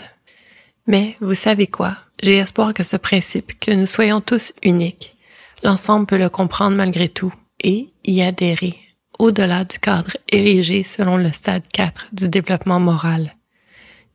Mais 0.90 1.16
vous 1.22 1.36
savez 1.36 1.68
quoi? 1.68 1.96
J'ai 2.22 2.38
espoir 2.38 2.74
que 2.74 2.82
ce 2.82 2.98
principe, 2.98 3.60
que 3.60 3.72
nous 3.72 3.86
soyons 3.86 4.22
tous 4.22 4.54
uniques, 4.64 5.16
l'ensemble 5.64 6.08
peut 6.08 6.18
le 6.18 6.30
comprendre 6.30 6.76
malgré 6.76 7.08
tout 7.08 7.32
et 7.64 7.94
y 8.04 8.24
adhérer 8.24 8.76
au-delà 9.20 9.66
du 9.66 9.78
cadre 9.78 10.18
érigé 10.32 10.82
selon 10.82 11.18
le 11.18 11.30
stade 11.30 11.62
4 11.74 12.08
du 12.14 12.28
développement 12.28 12.80
moral. 12.80 13.36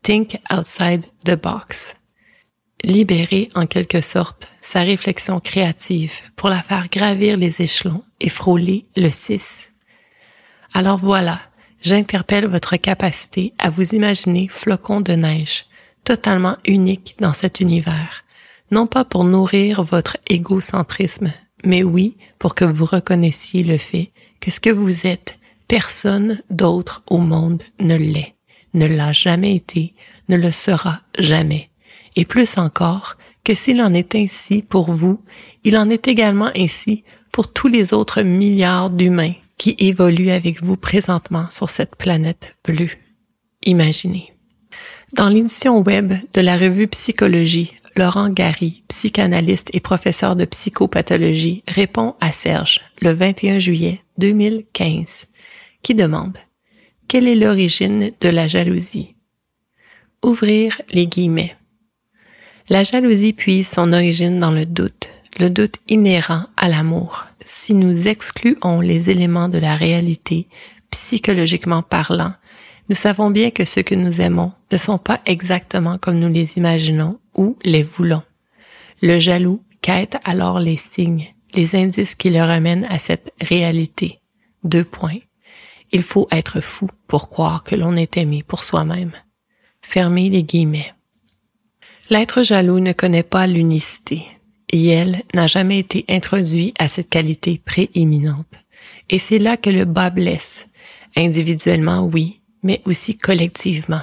Think 0.02 0.40
outside 0.50 1.04
the 1.24 1.40
box. 1.40 1.94
Libérer 2.82 3.50
en 3.54 3.66
quelque 3.66 4.00
sorte 4.00 4.48
sa 4.60 4.80
réflexion 4.80 5.38
créative 5.38 6.14
pour 6.34 6.48
la 6.48 6.60
faire 6.60 6.88
gravir 6.88 7.36
les 7.36 7.62
échelons 7.62 8.02
et 8.20 8.28
frôler 8.28 8.86
le 8.96 9.10
6. 9.10 9.70
Alors 10.72 10.98
voilà, 10.98 11.40
j'interpelle 11.80 12.46
votre 12.46 12.76
capacité 12.76 13.52
à 13.58 13.70
vous 13.70 13.94
imaginer 13.94 14.48
flocons 14.48 15.00
de 15.00 15.12
neige, 15.12 15.66
totalement 16.04 16.56
unique 16.64 17.16
dans 17.20 17.32
cet 17.32 17.60
univers, 17.60 18.24
non 18.70 18.86
pas 18.86 19.04
pour 19.04 19.24
nourrir 19.24 19.82
votre 19.82 20.16
égocentrisme, 20.28 21.32
mais 21.64 21.82
oui 21.82 22.16
pour 22.38 22.54
que 22.54 22.64
vous 22.64 22.84
reconnaissiez 22.84 23.62
le 23.62 23.78
fait 23.78 24.12
que 24.40 24.50
ce 24.50 24.60
que 24.60 24.70
vous 24.70 25.06
êtes, 25.06 25.38
personne 25.68 26.42
d'autre 26.50 27.02
au 27.08 27.18
monde 27.18 27.62
ne 27.80 27.96
l'est, 27.96 28.34
ne 28.74 28.86
l'a 28.86 29.12
jamais 29.12 29.56
été, 29.56 29.94
ne 30.28 30.36
le 30.36 30.50
sera 30.50 31.00
jamais. 31.18 31.70
Et 32.16 32.24
plus 32.24 32.58
encore, 32.58 33.16
que 33.42 33.54
s'il 33.54 33.82
en 33.82 33.92
est 33.94 34.14
ainsi 34.14 34.62
pour 34.62 34.90
vous, 34.90 35.20
il 35.64 35.76
en 35.76 35.90
est 35.90 36.08
également 36.08 36.50
ainsi 36.56 37.04
pour 37.32 37.52
tous 37.52 37.68
les 37.68 37.92
autres 37.92 38.22
milliards 38.22 38.90
d'humains 38.90 39.34
qui 39.58 39.76
évolue 39.78 40.30
avec 40.30 40.62
vous 40.62 40.76
présentement 40.76 41.46
sur 41.50 41.70
cette 41.70 41.96
planète 41.96 42.56
bleue. 42.64 42.90
Imaginez. 43.64 44.33
Dans 45.16 45.28
l'édition 45.28 45.78
web 45.78 46.12
de 46.34 46.40
la 46.40 46.56
revue 46.56 46.88
Psychologie, 46.88 47.72
Laurent 47.94 48.30
Gary, 48.30 48.82
psychanalyste 48.88 49.70
et 49.72 49.78
professeur 49.78 50.34
de 50.34 50.44
psychopathologie, 50.44 51.62
répond 51.68 52.16
à 52.20 52.32
Serge 52.32 52.80
le 53.00 53.12
21 53.12 53.60
juillet 53.60 54.00
2015, 54.18 55.28
qui 55.82 55.94
demande 55.94 56.36
Quelle 57.06 57.28
est 57.28 57.36
l'origine 57.36 58.10
de 58.20 58.28
la 58.28 58.48
jalousie? 58.48 59.14
Ouvrir 60.24 60.80
les 60.90 61.06
guillemets. 61.06 61.56
La 62.68 62.82
jalousie 62.82 63.34
puise 63.34 63.68
son 63.68 63.92
origine 63.92 64.40
dans 64.40 64.50
le 64.50 64.66
doute, 64.66 65.10
le 65.38 65.48
doute 65.48 65.76
inhérent 65.86 66.46
à 66.56 66.68
l'amour. 66.68 67.24
Si 67.44 67.74
nous 67.74 68.08
excluons 68.08 68.80
les 68.80 69.10
éléments 69.10 69.48
de 69.48 69.58
la 69.58 69.76
réalité, 69.76 70.48
psychologiquement 70.90 71.82
parlant, 71.82 72.32
nous 72.88 72.94
savons 72.94 73.30
bien 73.30 73.50
que 73.50 73.64
ceux 73.64 73.82
que 73.82 73.94
nous 73.94 74.20
aimons 74.20 74.52
ne 74.70 74.76
sont 74.76 74.98
pas 74.98 75.20
exactement 75.26 75.98
comme 75.98 76.18
nous 76.18 76.32
les 76.32 76.58
imaginons 76.58 77.18
ou 77.34 77.56
les 77.64 77.82
voulons. 77.82 78.22
Le 79.02 79.18
jaloux 79.18 79.62
quête 79.80 80.16
alors 80.24 80.60
les 80.60 80.76
signes, 80.76 81.34
les 81.54 81.76
indices 81.76 82.14
qui 82.14 82.30
le 82.30 82.40
ramènent 82.40 82.86
à 82.90 82.98
cette 82.98 83.32
réalité. 83.40 84.20
Deux 84.62 84.84
points. 84.84 85.18
Il 85.92 86.02
faut 86.02 86.28
être 86.30 86.60
fou 86.60 86.88
pour 87.06 87.28
croire 87.28 87.64
que 87.64 87.76
l'on 87.76 87.96
est 87.96 88.16
aimé 88.16 88.42
pour 88.46 88.64
soi-même. 88.64 89.12
Fermez 89.82 90.30
les 90.30 90.42
guillemets. 90.42 90.92
L'être 92.10 92.42
jaloux 92.42 92.80
ne 92.80 92.92
connaît 92.92 93.22
pas 93.22 93.46
l'unicité, 93.46 94.26
Yel 94.74 95.22
n'a 95.34 95.46
jamais 95.46 95.78
été 95.78 96.04
introduit 96.08 96.74
à 96.78 96.88
cette 96.88 97.08
qualité 97.08 97.60
prééminente. 97.64 98.64
Et 99.08 99.18
c'est 99.18 99.38
là 99.38 99.56
que 99.56 99.70
le 99.70 99.84
bas 99.84 100.10
blesse. 100.10 100.66
Individuellement, 101.16 102.04
oui, 102.04 102.40
mais 102.64 102.82
aussi 102.86 103.16
collectivement. 103.16 104.02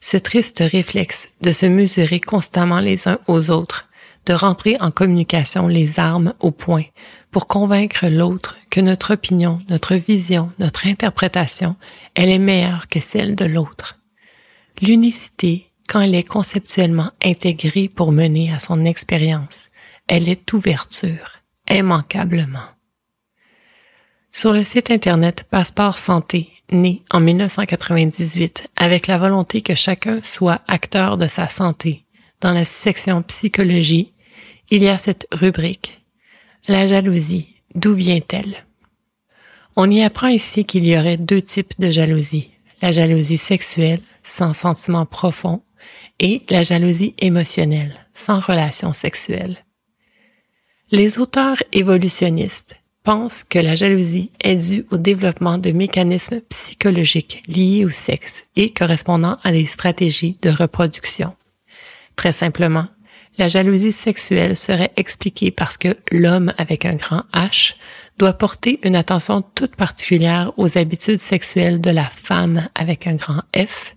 Ce 0.00 0.16
triste 0.16 0.62
réflexe 0.64 1.30
de 1.40 1.50
se 1.50 1.66
mesurer 1.66 2.20
constamment 2.20 2.80
les 2.80 3.08
uns 3.08 3.18
aux 3.26 3.50
autres, 3.50 3.88
de 4.26 4.34
rentrer 4.34 4.76
en 4.80 4.90
communication 4.90 5.66
les 5.66 5.98
armes 5.98 6.34
au 6.38 6.50
point 6.50 6.84
pour 7.30 7.46
convaincre 7.46 8.06
l'autre 8.06 8.56
que 8.70 8.80
notre 8.80 9.14
opinion, 9.14 9.60
notre 9.68 9.94
vision, 9.96 10.52
notre 10.58 10.86
interprétation, 10.86 11.76
elle 12.14 12.30
est 12.30 12.38
meilleure 12.38 12.88
que 12.88 13.00
celle 13.00 13.34
de 13.34 13.44
l'autre. 13.44 13.98
L'unicité, 14.82 15.72
quand 15.88 16.00
elle 16.00 16.14
est 16.14 16.28
conceptuellement 16.28 17.10
intégrée 17.22 17.88
pour 17.88 18.12
mener 18.12 18.52
à 18.52 18.58
son 18.58 18.84
expérience, 18.84 19.70
elle 20.08 20.28
est 20.28 20.52
ouverture, 20.52 21.40
immanquablement. 21.70 22.75
Sur 24.36 24.52
le 24.52 24.64
site 24.64 24.90
Internet 24.90 25.46
Passeport 25.48 25.96
Santé, 25.96 26.50
né 26.70 27.02
en 27.10 27.20
1998 27.20 28.68
avec 28.76 29.06
la 29.06 29.16
volonté 29.16 29.62
que 29.62 29.74
chacun 29.74 30.20
soit 30.22 30.60
acteur 30.68 31.16
de 31.16 31.26
sa 31.26 31.48
santé, 31.48 32.04
dans 32.42 32.52
la 32.52 32.66
section 32.66 33.22
psychologie, 33.22 34.12
il 34.68 34.82
y 34.82 34.90
a 34.90 34.98
cette 34.98 35.26
rubrique. 35.32 36.02
La 36.68 36.86
jalousie, 36.86 37.54
d'où 37.74 37.94
vient-elle? 37.94 38.66
On 39.74 39.90
y 39.90 40.02
apprend 40.02 40.28
ici 40.28 40.66
qu'il 40.66 40.86
y 40.86 40.98
aurait 40.98 41.16
deux 41.16 41.40
types 41.40 41.72
de 41.78 41.88
jalousie. 41.88 42.50
La 42.82 42.92
jalousie 42.92 43.38
sexuelle, 43.38 44.02
sans 44.22 44.52
sentiment 44.52 45.06
profond, 45.06 45.62
et 46.20 46.44
la 46.50 46.62
jalousie 46.62 47.14
émotionnelle, 47.20 48.06
sans 48.12 48.40
relation 48.40 48.92
sexuelle. 48.92 49.56
Les 50.90 51.18
auteurs 51.18 51.62
évolutionnistes 51.72 52.82
pensent 53.06 53.44
que 53.44 53.60
la 53.60 53.76
jalousie 53.76 54.32
est 54.40 54.56
due 54.56 54.84
au 54.90 54.98
développement 54.98 55.58
de 55.58 55.70
mécanismes 55.70 56.40
psychologiques 56.48 57.44
liés 57.46 57.84
au 57.84 57.90
sexe 57.90 58.48
et 58.56 58.70
correspondant 58.70 59.38
à 59.44 59.52
des 59.52 59.64
stratégies 59.64 60.38
de 60.42 60.50
reproduction. 60.50 61.32
Très 62.16 62.32
simplement, 62.32 62.88
la 63.38 63.46
jalousie 63.46 63.92
sexuelle 63.92 64.56
serait 64.56 64.90
expliquée 64.96 65.52
parce 65.52 65.76
que 65.76 65.96
l'homme 66.10 66.52
avec 66.58 66.84
un 66.84 66.96
grand 66.96 67.22
H 67.32 67.74
doit 68.18 68.32
porter 68.32 68.80
une 68.82 68.96
attention 68.96 69.40
toute 69.54 69.76
particulière 69.76 70.52
aux 70.56 70.76
habitudes 70.76 71.18
sexuelles 71.18 71.80
de 71.80 71.90
la 71.90 72.06
femme 72.06 72.68
avec 72.74 73.06
un 73.06 73.14
grand 73.14 73.42
F, 73.56 73.94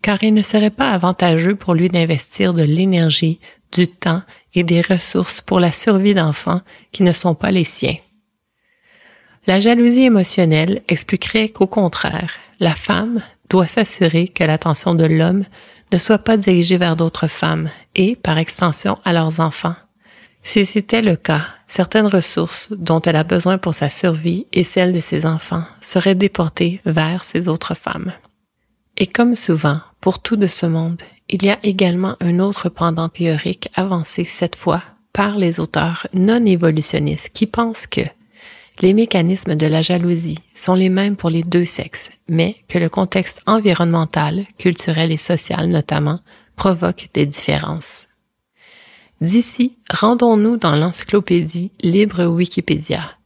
car 0.00 0.24
il 0.24 0.32
ne 0.32 0.40
serait 0.40 0.70
pas 0.70 0.92
avantageux 0.92 1.54
pour 1.54 1.74
lui 1.74 1.90
d'investir 1.90 2.54
de 2.54 2.62
l'énergie, 2.62 3.40
du 3.76 3.88
temps 3.88 4.22
et 4.54 4.64
des 4.64 4.80
ressources 4.80 5.42
pour 5.42 5.60
la 5.60 5.70
survie 5.70 6.14
d'enfants 6.14 6.62
qui 6.92 7.02
ne 7.02 7.12
sont 7.12 7.34
pas 7.34 7.50
les 7.50 7.64
siens. 7.64 7.96
La 9.46 9.60
jalousie 9.60 10.04
émotionnelle 10.04 10.82
expliquerait 10.88 11.48
qu'au 11.48 11.66
contraire, 11.66 12.36
la 12.60 12.74
femme 12.74 13.22
doit 13.48 13.66
s'assurer 13.66 14.28
que 14.28 14.44
l'attention 14.44 14.94
de 14.94 15.04
l'homme 15.04 15.44
ne 15.92 15.98
soit 15.98 16.18
pas 16.18 16.36
dirigée 16.36 16.76
vers 16.76 16.96
d'autres 16.96 17.28
femmes 17.28 17.70
et, 17.94 18.16
par 18.16 18.38
extension, 18.38 18.98
à 19.04 19.12
leurs 19.12 19.40
enfants. 19.40 19.76
Si 20.42 20.64
c'était 20.64 21.02
le 21.02 21.16
cas, 21.16 21.42
certaines 21.66 22.06
ressources 22.06 22.72
dont 22.72 23.00
elle 23.02 23.16
a 23.16 23.24
besoin 23.24 23.58
pour 23.58 23.74
sa 23.74 23.88
survie 23.88 24.46
et 24.52 24.62
celles 24.62 24.92
de 24.92 25.00
ses 25.00 25.26
enfants 25.26 25.64
seraient 25.80 26.14
déportées 26.14 26.80
vers 26.84 27.24
ces 27.24 27.48
autres 27.48 27.74
femmes. 27.74 28.12
Et 28.96 29.06
comme 29.06 29.34
souvent, 29.34 29.80
pour 30.00 30.20
tout 30.20 30.36
de 30.36 30.46
ce 30.46 30.66
monde, 30.66 31.02
il 31.28 31.44
y 31.44 31.50
a 31.50 31.58
également 31.62 32.16
un 32.20 32.38
autre 32.38 32.68
pendant 32.68 33.08
théorique 33.08 33.68
avancé 33.74 34.24
cette 34.24 34.56
fois 34.56 34.82
par 35.12 35.36
les 35.36 35.60
auteurs 35.60 36.06
non 36.14 36.44
évolutionnistes 36.46 37.30
qui 37.34 37.46
pensent 37.46 37.86
que 37.86 38.00
les 38.80 38.94
mécanismes 38.94 39.56
de 39.56 39.66
la 39.66 39.82
jalousie 39.82 40.38
sont 40.54 40.74
les 40.74 40.88
mêmes 40.88 41.16
pour 41.16 41.30
les 41.30 41.42
deux 41.42 41.64
sexes, 41.64 42.10
mais 42.28 42.56
que 42.68 42.78
le 42.78 42.88
contexte 42.88 43.42
environnemental, 43.46 44.46
culturel 44.58 45.12
et 45.12 45.16
social 45.16 45.68
notamment, 45.68 46.20
provoque 46.56 47.08
des 47.14 47.26
différences. 47.26 48.08
D'ici, 49.20 49.76
rendons-nous 49.90 50.58
dans 50.58 50.76
l'encyclopédie 50.76 51.72
libre 51.80 52.26
Wikipédia. 52.26 53.18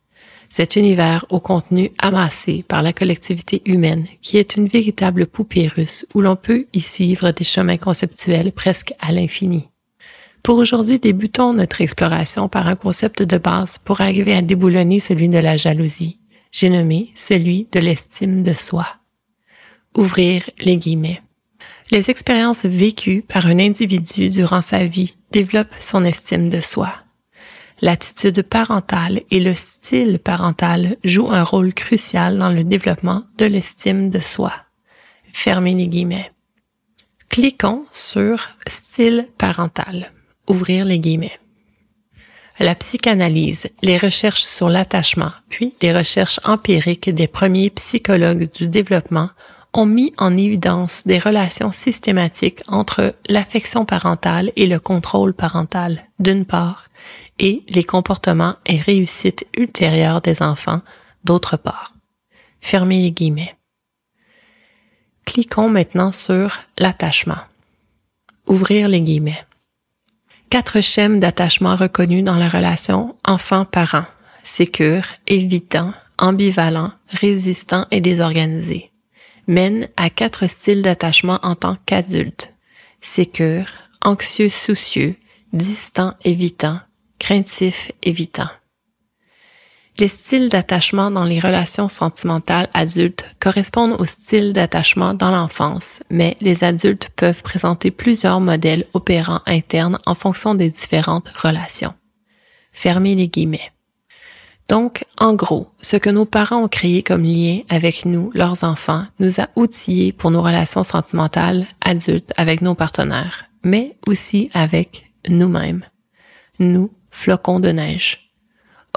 Cet 0.49 0.77
univers 0.77 1.25
au 1.31 1.41
contenu 1.41 1.91
amassé 1.99 2.63
par 2.67 2.83
la 2.83 2.93
collectivité 2.93 3.63
humaine 3.65 4.07
qui 4.21 4.37
est 4.37 4.57
une 4.57 4.69
véritable 4.69 5.27
poupée 5.27 5.67
russe 5.67 6.07
où 6.15 6.21
l'on 6.21 6.37
peut 6.37 6.67
y 6.75 6.81
suivre 6.81 7.31
des 7.31 7.45
chemins 7.45 7.79
conceptuels 7.79 8.53
presque 8.53 8.93
à 9.01 9.13
l'infini. 9.13 9.72
Pour 10.43 10.59
aujourd'hui, 10.59 10.99
débutons 10.99 11.53
notre 11.53 11.81
exploration 11.83 12.49
par 12.49 12.67
un 12.67 12.75
concept 12.75 13.23
de 13.23 13.39
base 13.39 13.79
pour 13.79 14.01
arriver 14.01 14.35
à 14.35 14.43
déboulonner 14.43 14.99
celui 14.99 15.29
de 15.29 15.39
la 15.39 15.57
jalousie. 15.57 16.19
J'ai 16.51 16.69
nommé 16.69 17.13
celui 17.15 17.69
de 17.71 17.79
l'estime 17.79 18.43
de 18.43 18.53
soi. 18.53 18.87
Ouvrir 19.97 20.43
les 20.59 20.77
guillemets. 20.77 21.23
Les 21.93 22.11
expériences 22.11 22.65
vécues 22.65 23.23
par 23.23 23.47
un 23.47 23.59
individu 23.61 24.31
durant 24.31 24.63
sa 24.63 24.85
vie 24.85 25.15
développent 25.31 25.75
son 25.79 26.05
estime 26.05 26.49
de 26.49 26.61
soi. 26.61 26.93
L'attitude 27.81 28.43
parentale 28.43 29.23
et 29.31 29.41
le 29.41 29.55
style 29.55 30.19
parental 30.19 30.97
jouent 31.05 31.33
un 31.33 31.45
rôle 31.45 31.73
crucial 31.73 32.39
dans 32.39 32.51
le 32.51 32.65
développement 32.65 33.25
de 33.39 33.45
l'estime 33.45 34.11
de 34.11 34.19
soi. 34.19 34.53
Fermez 35.33 35.75
les 35.75 35.89
guillemets. 35.89 36.33
Cliquons 37.29 37.85
sur 37.93 38.49
Style 38.67 39.29
parental. 39.39 40.13
Ouvrir 40.49 40.85
les 40.85 40.99
guillemets. 40.99 41.39
La 42.59 42.75
psychanalyse, 42.75 43.69
les 43.83 43.97
recherches 43.97 44.45
sur 44.45 44.69
l'attachement, 44.69 45.31
puis 45.49 45.75
les 45.83 45.97
recherches 45.97 46.41
empiriques 46.45 47.11
des 47.11 47.27
premiers 47.27 47.71
psychologues 47.71 48.51
du 48.53 48.69
développement 48.69 49.31
ont 49.73 49.87
mis 49.87 50.13
en 50.19 50.37
évidence 50.37 51.07
des 51.07 51.19
relations 51.19 51.73
systématiques 51.73 52.63
entre 52.69 53.15
l'affection 53.29 53.85
parentale 53.85 54.53
et 54.57 54.67
le 54.67 54.79
contrôle 54.79 55.33
parental, 55.33 56.05
d'une 56.19 56.45
part, 56.45 56.89
et 57.39 57.63
les 57.69 57.85
comportements 57.85 58.57
et 58.67 58.79
réussites 58.79 59.47
ultérieures 59.57 60.21
des 60.21 60.43
enfants, 60.43 60.83
d'autre 61.25 61.57
part. 61.57 61.95
Fermez 62.61 63.01
les 63.01 63.13
guillemets. 63.13 63.57
Cliquons 65.25 65.69
maintenant 65.69 66.13
sur 66.13 66.59
l'attachement. 66.79 67.41
Ouvrir 68.47 68.89
les 68.89 69.01
guillemets. 69.01 69.45
Quatre 70.53 70.83
schèmes 70.83 71.19
d'attachement 71.19 71.77
reconnus 71.77 72.25
dans 72.25 72.37
la 72.37 72.47
relation 72.47 73.17
enfant-parent. 73.25 74.05
Sécure, 74.43 75.03
évitant, 75.27 75.95
ambivalent, 76.19 76.93
résistant 77.09 77.87
et 77.91 78.03
désorganisé 78.03 78.91
mène 79.47 79.89
à 79.97 80.11
quatre 80.11 80.47
styles 80.51 80.83
d'attachement 80.83 81.39
en 81.43 81.55
tant 81.55 81.79
qu'adulte. 81.87 82.53
Sécure, 83.01 83.65
anxieux 84.03 84.51
soucieux, 84.51 85.17
distant 85.55 86.13
évitant, 86.23 86.79
craintif 87.19 87.91
évitant. 88.03 88.51
Les 89.99 90.09
styles 90.09 90.49
d'attachement 90.49 91.11
dans 91.11 91.25
les 91.25 91.39
relations 91.39 91.89
sentimentales 91.89 92.69
adultes 92.73 93.37
correspondent 93.41 94.01
au 94.01 94.05
style 94.05 94.53
d'attachement 94.53 95.13
dans 95.13 95.31
l'enfance, 95.31 96.03
mais 96.11 96.37
les 96.41 96.65
adultes 96.65 97.11
peuvent 97.15 97.43
présenter 97.43 97.91
plusieurs 97.91 98.41
modèles 98.41 98.87
opérants 98.95 99.43
internes 99.47 99.99
en 100.07 100.15
fonction 100.15 100.55
des 100.55 100.71
différentes 100.71 101.29
relations. 101.29 101.95
Fermez 102.73 103.15
les 103.15 103.29
guillemets. 103.29 103.71
Donc, 104.69 105.05
en 105.19 105.35
gros, 105.35 105.69
ce 105.81 105.99
que 105.99 106.09
nos 106.09 106.25
parents 106.25 106.65
ont 106.65 106.69
créé 106.69 107.03
comme 107.03 107.25
lien 107.25 107.61
avec 107.69 108.07
nous, 108.07 108.31
leurs 108.33 108.65
enfants, 108.65 109.05
nous 109.19 109.41
a 109.41 109.49
outillés 109.57 110.13
pour 110.13 110.31
nos 110.31 110.41
relations 110.41 110.85
sentimentales 110.85 111.67
adultes 111.83 112.33
avec 112.39 112.63
nos 112.63 112.75
partenaires, 112.75 113.45
mais 113.63 113.99
aussi 114.07 114.51
avec 114.55 115.13
nous-mêmes. 115.29 115.85
Nous, 116.59 116.91
flocons 117.11 117.61
de 117.61 117.69
neige. 117.69 118.32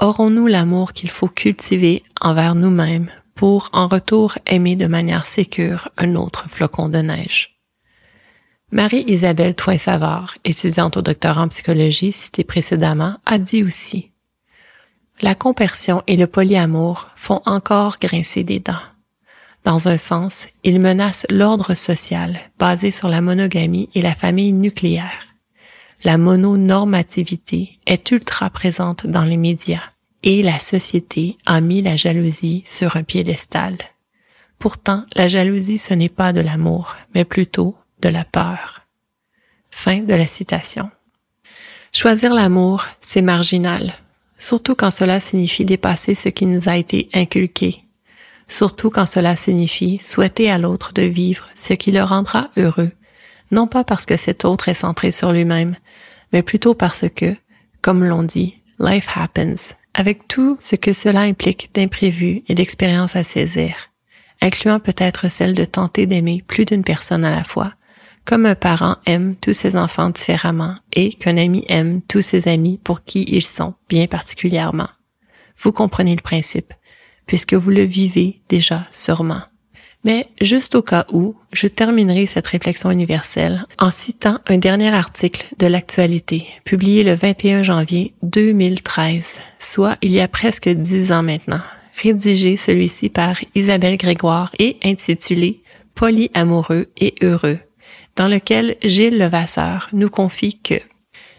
Aurons-nous 0.00 0.46
l'amour 0.46 0.92
qu'il 0.92 1.10
faut 1.10 1.28
cultiver 1.28 2.02
envers 2.20 2.54
nous-mêmes 2.54 3.10
pour 3.34 3.70
en 3.72 3.86
retour 3.86 4.36
aimer 4.46 4.76
de 4.76 4.86
manière 4.86 5.24
sécure 5.24 5.88
un 5.96 6.16
autre 6.16 6.48
flocon 6.48 6.88
de 6.90 6.98
neige? 6.98 7.58
Marie-Isabelle 8.72 9.54
Toin-Savard, 9.54 10.36
étudiante 10.44 10.98
au 10.98 11.02
doctorat 11.02 11.42
en 11.42 11.48
psychologie 11.48 12.12
citée 12.12 12.44
précédemment, 12.44 13.16
a 13.24 13.38
dit 13.38 13.62
aussi 13.62 14.12
la 15.22 15.34
compersion 15.34 16.02
et 16.06 16.16
le 16.16 16.26
polyamour 16.26 17.08
font 17.16 17.40
encore 17.46 17.98
grincer 17.98 18.44
des 18.44 18.60
dents. 18.60 18.74
Dans 19.64 19.88
un 19.88 19.96
sens, 19.96 20.48
ils 20.62 20.78
menacent 20.78 21.26
l'ordre 21.30 21.74
social 21.74 22.38
basé 22.58 22.90
sur 22.90 23.08
la 23.08 23.22
monogamie 23.22 23.88
et 23.94 24.02
la 24.02 24.14
famille 24.14 24.52
nucléaire. 24.52 25.25
La 26.04 26.18
mononormativité 26.18 27.78
est 27.86 28.10
ultra 28.10 28.50
présente 28.50 29.06
dans 29.06 29.24
les 29.24 29.38
médias 29.38 29.82
et 30.22 30.42
la 30.42 30.58
société 30.58 31.38
a 31.46 31.60
mis 31.60 31.82
la 31.82 31.96
jalousie 31.96 32.62
sur 32.66 32.96
un 32.96 33.02
piédestal. 33.02 33.78
Pourtant, 34.58 35.04
la 35.14 35.28
jalousie 35.28 35.78
ce 35.78 35.94
n'est 35.94 36.08
pas 36.08 36.32
de 36.32 36.40
l'amour, 36.40 36.96
mais 37.14 37.24
plutôt 37.24 37.76
de 38.02 38.08
la 38.08 38.24
peur. 38.24 38.82
Fin 39.70 39.98
de 39.98 40.14
la 40.14 40.26
citation. 40.26 40.90
Choisir 41.92 42.34
l'amour, 42.34 42.84
c'est 43.00 43.22
marginal, 43.22 43.94
surtout 44.36 44.74
quand 44.74 44.90
cela 44.90 45.20
signifie 45.20 45.64
dépasser 45.64 46.14
ce 46.14 46.28
qui 46.28 46.44
nous 46.44 46.68
a 46.68 46.76
été 46.76 47.08
inculqué, 47.14 47.84
surtout 48.48 48.90
quand 48.90 49.06
cela 49.06 49.34
signifie 49.34 49.98
souhaiter 49.98 50.50
à 50.50 50.58
l'autre 50.58 50.92
de 50.92 51.02
vivre 51.02 51.48
ce 51.54 51.72
qui 51.72 51.92
le 51.92 52.02
rendra 52.02 52.50
heureux, 52.56 52.92
non 53.50 53.66
pas 53.66 53.84
parce 53.84 54.06
que 54.06 54.16
cet 54.16 54.44
autre 54.44 54.68
est 54.68 54.74
centré 54.74 55.12
sur 55.12 55.32
lui-même, 55.32 55.76
mais 56.32 56.42
plutôt 56.42 56.74
parce 56.74 57.06
que, 57.14 57.34
comme 57.82 58.04
l'on 58.04 58.22
dit, 58.22 58.62
life 58.78 59.08
happens, 59.14 59.74
avec 59.94 60.28
tout 60.28 60.56
ce 60.60 60.76
que 60.76 60.92
cela 60.92 61.20
implique 61.20 61.70
d'imprévus 61.74 62.42
et 62.48 62.54
d'expériences 62.54 63.16
à 63.16 63.24
saisir, 63.24 63.74
incluant 64.40 64.80
peut-être 64.80 65.30
celle 65.30 65.54
de 65.54 65.64
tenter 65.64 66.06
d'aimer 66.06 66.44
plus 66.46 66.64
d'une 66.64 66.84
personne 66.84 67.24
à 67.24 67.34
la 67.34 67.44
fois, 67.44 67.72
comme 68.24 68.44
un 68.44 68.56
parent 68.56 68.96
aime 69.06 69.36
tous 69.36 69.52
ses 69.52 69.76
enfants 69.76 70.10
différemment 70.10 70.74
et 70.92 71.10
qu'un 71.10 71.36
ami 71.36 71.64
aime 71.68 72.02
tous 72.02 72.22
ses 72.22 72.48
amis 72.48 72.78
pour 72.82 73.04
qui 73.04 73.24
ils 73.28 73.42
sont 73.42 73.74
bien 73.88 74.06
particulièrement. 74.08 74.88
Vous 75.56 75.72
comprenez 75.72 76.14
le 76.14 76.22
principe, 76.22 76.74
puisque 77.26 77.54
vous 77.54 77.70
le 77.70 77.84
vivez 77.84 78.42
déjà 78.48 78.86
sûrement. 78.90 79.42
Mais 80.06 80.28
juste 80.40 80.76
au 80.76 80.82
cas 80.82 81.04
où, 81.12 81.34
je 81.52 81.66
terminerai 81.66 82.26
cette 82.26 82.46
réflexion 82.46 82.92
universelle 82.92 83.64
en 83.76 83.90
citant 83.90 84.38
un 84.46 84.56
dernier 84.56 84.94
article 84.94 85.48
de 85.58 85.66
l'actualité, 85.66 86.46
publié 86.64 87.02
le 87.02 87.14
21 87.14 87.64
janvier 87.64 88.14
2013, 88.22 89.40
soit 89.58 89.98
il 90.02 90.12
y 90.12 90.20
a 90.20 90.28
presque 90.28 90.68
dix 90.68 91.10
ans 91.10 91.24
maintenant, 91.24 91.60
rédigé 92.00 92.56
celui-ci 92.56 93.08
par 93.08 93.34
Isabelle 93.56 93.96
Grégoire 93.96 94.52
et 94.60 94.76
intitulé 94.84 95.64
Polyamoureux 95.96 96.86
et 96.96 97.16
heureux, 97.22 97.58
dans 98.14 98.28
lequel 98.28 98.76
Gilles 98.84 99.18
Levasseur 99.18 99.88
nous 99.92 100.08
confie 100.08 100.60
que 100.60 100.76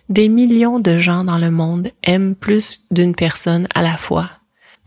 des 0.09 0.27
millions 0.27 0.79
de 0.79 0.97
gens 0.97 1.23
dans 1.23 1.37
le 1.37 1.51
monde 1.51 1.87
aiment 2.03 2.35
plus 2.35 2.81
d'une 2.91 3.15
personne 3.15 3.69
à 3.75 3.81
la 3.81 3.95
fois, 3.95 4.29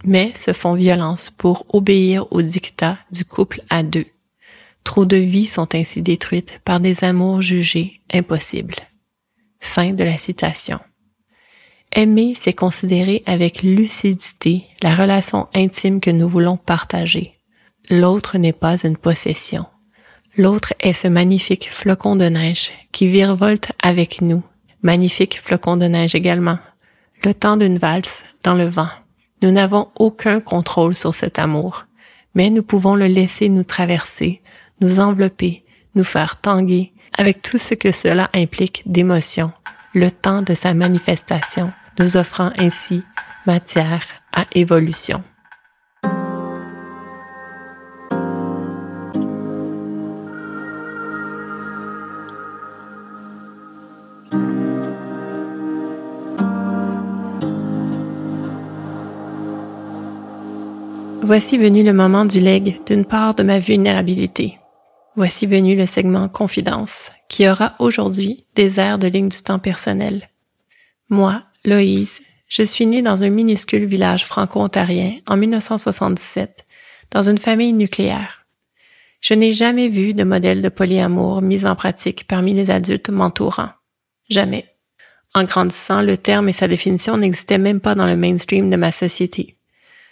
mais 0.04 0.32
se 0.34 0.52
font 0.52 0.74
violence 0.74 1.30
pour 1.30 1.66
obéir 1.74 2.26
aux 2.32 2.42
dictats 2.42 2.98
du 3.10 3.24
couple 3.24 3.62
à 3.70 3.82
deux. 3.82 4.06
Trop 4.84 5.04
de 5.04 5.16
vies 5.16 5.46
sont 5.46 5.74
ainsi 5.74 6.02
détruites 6.02 6.60
par 6.64 6.80
des 6.80 7.04
amours 7.04 7.42
jugés 7.42 8.00
impossibles. 8.12 8.76
Fin 9.60 9.92
de 9.92 10.04
la 10.04 10.16
citation. 10.16 10.80
Aimer, 11.92 12.34
c'est 12.36 12.52
considérer 12.52 13.22
avec 13.26 13.62
lucidité 13.62 14.64
la 14.82 14.94
relation 14.94 15.48
intime 15.54 16.00
que 16.00 16.10
nous 16.10 16.28
voulons 16.28 16.56
partager. 16.56 17.34
L'autre 17.90 18.38
n'est 18.38 18.52
pas 18.52 18.76
une 18.84 18.96
possession. 18.96 19.66
L'autre 20.36 20.72
est 20.78 20.92
ce 20.92 21.08
magnifique 21.08 21.68
flocon 21.70 22.14
de 22.14 22.26
neige 22.26 22.70
qui 22.92 23.08
virevolte 23.08 23.72
avec 23.82 24.22
nous. 24.22 24.44
Magnifique 24.82 25.40
flocon 25.40 25.76
de 25.76 25.86
neige 25.86 26.14
également. 26.14 26.58
Le 27.24 27.34
temps 27.34 27.56
d'une 27.56 27.78
valse 27.78 28.24
dans 28.44 28.54
le 28.54 28.66
vent. 28.66 28.88
Nous 29.42 29.50
n'avons 29.50 29.88
aucun 29.98 30.40
contrôle 30.40 30.94
sur 30.94 31.14
cet 31.14 31.38
amour, 31.38 31.86
mais 32.34 32.50
nous 32.50 32.62
pouvons 32.62 32.94
le 32.94 33.06
laisser 33.06 33.48
nous 33.48 33.64
traverser, 33.64 34.42
nous 34.80 35.00
envelopper, 35.00 35.64
nous 35.94 36.04
faire 36.04 36.40
tanguer, 36.40 36.92
avec 37.16 37.42
tout 37.42 37.58
ce 37.58 37.74
que 37.74 37.90
cela 37.90 38.30
implique 38.34 38.82
d'émotion, 38.86 39.52
le 39.94 40.10
temps 40.10 40.42
de 40.42 40.54
sa 40.54 40.74
manifestation, 40.74 41.72
nous 41.98 42.16
offrant 42.16 42.52
ainsi 42.58 43.02
matière 43.46 44.04
à 44.32 44.44
évolution. 44.52 45.24
Voici 61.32 61.58
venu 61.58 61.84
le 61.84 61.92
moment 61.92 62.24
du 62.24 62.40
leg 62.40 62.80
d'une 62.86 63.04
part 63.04 63.36
de 63.36 63.44
ma 63.44 63.60
vulnérabilité. 63.60 64.58
Voici 65.14 65.46
venu 65.46 65.76
le 65.76 65.86
segment 65.86 66.28
Confidence, 66.28 67.12
qui 67.28 67.48
aura 67.48 67.76
aujourd'hui 67.78 68.46
des 68.56 68.80
airs 68.80 68.98
de 68.98 69.06
ligne 69.06 69.28
du 69.28 69.40
temps 69.40 69.60
personnel. 69.60 70.28
Moi, 71.08 71.44
Loïse, 71.64 72.20
je 72.48 72.64
suis 72.64 72.84
née 72.84 73.00
dans 73.00 73.22
un 73.22 73.30
minuscule 73.30 73.84
village 73.84 74.24
franco-ontarien 74.24 75.18
en 75.28 75.36
1977, 75.36 76.66
dans 77.12 77.22
une 77.22 77.38
famille 77.38 77.74
nucléaire. 77.74 78.44
Je 79.20 79.34
n'ai 79.34 79.52
jamais 79.52 79.86
vu 79.86 80.14
de 80.14 80.24
modèle 80.24 80.62
de 80.62 80.68
polyamour 80.68 81.42
mis 81.42 81.64
en 81.64 81.76
pratique 81.76 82.26
parmi 82.26 82.54
les 82.54 82.72
adultes 82.72 83.10
m'entourant. 83.10 83.70
Jamais. 84.28 84.66
En 85.34 85.44
grandissant, 85.44 86.02
le 86.02 86.16
terme 86.16 86.48
et 86.48 86.52
sa 86.52 86.66
définition 86.66 87.16
n'existaient 87.16 87.58
même 87.58 87.78
pas 87.78 87.94
dans 87.94 88.06
le 88.06 88.16
mainstream 88.16 88.68
de 88.68 88.74
ma 88.74 88.90
société. 88.90 89.59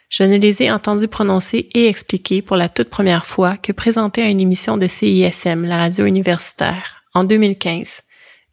Je 0.09 0.23
ne 0.23 0.37
les 0.37 0.63
ai 0.63 0.71
entendus 0.71 1.09
prononcer 1.09 1.69
et 1.75 1.87
expliquer 1.87 2.41
pour 2.41 2.57
la 2.57 2.69
toute 2.69 2.89
première 2.89 3.27
fois 3.27 3.57
que 3.57 3.73
présenté 3.73 4.23
à 4.23 4.29
une 4.29 4.41
émission 4.41 4.79
de 4.79 4.87
CISM, 4.87 5.65
la 5.65 5.77
radio 5.77 6.07
universitaire, 6.07 7.05
en 7.13 7.25
2015, 7.25 8.03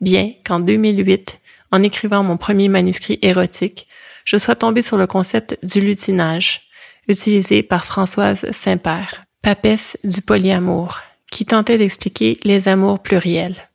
bien 0.01 0.31
qu'en 0.45 0.59
2008, 0.59 1.39
en 1.71 1.81
écrivant 1.81 2.23
mon 2.23 2.37
premier 2.37 2.67
manuscrit 2.67 3.19
érotique, 3.21 3.87
je 4.25 4.37
sois 4.37 4.55
tombée 4.55 4.81
sur 4.81 4.97
le 4.97 5.07
concept 5.07 5.57
du 5.63 5.79
lutinage, 5.79 6.61
utilisé 7.07 7.63
par 7.63 7.85
Françoise 7.85 8.51
Saint-Père, 8.51 9.23
papesse 9.41 9.97
du 10.03 10.21
polyamour, 10.21 10.99
qui 11.31 11.45
tentait 11.45 11.77
d'expliquer 11.77 12.37
les 12.43 12.67
amours 12.67 12.99
pluriels. 12.99 13.69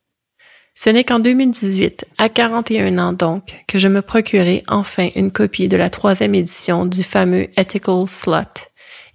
Ce 0.83 0.89
n'est 0.89 1.05
qu'en 1.05 1.19
2018, 1.19 2.07
à 2.17 2.31
41 2.31 2.97
ans 2.97 3.13
donc, 3.13 3.53
que 3.67 3.77
je 3.79 3.87
me 3.87 4.01
procurai 4.01 4.63
enfin 4.67 5.11
une 5.15 5.31
copie 5.31 5.69
de 5.69 5.77
la 5.77 5.91
troisième 5.91 6.35
édition 6.35 6.87
du 6.87 7.03
fameux 7.03 7.49
Ethical 7.59 8.09
Slut, 8.09 8.71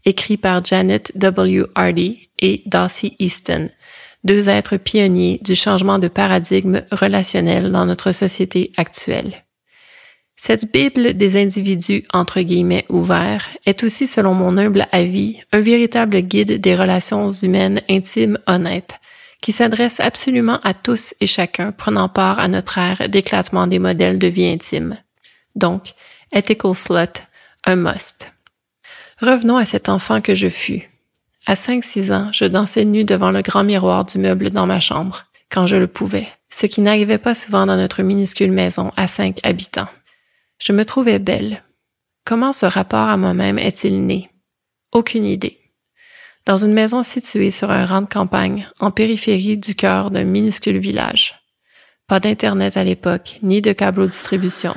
écrit 0.06 0.38
par 0.38 0.64
Janet 0.64 1.12
W. 1.16 1.66
Hardy 1.74 2.30
et 2.38 2.62
Darcy 2.68 3.16
Easton, 3.18 3.70
deux 4.24 4.48
êtres 4.48 4.78
pionniers 4.78 5.40
du 5.44 5.56
changement 5.56 5.98
de 5.98 6.08
paradigme 6.08 6.84
relationnel 6.92 7.72
dans 7.72 7.88
notre 7.88 8.12
société 8.12 8.72
actuelle. 8.78 9.44
Cette 10.36 10.72
Bible 10.72 11.16
des 11.16 11.42
individus 11.42 12.04
entre 12.14 12.42
guillemets 12.42 12.86
ouverts 12.90 13.48
est 13.66 13.84
aussi, 13.84 14.06
selon 14.06 14.36
mon 14.36 14.60
humble 14.60 14.86
avis, 14.92 15.40
un 15.52 15.62
véritable 15.62 16.20
guide 16.20 16.62
des 16.62 16.76
relations 16.76 17.32
humaines 17.32 17.82
intimes 17.90 18.38
honnêtes, 18.46 19.00
qui 19.46 19.52
s'adresse 19.52 20.00
absolument 20.00 20.60
à 20.64 20.74
tous 20.74 21.14
et 21.22 21.28
chacun 21.28 21.72
prenant 21.72 22.10
part 22.10 22.40
à 22.40 22.48
notre 22.48 22.80
ère 22.80 23.08
d'éclatement 23.10 23.68
des 23.68 23.78
modèles 23.78 24.18
de 24.18 24.26
vie 24.26 24.48
intime. 24.48 24.98
Donc, 25.54 25.94
Ethical 26.32 26.74
Slut, 26.74 27.22
un 27.64 27.76
must. 27.76 28.34
Revenons 29.22 29.58
à 29.58 29.66
cet 29.66 29.88
enfant 29.88 30.20
que 30.20 30.34
je 30.34 30.48
fus. 30.48 30.90
À 31.46 31.54
5-6 31.54 32.12
ans, 32.12 32.30
je 32.32 32.46
dansais 32.46 32.86
nu 32.86 33.04
devant 33.04 33.30
le 33.30 33.44
grand 33.44 33.64
miroir 33.64 34.04
du 34.06 34.18
meuble 34.18 34.50
dans 34.50 34.66
ma 34.66 34.80
chambre, 34.80 35.26
quand 35.52 35.68
je 35.68 35.76
le 35.76 35.86
pouvais, 35.86 36.28
ce 36.50 36.66
qui 36.66 36.82
n'arrivait 36.82 37.20
pas 37.20 37.36
souvent 37.36 37.68
dans 37.68 37.78
notre 37.78 38.02
minuscule 38.02 38.52
maison 38.52 38.92
à 38.98 39.08
cinq 39.08 39.38
habitants. 39.44 39.90
Je 40.60 40.74
me 40.74 40.86
trouvais 40.86 41.20
belle. 41.20 41.62
Comment 42.26 42.52
ce 42.52 42.66
rapport 42.66 43.10
à 43.10 43.16
moi-même 43.16 43.60
est-il 43.60 44.08
né? 44.08 44.28
Aucune 44.92 45.26
idée. 45.26 45.60
Dans 46.46 46.58
une 46.58 46.74
maison 46.74 47.02
située 47.02 47.50
sur 47.50 47.72
un 47.72 47.86
rang 47.86 48.04
de 48.04 48.08
campagne, 48.08 48.68
en 48.80 48.92
périphérie 48.92 49.58
du 49.58 49.74
cœur 49.74 50.12
d'un 50.12 50.26
minuscule 50.26 50.78
village. 50.78 51.40
Pas 52.08 52.20
d'Internet 52.20 52.78
à 52.78 52.84
l'époque, 52.84 53.40
ni 53.42 53.64
de 53.64 53.74
câble 53.74 54.08
distribution. 54.08 54.76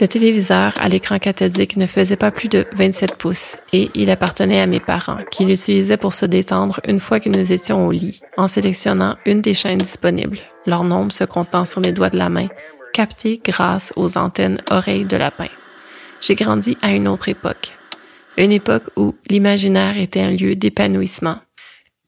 Le 0.00 0.06
téléviseur 0.06 0.74
à 0.78 0.88
l'écran 0.88 1.18
cathodique 1.18 1.76
ne 1.76 1.88
faisait 1.88 2.16
pas 2.16 2.30
plus 2.30 2.48
de 2.48 2.68
27 2.74 3.16
pouces 3.16 3.56
et 3.72 3.90
il 3.96 4.12
appartenait 4.12 4.60
à 4.60 4.66
mes 4.66 4.78
parents, 4.78 5.18
qui 5.32 5.44
l'utilisaient 5.44 5.96
pour 5.96 6.14
se 6.14 6.24
détendre 6.24 6.78
une 6.86 7.00
fois 7.00 7.18
que 7.18 7.28
nous 7.28 7.52
étions 7.52 7.84
au 7.84 7.90
lit, 7.90 8.20
en 8.36 8.46
sélectionnant 8.46 9.16
une 9.26 9.40
des 9.40 9.54
chaînes 9.54 9.78
disponibles, 9.78 10.38
leur 10.66 10.84
nombre 10.84 11.10
se 11.10 11.24
comptant 11.24 11.64
sur 11.64 11.80
les 11.80 11.90
doigts 11.90 12.10
de 12.10 12.18
la 12.18 12.28
main, 12.28 12.46
capté 12.92 13.40
grâce 13.44 13.92
aux 13.96 14.16
antennes 14.18 14.62
oreilles 14.70 15.04
de 15.04 15.16
lapin. 15.16 15.48
J'ai 16.20 16.36
grandi 16.36 16.78
à 16.80 16.92
une 16.92 17.08
autre 17.08 17.28
époque. 17.28 17.77
Une 18.38 18.52
époque 18.52 18.84
où 18.96 19.16
l'imaginaire 19.28 19.98
était 19.98 20.20
un 20.20 20.30
lieu 20.30 20.54
d'épanouissement. 20.54 21.38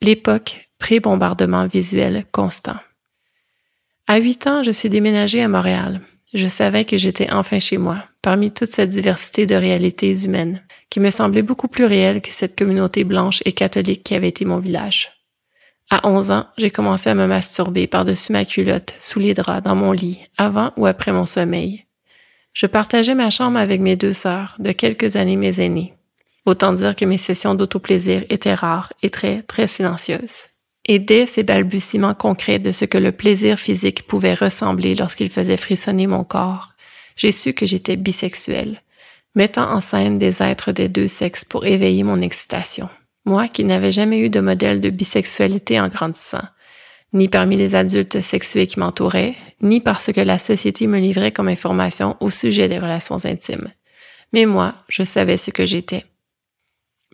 L'époque 0.00 0.70
pré-bombardement 0.78 1.66
visuel 1.66 2.24
constant. 2.30 2.76
À 4.06 4.18
huit 4.18 4.46
ans, 4.46 4.62
je 4.62 4.70
suis 4.70 4.88
déménagée 4.88 5.42
à 5.42 5.48
Montréal, 5.48 6.00
je 6.32 6.46
savais 6.46 6.84
que 6.84 6.96
j'étais 6.96 7.32
enfin 7.32 7.58
chez 7.58 7.78
moi, 7.78 8.04
parmi 8.22 8.52
toute 8.52 8.70
cette 8.70 8.90
diversité 8.90 9.44
de 9.44 9.56
réalités 9.56 10.24
humaines, 10.24 10.62
qui 10.88 11.00
me 11.00 11.10
semblait 11.10 11.42
beaucoup 11.42 11.66
plus 11.66 11.84
réelle 11.84 12.20
que 12.20 12.30
cette 12.30 12.56
communauté 12.56 13.02
blanche 13.02 13.42
et 13.44 13.50
catholique 13.50 14.04
qui 14.04 14.14
avait 14.14 14.28
été 14.28 14.44
mon 14.44 14.60
village. 14.60 15.10
À 15.90 16.08
11 16.08 16.30
ans, 16.30 16.46
j'ai 16.56 16.70
commencé 16.70 17.10
à 17.10 17.16
me 17.16 17.26
masturber 17.26 17.88
par-dessus 17.88 18.30
ma 18.30 18.44
culotte, 18.44 18.94
sous 19.00 19.18
les 19.18 19.34
draps, 19.34 19.64
dans 19.64 19.74
mon 19.74 19.90
lit, 19.90 20.20
avant 20.38 20.70
ou 20.76 20.86
après 20.86 21.10
mon 21.10 21.26
sommeil. 21.26 21.86
Je 22.52 22.66
partageais 22.66 23.16
ma 23.16 23.30
chambre 23.30 23.58
avec 23.58 23.80
mes 23.80 23.96
deux 23.96 24.12
sœurs, 24.12 24.54
de 24.60 24.70
quelques 24.70 25.16
années 25.16 25.36
mes 25.36 25.60
aînées. 25.60 25.94
Autant 26.46 26.72
dire 26.72 26.96
que 26.96 27.04
mes 27.04 27.18
sessions 27.18 27.54
d'autoplaisir 27.54 28.24
étaient 28.30 28.54
rares 28.54 28.92
et 29.02 29.10
très, 29.10 29.42
très 29.42 29.66
silencieuses. 29.66 30.46
Et 30.86 30.98
dès 30.98 31.26
ces 31.26 31.42
balbutiements 31.42 32.14
concrets 32.14 32.58
de 32.58 32.72
ce 32.72 32.84
que 32.84 32.98
le 32.98 33.12
plaisir 33.12 33.58
physique 33.58 34.06
pouvait 34.06 34.34
ressembler 34.34 34.94
lorsqu'il 34.94 35.28
faisait 35.28 35.58
frissonner 35.58 36.06
mon 36.06 36.24
corps, 36.24 36.72
j'ai 37.16 37.30
su 37.30 37.52
que 37.52 37.66
j'étais 37.66 37.96
bisexuelle, 37.96 38.82
mettant 39.34 39.70
en 39.70 39.80
scène 39.80 40.18
des 40.18 40.42
êtres 40.42 40.72
des 40.72 40.88
deux 40.88 41.06
sexes 41.06 41.44
pour 41.44 41.66
éveiller 41.66 42.02
mon 42.02 42.22
excitation. 42.22 42.88
Moi 43.26 43.48
qui 43.48 43.64
n'avais 43.64 43.92
jamais 43.92 44.20
eu 44.20 44.30
de 44.30 44.40
modèle 44.40 44.80
de 44.80 44.88
bisexualité 44.88 45.78
en 45.78 45.88
grandissant, 45.88 46.42
ni 47.12 47.28
parmi 47.28 47.56
les 47.56 47.74
adultes 47.74 48.20
sexués 48.22 48.66
qui 48.66 48.80
m'entouraient, 48.80 49.34
ni 49.60 49.80
parce 49.80 50.12
que 50.12 50.20
la 50.20 50.38
société 50.38 50.86
me 50.86 50.98
livrait 50.98 51.32
comme 51.32 51.48
information 51.48 52.16
au 52.20 52.30
sujet 52.30 52.68
des 52.68 52.78
relations 52.78 53.24
intimes. 53.26 53.68
Mais 54.32 54.46
moi, 54.46 54.74
je 54.88 55.02
savais 55.02 55.36
ce 55.36 55.50
que 55.50 55.66
j'étais. 55.66 56.04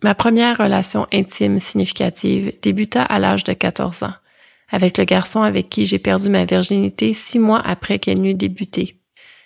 Ma 0.03 0.13
première 0.13 0.57
relation 0.57 1.07
intime 1.11 1.59
significative 1.59 2.53
débuta 2.61 3.01
à 3.01 3.17
l'âge 3.17 3.43
de 3.43 3.53
14 3.53 4.03
ans, 4.03 4.13
avec 4.69 4.99
le 4.99 5.05
garçon 5.05 5.41
avec 5.41 5.69
qui 5.69 5.87
j'ai 5.87 5.97
perdu 5.97 6.29
ma 6.29 6.45
virginité 6.45 7.15
six 7.15 7.39
mois 7.39 7.61
après 7.65 7.97
qu'elle 7.97 8.21
n'eût 8.21 8.35
débuté. 8.35 8.99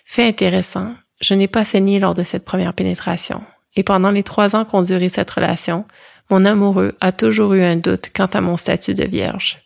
Fait 0.04 0.26
intéressant, 0.26 0.94
je 1.22 1.32
n'ai 1.32 1.48
pas 1.48 1.64
saigné 1.64 1.98
lors 1.98 2.14
de 2.14 2.22
cette 2.22 2.44
première 2.44 2.74
pénétration, 2.74 3.42
et 3.76 3.82
pendant 3.82 4.10
les 4.10 4.22
trois 4.22 4.54
ans 4.54 4.66
qu'ont 4.66 4.82
duré 4.82 5.08
cette 5.08 5.30
relation, 5.30 5.86
mon 6.28 6.44
amoureux 6.44 6.96
a 7.00 7.12
toujours 7.12 7.54
eu 7.54 7.62
un 7.62 7.76
doute 7.76 8.10
quant 8.14 8.26
à 8.26 8.42
mon 8.42 8.58
statut 8.58 8.92
de 8.92 9.04
vierge. 9.04 9.58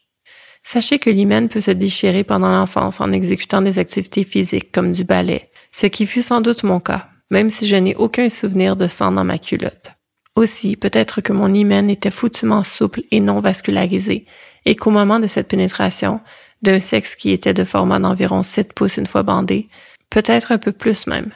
Sachez 0.63 1.01
que 1.01 1.11
l'hymen 1.11 1.49
peut 1.49 1.61
se 1.61 1.73
déchirer 1.73 2.23
pendant 2.23 2.51
l'enfance 2.51 3.01
en 3.01 3.13
exécutant 3.13 3.63
des 3.63 3.81
activités 3.81 4.25
physiques 4.25 4.71
comme 4.71 4.93
du 4.93 5.03
ballet, 5.03 5.51
ce 5.73 5.87
qui 5.87 6.07
fut 6.07 6.23
sans 6.23 6.41
doute 6.41 6.63
mon 6.63 6.79
cas, 6.79 7.09
même 7.31 7.51
si 7.51 7.67
je 7.67 7.77
n'ai 7.77 7.97
aucun 7.97 8.29
souvenir 8.29 8.77
de 8.77 8.87
sang 8.87 9.11
dans 9.11 9.25
ma 9.25 9.39
culotte. 9.39 9.96
Aussi, 10.37 10.77
peut-être 10.77 11.23
que 11.23 11.33
mon 11.33 11.53
hymen 11.53 11.89
était 11.89 12.11
foutument 12.11 12.63
souple 12.63 13.03
et 13.11 13.21
non 13.21 13.41
vascularisé, 13.41 14.27
et 14.67 14.77
qu'au 14.77 14.91
moment 14.91 15.19
de 15.19 15.27
cette 15.27 15.49
pénétration, 15.49 16.21
d'un 16.63 16.79
sexe 16.79 17.15
qui 17.15 17.31
était 17.31 17.55
de 17.55 17.65
format 17.65 17.99
d'environ 17.99 18.43
7 18.43 18.75
pouces 18.75 18.99
une 18.99 19.07
fois 19.07 19.23
bandé, 19.23 19.69
peut-être 20.11 20.53
un 20.53 20.59
peu 20.59 20.73
plus 20.73 21.07
même, 21.07 21.33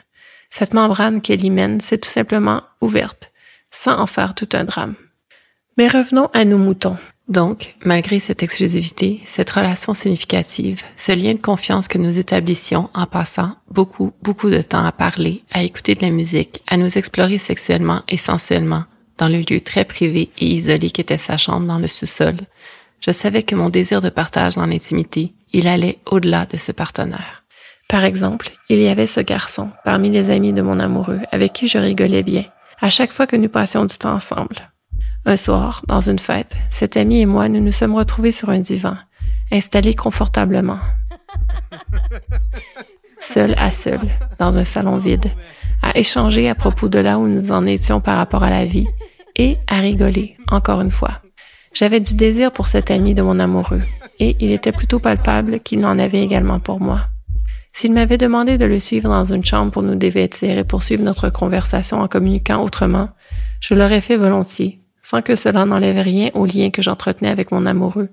cette 0.51 0.73
membrane 0.73 1.21
qu'est 1.21 1.35
l'hymen 1.35 1.81
s'est 1.81 1.97
tout 1.97 2.09
simplement 2.09 2.63
ouverte, 2.81 3.31
sans 3.71 3.97
en 3.97 4.05
faire 4.05 4.35
tout 4.35 4.49
un 4.53 4.65
drame. 4.65 4.95
Mais 5.77 5.87
revenons 5.87 6.29
à 6.33 6.45
nos 6.45 6.57
moutons. 6.57 6.97
Donc, 7.27 7.77
malgré 7.85 8.19
cette 8.19 8.43
exclusivité, 8.43 9.21
cette 9.25 9.49
relation 9.49 9.93
significative, 9.93 10.83
ce 10.97 11.13
lien 11.13 11.33
de 11.33 11.39
confiance 11.39 11.87
que 11.87 11.97
nous 11.97 12.19
établissions 12.19 12.89
en 12.93 13.05
passant 13.05 13.55
beaucoup, 13.69 14.11
beaucoup 14.21 14.49
de 14.49 14.61
temps 14.61 14.83
à 14.83 14.91
parler, 14.91 15.43
à 15.51 15.63
écouter 15.63 15.95
de 15.95 16.01
la 16.01 16.11
musique, 16.11 16.61
à 16.67 16.75
nous 16.75 16.97
explorer 16.97 17.37
sexuellement 17.37 18.01
et 18.09 18.17
sensuellement, 18.17 18.83
dans 19.21 19.29
le 19.29 19.37
lieu 19.37 19.61
très 19.61 19.85
privé 19.85 20.31
et 20.39 20.47
isolé 20.47 20.89
qu'était 20.89 21.19
sa 21.19 21.37
chambre 21.37 21.67
dans 21.67 21.77
le 21.77 21.85
sous-sol, 21.85 22.37
je 23.05 23.11
savais 23.11 23.43
que 23.43 23.53
mon 23.53 23.69
désir 23.69 24.01
de 24.01 24.09
partage 24.09 24.55
dans 24.55 24.65
l'intimité, 24.65 25.31
il 25.53 25.67
allait 25.67 25.99
au-delà 26.07 26.47
de 26.47 26.57
ce 26.57 26.71
partenaire. 26.71 27.43
Par 27.87 28.03
exemple, 28.03 28.49
il 28.67 28.79
y 28.79 28.87
avait 28.87 29.05
ce 29.05 29.19
garçon 29.21 29.69
parmi 29.85 30.09
les 30.09 30.31
amis 30.31 30.53
de 30.53 30.63
mon 30.63 30.79
amoureux 30.79 31.19
avec 31.31 31.53
qui 31.53 31.67
je 31.67 31.77
rigolais 31.77 32.23
bien, 32.23 32.45
à 32.79 32.89
chaque 32.89 33.11
fois 33.11 33.27
que 33.27 33.35
nous 33.35 33.47
passions 33.47 33.85
du 33.85 33.95
temps 33.95 34.15
ensemble. 34.15 34.55
Un 35.25 35.35
soir, 35.35 35.83
dans 35.87 36.09
une 36.09 36.17
fête, 36.17 36.55
cet 36.71 36.97
ami 36.97 37.21
et 37.21 37.27
moi, 37.27 37.47
nous 37.47 37.61
nous 37.61 37.71
sommes 37.71 37.93
retrouvés 37.93 38.31
sur 38.31 38.49
un 38.49 38.59
divan, 38.59 38.97
installés 39.51 39.93
confortablement. 39.93 40.79
Seul 43.19 43.53
à 43.59 43.69
seul, 43.69 43.99
dans 44.39 44.57
un 44.57 44.63
salon 44.63 44.97
vide, 44.97 45.29
à 45.83 45.95
échanger 45.95 46.49
à 46.49 46.55
propos 46.55 46.89
de 46.89 46.97
là 46.97 47.19
où 47.19 47.27
nous 47.27 47.51
en 47.51 47.67
étions 47.67 48.01
par 48.01 48.17
rapport 48.17 48.41
à 48.41 48.49
la 48.49 48.65
vie 48.65 48.87
et 49.35 49.57
à 49.67 49.79
rigoler, 49.79 50.37
encore 50.49 50.81
une 50.81 50.91
fois. 50.91 51.21
J'avais 51.73 51.99
du 51.99 52.15
désir 52.15 52.51
pour 52.51 52.67
cet 52.67 52.91
ami 52.91 53.13
de 53.13 53.21
mon 53.21 53.39
amoureux 53.39 53.81
et 54.19 54.35
il 54.39 54.51
était 54.51 54.71
plutôt 54.71 54.99
palpable 54.99 55.59
qu'il 55.61 55.85
en 55.85 55.97
avait 55.97 56.21
également 56.21 56.59
pour 56.59 56.79
moi. 56.79 57.07
S'il 57.73 57.93
m'avait 57.93 58.17
demandé 58.17 58.57
de 58.57 58.65
le 58.65 58.79
suivre 58.79 59.09
dans 59.09 59.23
une 59.23 59.45
chambre 59.45 59.71
pour 59.71 59.81
nous 59.81 59.95
dévêtir 59.95 60.57
et 60.57 60.63
poursuivre 60.63 61.03
notre 61.03 61.29
conversation 61.29 62.01
en 62.01 62.07
communiquant 62.07 62.61
autrement, 62.61 63.09
je 63.61 63.73
l'aurais 63.73 64.01
fait 64.01 64.17
volontiers, 64.17 64.81
sans 65.01 65.21
que 65.21 65.35
cela 65.35 65.65
n'enlève 65.65 66.03
rien 66.03 66.29
au 66.33 66.45
lien 66.45 66.69
que 66.69 66.81
j'entretenais 66.81 67.29
avec 67.29 67.51
mon 67.51 67.65
amoureux. 67.65 68.09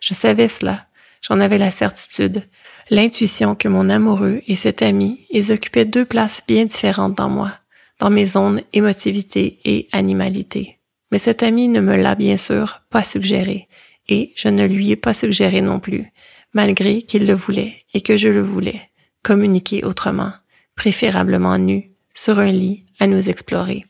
Je 0.00 0.12
savais 0.12 0.48
cela, 0.48 0.86
j'en 1.22 1.40
avais 1.40 1.58
la 1.58 1.70
certitude, 1.70 2.42
l'intuition 2.90 3.54
que 3.54 3.68
mon 3.68 3.88
amoureux 3.88 4.42
et 4.46 4.54
cet 4.54 4.82
ami, 4.82 5.20
ils 5.30 5.52
occupaient 5.52 5.86
deux 5.86 6.04
places 6.04 6.42
bien 6.46 6.66
différentes 6.66 7.16
dans 7.16 7.30
moi, 7.30 7.52
dans 7.98 8.10
mes 8.10 8.26
zones 8.26 8.62
émotivité 8.72 9.60
et 9.64 9.88
animalité. 9.92 10.78
Mais 11.10 11.18
cet 11.18 11.42
ami 11.42 11.68
ne 11.68 11.80
me 11.80 11.96
l'a 11.96 12.14
bien 12.14 12.36
sûr 12.36 12.82
pas 12.90 13.02
suggéré, 13.02 13.68
et 14.08 14.32
je 14.36 14.48
ne 14.48 14.66
lui 14.66 14.90
ai 14.90 14.96
pas 14.96 15.14
suggéré 15.14 15.60
non 15.60 15.80
plus, 15.80 16.12
malgré 16.52 17.02
qu'il 17.02 17.26
le 17.26 17.34
voulait 17.34 17.74
et 17.94 18.00
que 18.00 18.16
je 18.16 18.28
le 18.28 18.40
voulais, 18.40 18.80
communiquer 19.22 19.84
autrement, 19.84 20.32
préférablement 20.74 21.58
nu, 21.58 21.92
sur 22.14 22.38
un 22.38 22.52
lit, 22.52 22.84
à 23.00 23.06
nous 23.06 23.30
explorer. 23.30 23.86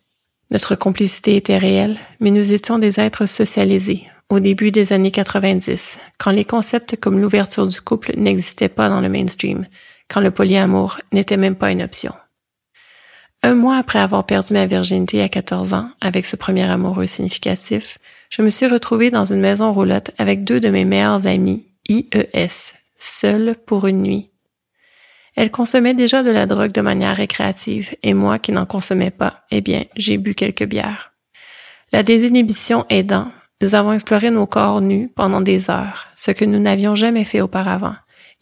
Notre 0.51 0.75
complicité 0.75 1.37
était 1.37 1.59
réelle, 1.59 1.99
mais 2.21 2.31
nous 2.31 2.53
étions 2.53 2.79
des 2.79 3.01
êtres 3.01 3.27
socialisés 3.27 4.07
au 4.29 4.41
début 4.41 4.71
des 4.71 4.93
années 4.93 5.11
90, 5.11 5.99
quand 6.19 6.31
les 6.31 6.45
concepts 6.45 6.97
comme 6.97 7.21
l'ouverture 7.21 7.67
du 7.67 7.81
couple 7.81 8.13
n'existaient 8.17 8.69
pas 8.69 8.91
dans 8.91 9.01
le 9.01 9.09
mainstream, 9.09 9.67
quand 10.09 10.21
le 10.21 10.31
polyamour 10.31 10.99
n'était 11.13 11.39
même 11.39 11.57
pas 11.57 11.71
une 11.71 11.83
option. 11.83 12.13
Un 13.43 13.55
mois 13.55 13.77
après 13.77 14.01
avoir 14.01 14.27
perdu 14.27 14.55
ma 14.55 14.67
virginité 14.67 15.23
à 15.23 15.29
14 15.29 15.75
ans 15.75 15.91
avec 16.01 16.27
ce 16.27 16.37
premier 16.37 16.65
amoureux 16.65 17.07
significatif, 17.07 17.99
je 18.31 18.43
me 18.43 18.51
suis 18.51 18.67
retrouvée 18.67 19.11
dans 19.11 19.25
une 19.25 19.41
maison 19.41 19.73
roulotte 19.73 20.11
avec 20.19 20.45
deux 20.45 20.61
de 20.61 20.69
mes 20.69 20.85
meilleurs 20.85 21.27
amis, 21.27 21.67
IES, 21.89 22.75
seuls 22.99 23.55
pour 23.65 23.87
une 23.87 24.03
nuit, 24.03 24.31
elle 25.41 25.53
consommait 25.53 25.95
déjà 25.95 26.25
de 26.25 26.33
la 26.33 26.47
drogue 26.47 26.73
de 26.73 26.81
manière 26.81 27.15
récréative, 27.15 27.95
et 28.03 28.13
moi 28.13 28.41
qui 28.41 28.51
n'en 28.51 28.67
consommais 28.67 29.13
pas, 29.13 29.45
eh 29.53 29.61
bien, 29.61 29.85
j'ai 29.95 30.19
bu 30.19 30.35
quelques 30.35 30.67
bières. 30.67 31.13
La 31.93 32.03
désinhibition 32.03 32.85
aidant, 32.91 33.31
nous 33.61 33.77
avons 33.77 33.93
exploré 33.93 34.33
nos 34.33 34.49
corps 34.49 34.81
nus 34.81 35.13
pendant 35.15 35.41
des 35.41 35.71
heures, 35.71 36.09
ce 36.17 36.33
que 36.33 36.45
nous 36.45 36.59
n'avions 36.59 36.97
jamais 36.97 37.23
fait 37.23 37.41
auparavant, 37.41 37.95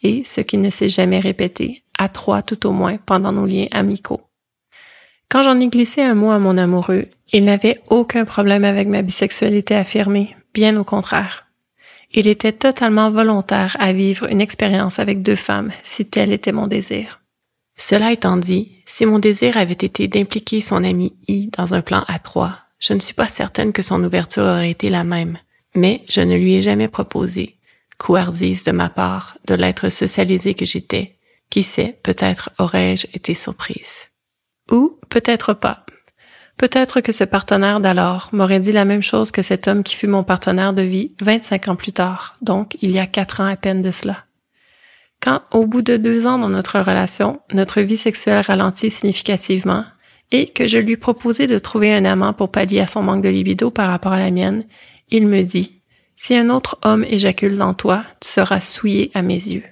et 0.03 0.25
ce 0.25 0.41
qui 0.41 0.57
ne 0.57 0.71
s'est 0.71 0.89
jamais 0.89 1.21
répété, 1.21 1.83
à 1.99 2.09
trois 2.09 2.41
tout 2.41 2.67
au 2.67 2.73
moins, 2.73 2.97
pendant 2.97 3.33
nos 3.33 3.45
liens 3.45 3.69
amicaux. 3.73 4.23
Quand 5.29 5.43
j'en 5.43 5.59
ai 5.61 5.69
glissé 5.69 6.03
un 6.03 6.15
mot 6.15 6.31
à 6.31 6.39
mon 6.39 6.57
amoureux, 6.57 7.07
il 7.33 7.45
n'avait 7.45 7.81
aucun 7.91 8.25
problème 8.25 8.65
avec 8.65 8.87
ma 8.87 9.03
bisexualité 9.03 9.75
affirmée, 9.75 10.37
bien 10.55 10.77
au 10.77 10.85
contraire. 10.85 11.47
Il 12.13 12.29
était 12.29 12.53
totalement 12.53 13.11
volontaire 13.11 13.77
à 13.81 13.93
vivre 13.93 14.31
une 14.31 14.41
expérience 14.41 14.99
avec 14.99 15.23
deux 15.23 15.37
femmes 15.37 15.73
si 15.83 16.09
tel 16.09 16.33
était 16.33 16.53
mon 16.53 16.69
désir. 16.69 17.21
Cela 17.77 18.13
étant 18.13 18.37
dit, 18.37 18.73
si 18.87 19.05
mon 19.05 19.19
désir 19.19 19.57
avait 19.57 19.73
été 19.73 20.09
d'impliquer 20.09 20.61
son 20.61 20.83
ami 20.85 21.17
I 21.29 21.51
dans 21.57 21.75
un 21.75 21.83
plan 21.83 22.05
à 22.07 22.19
trois, 22.19 22.61
je 22.79 22.95
ne 22.95 23.01
suis 23.01 23.15
pas 23.15 23.29
certaine 23.29 23.73
que 23.73 23.83
son 23.83 24.03
ouverture 24.03 24.45
aurait 24.45 24.71
été 24.71 24.89
la 24.89 25.05
même, 25.05 25.39
mais 25.75 26.05
je 26.09 26.21
ne 26.21 26.37
lui 26.37 26.55
ai 26.55 26.61
jamais 26.61 26.89
proposé, 26.89 27.57
couardise 27.99 28.65
de 28.65 28.73
ma 28.73 28.89
part, 28.89 29.37
de 29.47 29.55
l'être 29.55 29.89
socialisé 29.91 30.55
que 30.55 30.65
j'étais. 30.65 31.17
Qui 31.51 31.63
sait, 31.63 31.99
peut-être 32.03 32.51
aurais-je 32.59 33.07
été 33.15 33.35
surprise. 33.35 34.09
Ou 34.71 34.99
peut-être 35.09 35.55
pas. 35.55 35.87
Peut-être 36.57 37.01
que 37.01 37.13
ce 37.13 37.25
partenaire 37.25 37.81
d'alors 37.81 38.31
m'aurait 38.33 38.61
dit 38.61 38.73
la 38.73 38.87
même 38.87 39.03
chose 39.03 39.31
que 39.31 39.43
cet 39.43 39.69
homme 39.69 39.83
qui 39.83 39.95
fut 39.95 40.07
mon 40.07 40.25
partenaire 40.25 40.73
de 40.73 40.83
vie 40.83 41.13
25 41.21 41.69
ans 41.69 41.77
plus 41.77 41.93
tard, 41.93 42.37
donc 42.41 42.79
il 42.81 42.91
y 42.91 42.99
a 42.99 43.07
quatre 43.07 43.41
ans 43.41 43.47
à 43.47 43.57
peine 43.57 43.83
de 43.83 43.91
cela. 43.91 44.25
Quand, 45.21 45.43
au 45.51 45.67
bout 45.67 45.83
de 45.83 45.97
deux 45.97 46.27
ans 46.27 46.39
dans 46.39 46.49
notre 46.49 46.79
relation, 46.81 47.41
notre 47.53 47.83
vie 47.83 47.97
sexuelle 47.97 48.41
ralentit 48.41 48.91
significativement 48.91 49.85
et 50.33 50.47
que 50.47 50.67
je 50.67 50.79
lui 50.79 50.97
proposais 50.97 51.47
de 51.47 51.59
trouver 51.59 51.95
un 51.95 52.05
amant 52.05 52.33
pour 52.33 52.51
pallier 52.51 52.81
à 52.81 52.87
son 52.87 53.03
manque 53.03 53.23
de 53.23 53.29
libido 53.29 53.71
par 53.71 53.89
rapport 53.89 54.13
à 54.13 54.19
la 54.19 54.31
mienne, 54.31 54.65
il 55.11 55.27
me 55.27 55.43
dit, 55.43 55.83
si 56.17 56.35
un 56.35 56.49
autre 56.49 56.79
homme 56.83 57.05
éjacule 57.05 57.57
dans 57.57 57.75
toi, 57.75 58.03
tu 58.21 58.29
seras 58.29 58.61
souillé 58.61 59.11
à 59.15 59.23
mes 59.23 59.35
yeux. 59.35 59.65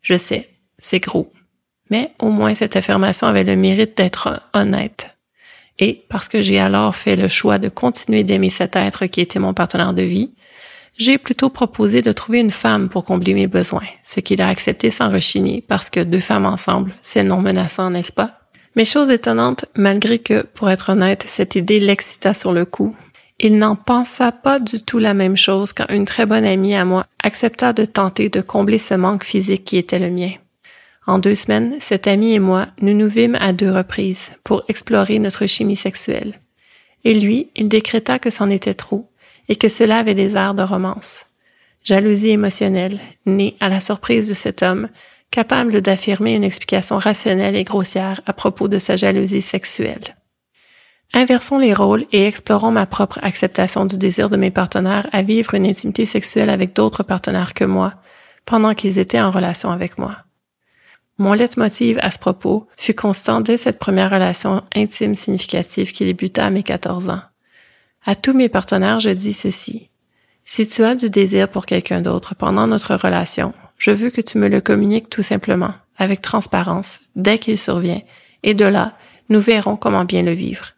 Je 0.00 0.14
sais, 0.14 0.48
c'est 0.78 1.00
gros. 1.00 1.30
Mais 1.90 2.12
au 2.18 2.30
moins 2.30 2.54
cette 2.54 2.76
affirmation 2.76 3.26
avait 3.26 3.44
le 3.44 3.56
mérite 3.56 3.96
d'être 3.96 4.42
honnête. 4.54 5.16
Et 5.78 6.04
parce 6.08 6.28
que 6.28 6.40
j'ai 6.42 6.58
alors 6.58 6.96
fait 6.96 7.16
le 7.16 7.28
choix 7.28 7.58
de 7.58 7.68
continuer 7.68 8.24
d'aimer 8.24 8.50
cet 8.50 8.76
être 8.76 9.06
qui 9.06 9.20
était 9.20 9.38
mon 9.38 9.54
partenaire 9.54 9.94
de 9.94 10.02
vie, 10.02 10.32
j'ai 10.96 11.16
plutôt 11.16 11.48
proposé 11.48 12.02
de 12.02 12.10
trouver 12.10 12.40
une 12.40 12.50
femme 12.50 12.88
pour 12.88 13.04
combler 13.04 13.32
mes 13.32 13.46
besoins, 13.46 13.84
ce 14.02 14.18
qu'il 14.18 14.42
a 14.42 14.48
accepté 14.48 14.90
sans 14.90 15.08
rechigner 15.08 15.64
parce 15.66 15.90
que 15.90 16.00
deux 16.00 16.18
femmes 16.18 16.46
ensemble, 16.46 16.92
c'est 17.00 17.22
non 17.22 17.40
menaçant, 17.40 17.90
n'est-ce 17.90 18.12
pas? 18.12 18.40
Mais 18.74 18.84
chose 18.84 19.10
étonnante, 19.10 19.64
malgré 19.76 20.18
que, 20.18 20.42
pour 20.42 20.70
être 20.70 20.90
honnête, 20.90 21.24
cette 21.26 21.54
idée 21.54 21.80
l'excita 21.80 22.34
sur 22.34 22.52
le 22.52 22.64
coup, 22.64 22.94
il 23.38 23.58
n'en 23.58 23.76
pensa 23.76 24.32
pas 24.32 24.58
du 24.58 24.82
tout 24.82 24.98
la 24.98 25.14
même 25.14 25.36
chose 25.36 25.72
quand 25.72 25.86
une 25.90 26.04
très 26.04 26.26
bonne 26.26 26.44
amie 26.44 26.74
à 26.74 26.84
moi 26.84 27.06
accepta 27.22 27.72
de 27.72 27.84
tenter 27.84 28.28
de 28.28 28.40
combler 28.40 28.78
ce 28.78 28.94
manque 28.94 29.24
physique 29.24 29.64
qui 29.64 29.76
était 29.76 30.00
le 30.00 30.10
mien. 30.10 30.30
En 31.08 31.18
deux 31.18 31.34
semaines, 31.34 31.74
cet 31.80 32.06
ami 32.06 32.34
et 32.34 32.38
moi, 32.38 32.66
nous 32.82 32.92
nous 32.92 33.08
vîmes 33.08 33.38
à 33.40 33.54
deux 33.54 33.70
reprises 33.70 34.32
pour 34.44 34.62
explorer 34.68 35.18
notre 35.18 35.46
chimie 35.46 35.74
sexuelle. 35.74 36.38
Et 37.02 37.14
lui, 37.14 37.48
il 37.56 37.68
décréta 37.68 38.18
que 38.18 38.28
c'en 38.28 38.50
était 38.50 38.74
trop 38.74 39.10
et 39.48 39.56
que 39.56 39.68
cela 39.68 40.00
avait 40.00 40.12
des 40.12 40.36
airs 40.36 40.52
de 40.52 40.62
romance. 40.62 41.24
Jalousie 41.82 42.28
émotionnelle, 42.28 43.00
née 43.24 43.56
à 43.58 43.70
la 43.70 43.80
surprise 43.80 44.28
de 44.28 44.34
cet 44.34 44.62
homme, 44.62 44.90
capable 45.30 45.80
d'affirmer 45.80 46.34
une 46.34 46.44
explication 46.44 46.98
rationnelle 46.98 47.56
et 47.56 47.64
grossière 47.64 48.20
à 48.26 48.34
propos 48.34 48.68
de 48.68 48.78
sa 48.78 48.96
jalousie 48.96 49.40
sexuelle. 49.40 50.14
Inversons 51.14 51.58
les 51.58 51.72
rôles 51.72 52.04
et 52.12 52.26
explorons 52.26 52.70
ma 52.70 52.84
propre 52.84 53.18
acceptation 53.22 53.86
du 53.86 53.96
désir 53.96 54.28
de 54.28 54.36
mes 54.36 54.50
partenaires 54.50 55.06
à 55.12 55.22
vivre 55.22 55.54
une 55.54 55.64
intimité 55.64 56.04
sexuelle 56.04 56.50
avec 56.50 56.76
d'autres 56.76 57.02
partenaires 57.02 57.54
que 57.54 57.64
moi, 57.64 57.94
pendant 58.44 58.74
qu'ils 58.74 58.98
étaient 58.98 59.22
en 59.22 59.30
relation 59.30 59.70
avec 59.70 59.96
moi. 59.96 60.27
Mon 61.18 61.32
leitmotiv 61.32 61.98
à 62.00 62.12
ce 62.12 62.18
propos 62.20 62.68
fut 62.76 62.94
constant 62.94 63.40
dès 63.40 63.56
cette 63.56 63.80
première 63.80 64.10
relation 64.10 64.62
intime 64.74 65.16
significative 65.16 65.92
qui 65.92 66.04
débuta 66.04 66.46
à 66.46 66.50
mes 66.50 66.62
14 66.62 67.08
ans. 67.08 67.22
À 68.06 68.14
tous 68.14 68.32
mes 68.32 68.48
partenaires, 68.48 69.00
je 69.00 69.10
dis 69.10 69.32
ceci. 69.32 69.90
Si 70.44 70.66
tu 70.66 70.84
as 70.84 70.94
du 70.94 71.10
désir 71.10 71.48
pour 71.48 71.66
quelqu'un 71.66 72.00
d'autre 72.00 72.36
pendant 72.36 72.68
notre 72.68 72.94
relation, 72.94 73.52
je 73.76 73.90
veux 73.90 74.10
que 74.10 74.20
tu 74.20 74.38
me 74.38 74.48
le 74.48 74.60
communiques 74.60 75.10
tout 75.10 75.22
simplement, 75.22 75.74
avec 75.96 76.22
transparence, 76.22 77.00
dès 77.16 77.38
qu'il 77.38 77.58
survient, 77.58 78.00
et 78.44 78.54
de 78.54 78.64
là, 78.64 78.96
nous 79.28 79.40
verrons 79.40 79.76
comment 79.76 80.04
bien 80.04 80.22
le 80.22 80.32
vivre. 80.32 80.72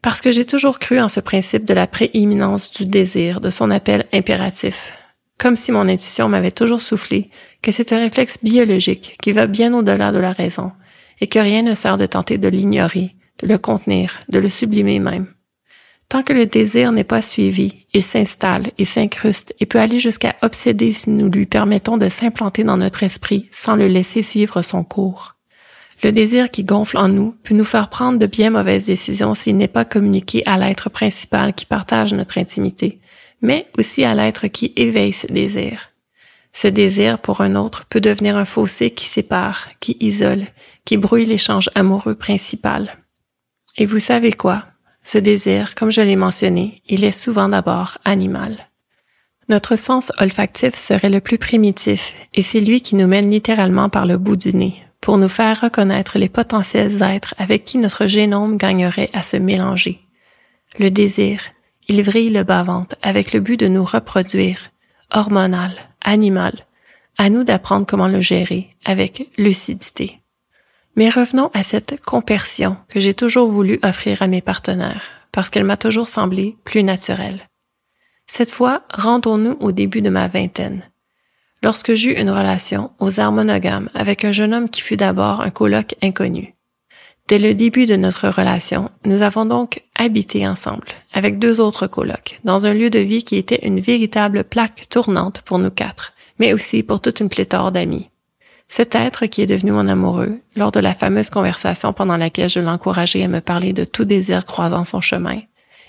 Parce 0.00 0.20
que 0.20 0.30
j'ai 0.30 0.44
toujours 0.44 0.78
cru 0.78 0.98
en 0.98 1.08
ce 1.08 1.20
principe 1.20 1.64
de 1.64 1.74
la 1.74 1.86
prééminence 1.86 2.72
du 2.72 2.86
désir, 2.86 3.40
de 3.40 3.50
son 3.50 3.70
appel 3.70 4.06
impératif, 4.12 4.92
comme 5.38 5.56
si 5.56 5.72
mon 5.72 5.88
intuition 5.88 6.28
m'avait 6.28 6.50
toujours 6.50 6.80
soufflé 6.80 7.30
que 7.62 7.72
c'est 7.72 7.92
un 7.92 7.98
réflexe 7.98 8.38
biologique 8.42 9.16
qui 9.22 9.32
va 9.32 9.46
bien 9.46 9.74
au-delà 9.74 10.12
de 10.12 10.18
la 10.18 10.32
raison, 10.32 10.72
et 11.20 11.26
que 11.26 11.38
rien 11.38 11.62
ne 11.62 11.74
sert 11.74 11.96
de 11.96 12.06
tenter 12.06 12.38
de 12.38 12.48
l'ignorer, 12.48 13.14
de 13.42 13.48
le 13.48 13.58
contenir, 13.58 14.20
de 14.28 14.38
le 14.38 14.48
sublimer 14.48 14.98
même. 15.00 15.26
Tant 16.08 16.22
que 16.22 16.32
le 16.32 16.46
désir 16.46 16.92
n'est 16.92 17.02
pas 17.02 17.22
suivi, 17.22 17.86
il 17.92 18.02
s'installe 18.02 18.70
et 18.78 18.84
s'incruste 18.84 19.54
et 19.58 19.66
peut 19.66 19.80
aller 19.80 19.98
jusqu'à 19.98 20.36
obséder 20.42 20.92
si 20.92 21.10
nous 21.10 21.28
lui 21.28 21.46
permettons 21.46 21.96
de 21.96 22.08
s'implanter 22.08 22.62
dans 22.62 22.76
notre 22.76 23.02
esprit 23.02 23.48
sans 23.50 23.74
le 23.74 23.88
laisser 23.88 24.22
suivre 24.22 24.62
son 24.62 24.84
cours. 24.84 25.34
Le 26.02 26.12
désir 26.12 26.50
qui 26.50 26.64
gonfle 26.64 26.98
en 26.98 27.08
nous 27.08 27.34
peut 27.42 27.54
nous 27.54 27.64
faire 27.64 27.88
prendre 27.88 28.18
de 28.18 28.26
bien 28.26 28.50
mauvaises 28.50 28.84
décisions 28.84 29.34
s'il 29.34 29.56
n'est 29.56 29.68
pas 29.68 29.84
communiqué 29.84 30.42
à 30.46 30.58
l'être 30.58 30.90
principal 30.90 31.54
qui 31.54 31.66
partage 31.66 32.12
notre 32.12 32.38
intimité, 32.38 32.98
mais 33.44 33.68
aussi 33.78 34.04
à 34.04 34.14
l'être 34.14 34.48
qui 34.48 34.72
éveille 34.74 35.12
ce 35.12 35.26
désir. 35.26 35.90
Ce 36.52 36.66
désir 36.66 37.18
pour 37.18 37.42
un 37.42 37.56
autre 37.56 37.84
peut 37.84 38.00
devenir 38.00 38.38
un 38.38 38.46
fossé 38.46 38.90
qui 38.90 39.04
sépare, 39.04 39.68
qui 39.80 39.98
isole, 40.00 40.44
qui 40.86 40.96
brouille 40.96 41.26
l'échange 41.26 41.68
amoureux 41.74 42.14
principal. 42.14 42.96
Et 43.76 43.84
vous 43.84 43.98
savez 43.98 44.32
quoi? 44.32 44.64
Ce 45.02 45.18
désir, 45.18 45.74
comme 45.74 45.90
je 45.90 46.00
l'ai 46.00 46.16
mentionné, 46.16 46.80
il 46.86 47.04
est 47.04 47.12
souvent 47.12 47.50
d'abord 47.50 47.98
animal. 48.06 48.56
Notre 49.50 49.76
sens 49.76 50.10
olfactif 50.20 50.74
serait 50.74 51.10
le 51.10 51.20
plus 51.20 51.36
primitif, 51.36 52.14
et 52.32 52.40
c'est 52.40 52.60
lui 52.60 52.80
qui 52.80 52.96
nous 52.96 53.06
mène 53.06 53.30
littéralement 53.30 53.90
par 53.90 54.06
le 54.06 54.16
bout 54.16 54.36
du 54.36 54.54
nez, 54.54 54.74
pour 55.02 55.18
nous 55.18 55.28
faire 55.28 55.60
reconnaître 55.60 56.18
les 56.18 56.30
potentiels 56.30 57.02
êtres 57.02 57.34
avec 57.36 57.66
qui 57.66 57.76
notre 57.76 58.06
génome 58.06 58.56
gagnerait 58.56 59.10
à 59.12 59.22
se 59.22 59.36
mélanger. 59.36 60.00
Le 60.78 60.90
désir, 60.90 61.40
il 61.88 62.02
vrille 62.02 62.30
le 62.30 62.42
bas-ventre 62.42 62.96
avec 63.02 63.32
le 63.32 63.40
but 63.40 63.58
de 63.58 63.68
nous 63.68 63.84
reproduire, 63.84 64.70
hormonal, 65.12 65.72
animal, 66.02 66.66
à 67.18 67.30
nous 67.30 67.44
d'apprendre 67.44 67.86
comment 67.86 68.08
le 68.08 68.20
gérer 68.20 68.70
avec 68.84 69.30
lucidité. 69.38 70.20
Mais 70.96 71.08
revenons 71.08 71.50
à 71.54 71.62
cette 71.62 72.00
compersion 72.00 72.76
que 72.88 73.00
j'ai 73.00 73.14
toujours 73.14 73.48
voulu 73.48 73.78
offrir 73.82 74.22
à 74.22 74.26
mes 74.26 74.40
partenaires, 74.40 75.02
parce 75.32 75.50
qu'elle 75.50 75.64
m'a 75.64 75.76
toujours 75.76 76.08
semblé 76.08 76.56
plus 76.64 76.82
naturelle. 76.82 77.48
Cette 78.26 78.50
fois, 78.50 78.84
rendons-nous 78.92 79.56
au 79.60 79.72
début 79.72 80.02
de 80.02 80.10
ma 80.10 80.28
vingtaine. 80.28 80.82
Lorsque 81.62 81.94
j'eus 81.94 82.18
une 82.18 82.30
relation 82.30 82.92
aux 82.98 83.10
airs 83.18 83.32
monogames 83.32 83.90
avec 83.94 84.24
un 84.24 84.32
jeune 84.32 84.54
homme 84.54 84.68
qui 84.68 84.82
fut 84.82 84.96
d'abord 84.96 85.40
un 85.40 85.50
coloc 85.50 85.94
inconnu. 86.02 86.53
Dès 87.26 87.38
le 87.38 87.54
début 87.54 87.86
de 87.86 87.96
notre 87.96 88.28
relation, 88.28 88.90
nous 89.06 89.22
avons 89.22 89.46
donc 89.46 89.82
habité 89.96 90.46
ensemble, 90.46 90.88
avec 91.14 91.38
deux 91.38 91.58
autres 91.58 91.86
colocs, 91.86 92.38
dans 92.44 92.66
un 92.66 92.74
lieu 92.74 92.90
de 92.90 92.98
vie 92.98 93.24
qui 93.24 93.36
était 93.36 93.66
une 93.66 93.80
véritable 93.80 94.44
plaque 94.44 94.88
tournante 94.90 95.40
pour 95.40 95.58
nous 95.58 95.70
quatre, 95.70 96.12
mais 96.38 96.52
aussi 96.52 96.82
pour 96.82 97.00
toute 97.00 97.20
une 97.20 97.30
pléthore 97.30 97.72
d'amis. 97.72 98.10
Cet 98.68 98.94
être 98.94 99.24
qui 99.24 99.40
est 99.40 99.46
devenu 99.46 99.72
mon 99.72 99.88
amoureux, 99.88 100.40
lors 100.54 100.70
de 100.70 100.80
la 100.80 100.92
fameuse 100.92 101.30
conversation 101.30 101.94
pendant 101.94 102.18
laquelle 102.18 102.50
je 102.50 102.60
l'encourageais 102.60 103.24
à 103.24 103.28
me 103.28 103.40
parler 103.40 103.72
de 103.72 103.84
tout 103.84 104.04
désir 104.04 104.44
croisant 104.44 104.84
son 104.84 105.00
chemin, 105.00 105.40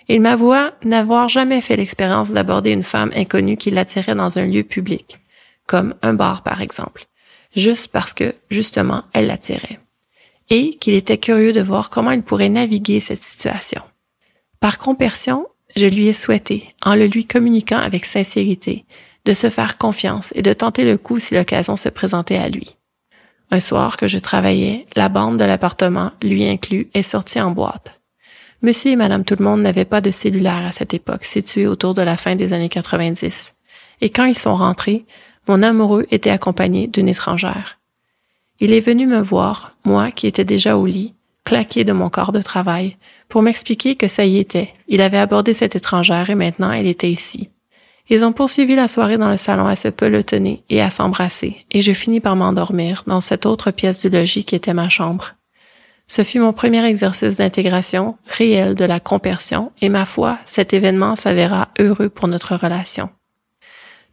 il 0.07 0.21
m'avoua 0.21 0.71
n'avoir 0.85 1.27
jamais 1.27 1.59
fait 1.59 1.75
l'expérience 1.75 2.31
d'aborder 2.31 2.71
une 2.71 2.83
femme 2.83 3.11
inconnue 3.13 3.57
qui 3.57 3.71
l'attirait 3.71 4.15
dans 4.15 4.39
un 4.39 4.45
lieu 4.45 4.63
public, 4.63 5.19
comme 5.67 5.95
un 6.01 6.13
bar 6.13 6.43
par 6.43 6.61
exemple, 6.61 7.07
juste 7.55 7.91
parce 7.91 8.13
que, 8.13 8.35
justement, 8.49 9.03
elle 9.13 9.27
l'attirait, 9.27 9.79
et 10.49 10.75
qu'il 10.75 10.93
était 10.93 11.17
curieux 11.17 11.53
de 11.53 11.61
voir 11.61 11.89
comment 11.89 12.11
il 12.11 12.21
pourrait 12.21 12.49
naviguer 12.49 12.99
cette 12.99 13.21
situation. 13.21 13.81
Par 14.59 14.77
compersion, 14.77 15.47
je 15.75 15.85
lui 15.85 16.07
ai 16.07 16.13
souhaité, 16.13 16.73
en 16.83 16.95
le 16.95 17.07
lui 17.07 17.25
communiquant 17.25 17.77
avec 17.77 18.05
sincérité, 18.05 18.85
de 19.25 19.33
se 19.33 19.49
faire 19.49 19.77
confiance 19.77 20.31
et 20.35 20.41
de 20.41 20.53
tenter 20.53 20.83
le 20.83 20.97
coup 20.97 21.19
si 21.19 21.33
l'occasion 21.33 21.75
se 21.75 21.89
présentait 21.89 22.37
à 22.37 22.49
lui. 22.49 22.75
Un 23.51 23.59
soir 23.59 23.97
que 23.97 24.07
je 24.07 24.17
travaillais, 24.17 24.85
la 24.95 25.09
bande 25.09 25.37
de 25.37 25.43
l'appartement, 25.43 26.11
lui 26.21 26.45
inclus, 26.47 26.89
est 26.93 27.03
sortie 27.03 27.41
en 27.41 27.51
boîte. 27.51 27.99
Monsieur 28.61 28.91
et 28.91 28.95
Madame 28.95 29.23
Tout-le-Monde 29.23 29.61
n'avaient 29.61 29.85
pas 29.85 30.01
de 30.01 30.11
cellulaire 30.11 30.65
à 30.65 30.71
cette 30.71 30.93
époque, 30.93 31.25
situé 31.25 31.67
autour 31.67 31.93
de 31.93 32.01
la 32.01 32.17
fin 32.17 32.35
des 32.35 32.53
années 32.53 32.69
90. 32.69 33.55
Et 34.01 34.09
quand 34.09 34.25
ils 34.25 34.37
sont 34.37 34.55
rentrés, 34.55 35.05
mon 35.47 35.61
amoureux 35.61 36.07
était 36.09 36.31
accompagné 36.31 36.87
d'une 36.87 37.09
étrangère. 37.09 37.79
Il 38.59 38.73
est 38.73 38.79
venu 38.79 39.05
me 39.05 39.19
voir, 39.19 39.75
moi 39.83 40.11
qui 40.11 40.27
étais 40.27 40.45
déjà 40.45 40.77
au 40.77 40.85
lit, 40.85 41.13
claqué 41.43 41.83
de 41.83 41.93
mon 41.93 42.09
corps 42.09 42.31
de 42.31 42.41
travail, 42.41 42.97
pour 43.27 43.41
m'expliquer 43.41 43.95
que 43.95 44.07
ça 44.07 44.25
y 44.25 44.37
était. 44.37 44.73
Il 44.87 45.01
avait 45.01 45.17
abordé 45.17 45.53
cette 45.53 45.75
étrangère 45.75 46.29
et 46.29 46.35
maintenant 46.35 46.71
elle 46.71 46.87
était 46.87 47.09
ici. 47.09 47.49
Ils 48.09 48.23
ont 48.23 48.33
poursuivi 48.33 48.75
la 48.75 48.87
soirée 48.87 49.17
dans 49.17 49.29
le 49.29 49.37
salon 49.37 49.65
à 49.65 49.75
se 49.75 49.87
pelotonner 49.87 50.63
et 50.69 50.81
à 50.81 50.89
s'embrasser, 50.89 51.65
et 51.71 51.81
je 51.81 51.91
finis 51.91 52.19
par 52.19 52.35
m'endormir 52.35 53.03
dans 53.07 53.19
cette 53.19 53.45
autre 53.45 53.71
pièce 53.71 53.99
du 53.99 54.09
logis 54.09 54.45
qui 54.45 54.55
était 54.55 54.75
ma 54.75 54.89
chambre. 54.89 55.33
Ce 56.07 56.23
fut 56.23 56.39
mon 56.39 56.53
premier 56.53 56.85
exercice 56.85 57.37
d'intégration 57.37 58.15
réel 58.27 58.75
de 58.75 58.85
la 58.85 58.99
compersion 58.99 59.71
et 59.81 59.89
ma 59.89 60.05
foi, 60.05 60.37
cet 60.45 60.73
événement 60.73 61.15
s'avéra 61.15 61.69
heureux 61.79 62.09
pour 62.09 62.27
notre 62.27 62.55
relation. 62.55 63.09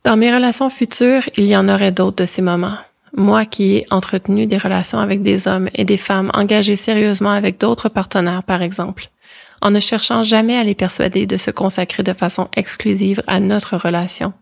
Dans 0.04 0.16
mes 0.16 0.34
relations 0.34 0.70
futures, 0.70 1.28
il 1.36 1.44
y 1.44 1.56
en 1.56 1.68
aurait 1.68 1.92
d'autres 1.92 2.22
de 2.22 2.26
ces 2.26 2.42
moments. 2.42 2.78
Moi 3.14 3.44
qui 3.44 3.76
ai 3.76 3.86
entretenu 3.90 4.46
des 4.46 4.56
relations 4.56 4.98
avec 4.98 5.22
des 5.22 5.46
hommes 5.46 5.68
et 5.74 5.84
des 5.84 5.98
femmes 5.98 6.30
engagés 6.34 6.76
sérieusement 6.76 7.32
avec 7.32 7.60
d'autres 7.60 7.90
partenaires, 7.90 8.42
par 8.42 8.62
exemple, 8.62 9.08
en 9.60 9.70
ne 9.70 9.80
cherchant 9.80 10.22
jamais 10.22 10.56
à 10.56 10.64
les 10.64 10.74
persuader 10.74 11.26
de 11.26 11.36
se 11.36 11.50
consacrer 11.50 12.02
de 12.02 12.14
façon 12.14 12.48
exclusive 12.56 13.22
à 13.26 13.38
notre 13.38 13.76
relation. 13.76 14.32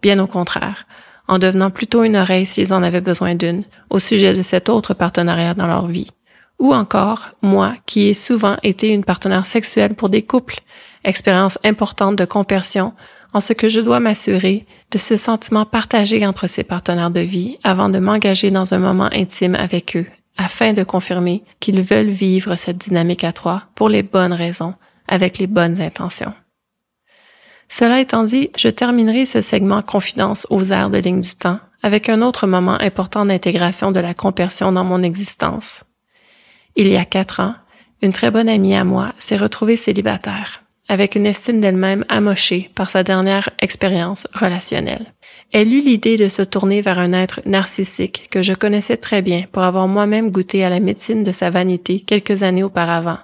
Bien 0.00 0.18
au 0.18 0.26
contraire, 0.26 0.86
en 1.28 1.38
devenant 1.38 1.70
plutôt 1.70 2.04
une 2.04 2.16
oreille 2.16 2.46
s'ils 2.46 2.72
en 2.72 2.82
avaient 2.82 3.00
besoin 3.00 3.34
d'une, 3.34 3.64
au 3.90 3.98
sujet 3.98 4.32
de 4.32 4.42
cet 4.42 4.68
autre 4.68 4.94
partenariat 4.94 5.54
dans 5.54 5.66
leur 5.66 5.86
vie. 5.86 6.10
Ou 6.58 6.74
encore, 6.74 7.28
moi, 7.42 7.74
qui 7.84 8.08
ai 8.08 8.14
souvent 8.14 8.56
été 8.62 8.88
une 8.88 9.04
partenaire 9.04 9.44
sexuelle 9.44 9.94
pour 9.94 10.08
des 10.08 10.22
couples, 10.22 10.60
expérience 11.04 11.58
importante 11.64 12.16
de 12.16 12.24
compersion, 12.24 12.94
en 13.36 13.40
ce 13.40 13.52
que 13.52 13.68
je 13.68 13.82
dois 13.82 14.00
m'assurer 14.00 14.64
de 14.90 14.96
ce 14.96 15.14
sentiment 15.14 15.66
partagé 15.66 16.24
entre 16.26 16.46
ces 16.46 16.64
partenaires 16.64 17.10
de 17.10 17.20
vie 17.20 17.58
avant 17.64 17.90
de 17.90 17.98
m'engager 17.98 18.50
dans 18.50 18.72
un 18.72 18.78
moment 18.78 19.10
intime 19.12 19.54
avec 19.54 19.94
eux, 19.94 20.06
afin 20.38 20.72
de 20.72 20.82
confirmer 20.82 21.44
qu'ils 21.60 21.82
veulent 21.82 22.08
vivre 22.08 22.56
cette 22.56 22.78
dynamique 22.78 23.24
à 23.24 23.34
trois 23.34 23.64
pour 23.74 23.90
les 23.90 24.02
bonnes 24.02 24.32
raisons, 24.32 24.72
avec 25.06 25.36
les 25.36 25.46
bonnes 25.46 25.82
intentions. 25.82 26.32
Cela 27.68 28.00
étant 28.00 28.22
dit, 28.22 28.48
je 28.56 28.68
terminerai 28.68 29.26
ce 29.26 29.42
segment 29.42 29.82
confidence 29.82 30.46
aux 30.48 30.72
airs 30.72 30.88
de 30.88 30.96
ligne 30.96 31.20
du 31.20 31.34
temps 31.34 31.60
avec 31.82 32.08
un 32.08 32.22
autre 32.22 32.46
moment 32.46 32.80
important 32.80 33.26
d'intégration 33.26 33.92
de 33.92 34.00
la 34.00 34.14
compersion 34.14 34.72
dans 34.72 34.84
mon 34.84 35.02
existence, 35.02 35.84
il 36.74 36.88
y 36.88 36.96
a 36.96 37.04
quatre 37.04 37.40
ans, 37.40 37.54
une 38.00 38.12
très 38.12 38.30
bonne 38.30 38.48
amie 38.48 38.74
à 38.74 38.84
moi 38.84 39.12
s'est 39.18 39.36
retrouvée 39.36 39.76
célibataire, 39.76 40.62
avec 40.88 41.16
une 41.16 41.26
estime 41.26 41.60
d'elle-même 41.60 42.04
amochée 42.08 42.70
par 42.74 42.90
sa 42.90 43.02
dernière 43.02 43.50
expérience 43.60 44.26
relationnelle. 44.32 45.12
Elle 45.52 45.72
eut 45.72 45.80
l'idée 45.80 46.16
de 46.16 46.28
se 46.28 46.42
tourner 46.42 46.80
vers 46.80 46.98
un 46.98 47.12
être 47.12 47.40
narcissique 47.44 48.28
que 48.30 48.42
je 48.42 48.52
connaissais 48.52 48.96
très 48.96 49.22
bien 49.22 49.44
pour 49.50 49.62
avoir 49.62 49.88
moi-même 49.88 50.30
goûté 50.30 50.64
à 50.64 50.70
la 50.70 50.80
médecine 50.80 51.24
de 51.24 51.32
sa 51.32 51.50
vanité 51.50 52.00
quelques 52.00 52.42
années 52.42 52.62
auparavant, 52.62 53.18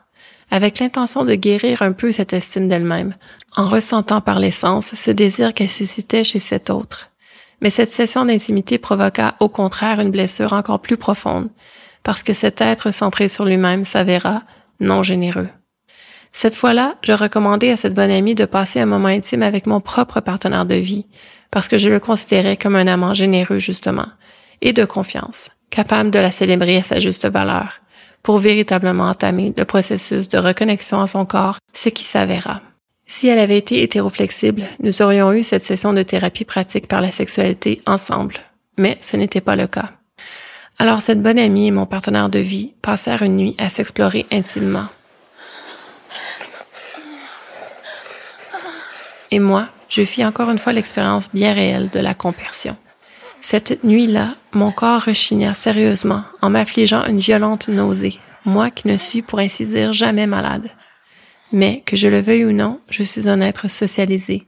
avec 0.51 0.79
l'intention 0.79 1.25
de 1.25 1.35
guérir 1.35 1.83
un 1.83 1.93
peu 1.93 2.13
cette 2.13 2.33
estime 2.33 2.69
d'elle-même, 2.69 3.15
en 3.57 3.67
ressentant 3.67 4.21
par 4.21 4.39
l'essence 4.39 4.95
ce 4.95 5.11
désir 5.11 5.55
qu'elle 5.55 5.69
suscitait 5.69 6.25
chez 6.25 6.41
cet 6.41 6.71
autre. 6.71 7.11
Mais 7.61 7.71
cette 7.71 7.93
session 7.93 8.25
d'intimité 8.25 8.79
provoqua 8.79 9.37
au 9.39 9.49
contraire 9.49 10.01
une 10.01 10.11
blessure 10.11 10.53
encore 10.53 10.81
plus 10.81 10.97
profonde, 10.97 11.49
parce 12.03 12.25
que 12.25 12.33
cet 12.33 12.61
être 12.61 12.93
centré 12.93 13.29
sur 13.29 13.45
lui-même 13.45 13.85
s'avéra 13.85 14.43
non 14.81 15.05
généreux. 15.05 15.49
Cette 16.33 16.55
fois-là, 16.55 16.97
je 17.03 17.13
recommandais 17.13 17.71
à 17.71 17.77
cette 17.77 17.95
bonne 17.95 18.11
amie 18.11 18.35
de 18.35 18.47
passer 18.47 18.81
un 18.81 18.87
moment 18.87 19.09
intime 19.09 19.43
avec 19.43 19.67
mon 19.67 19.81
propre 19.81 20.21
partenaire 20.21 20.67
de 20.67 20.75
vie, 20.75 21.07
parce 21.51 21.69
que 21.69 21.79
je 21.79 21.91
le 21.91 22.01
considérais 22.01 22.57
comme 22.57 22.77
un 22.77 22.87
amant 22.87 23.15
généreux 23.15 23.59
justement, 23.59 24.07
et 24.63 24.73
de 24.73 24.85
confiance, 24.85 25.51
capable 25.71 26.11
de 26.11 26.19
la 26.19 26.31
célébrer 26.31 26.79
à 26.79 26.83
sa 26.83 26.99
juste 26.99 27.29
valeur, 27.29 27.81
pour 28.23 28.39
véritablement 28.39 29.05
entamer 29.05 29.53
le 29.57 29.65
processus 29.65 30.29
de 30.29 30.39
reconnexion 30.39 31.01
à 31.03 31.07
son 31.07 31.27
corps, 31.27 31.59
ce 31.75 31.91
qui 31.91 32.05
s'avéra. 32.05 32.63
Si 33.07 33.29
elle 33.29 33.39
avait 33.39 33.59
été 33.59 33.83
hétéroflexible, 33.83 34.63
nous 34.81 35.03
aurions 35.03 35.33
eu 35.33 35.43
cette 35.43 35.67
session 35.67 35.93
de 35.93 36.03
thérapie 36.03 36.47
pratique 36.47 36.89
par 36.89 37.03
la 37.03 37.13
sexualité 37.13 37.81
ensemble, 37.85 38.37
mais 38.79 38.97
ce 39.01 39.17
n'était 39.19 39.43
pas 39.43 39.57
le 39.57 39.67
cas. 39.67 39.91
Alors 40.79 41.03
cette 41.03 41.23
bonne 41.23 41.39
amie 41.39 41.67
et 41.67 41.73
mon 41.73 41.85
partenaire 41.85 42.31
de 42.31 42.39
vie 42.39 42.75
passèrent 42.81 43.23
une 43.23 43.37
nuit 43.37 43.57
à 43.59 43.69
s'explorer 43.69 44.25
intimement. 44.33 44.87
Et 49.33 49.39
moi, 49.39 49.71
je 49.89 50.05
fis 50.05 50.25
encore 50.25 50.51
une 50.51 50.59
fois 50.59 50.75
l'expérience 50.75 51.31
bien 51.33 51.55
réelle 51.55 51.89
de 51.89 51.99
la 51.99 52.13
compersion. 52.13 52.77
Cette 53.41 53.83
nuit-là, 53.83 54.37
mon 54.53 54.71
corps 54.71 55.01
rechigna 55.01 55.55
sérieusement 55.55 56.23
en 56.43 56.51
m'affligeant 56.51 57.07
une 57.07 57.19
violente 57.19 57.69
nausée, 57.69 58.19
moi 58.45 58.71
qui 58.71 58.89
ne 58.89 58.99
suis 58.99 59.23
pour 59.23 59.39
ainsi 59.39 59.67
dire 59.67 59.95
jamais 59.95 60.27
malade. 60.27 60.71
Mais, 61.51 61.83
que 61.87 61.97
je 61.97 62.09
le 62.09 62.21
veuille 62.21 62.45
ou 62.45 62.53
non, 62.53 62.81
je 62.91 63.03
suis 63.03 63.29
un 63.29 63.41
être 63.41 63.69
socialisé, 63.69 64.47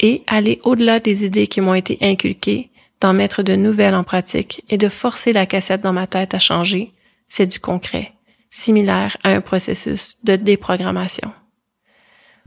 et 0.00 0.22
aller 0.26 0.60
au-delà 0.64 1.00
des 1.00 1.24
idées 1.24 1.46
qui 1.46 1.62
m'ont 1.62 1.74
été 1.74 1.98
inculquées, 2.02 2.70
d'en 3.00 3.14
mettre 3.14 3.42
de 3.42 3.56
nouvelles 3.56 3.94
en 3.94 4.04
pratique 4.04 4.64
et 4.68 4.78
de 4.78 4.88
forcer 4.88 5.32
la 5.32 5.46
cassette 5.46 5.82
dans 5.82 5.92
ma 5.92 6.06
tête 6.06 6.34
à 6.34 6.38
changer, 6.38 6.92
c'est 7.28 7.46
du 7.46 7.58
concret, 7.58 8.12
similaire 8.50 9.16
à 9.24 9.30
un 9.30 9.40
processus 9.40 10.22
de 10.24 10.36
déprogrammation. 10.36 11.32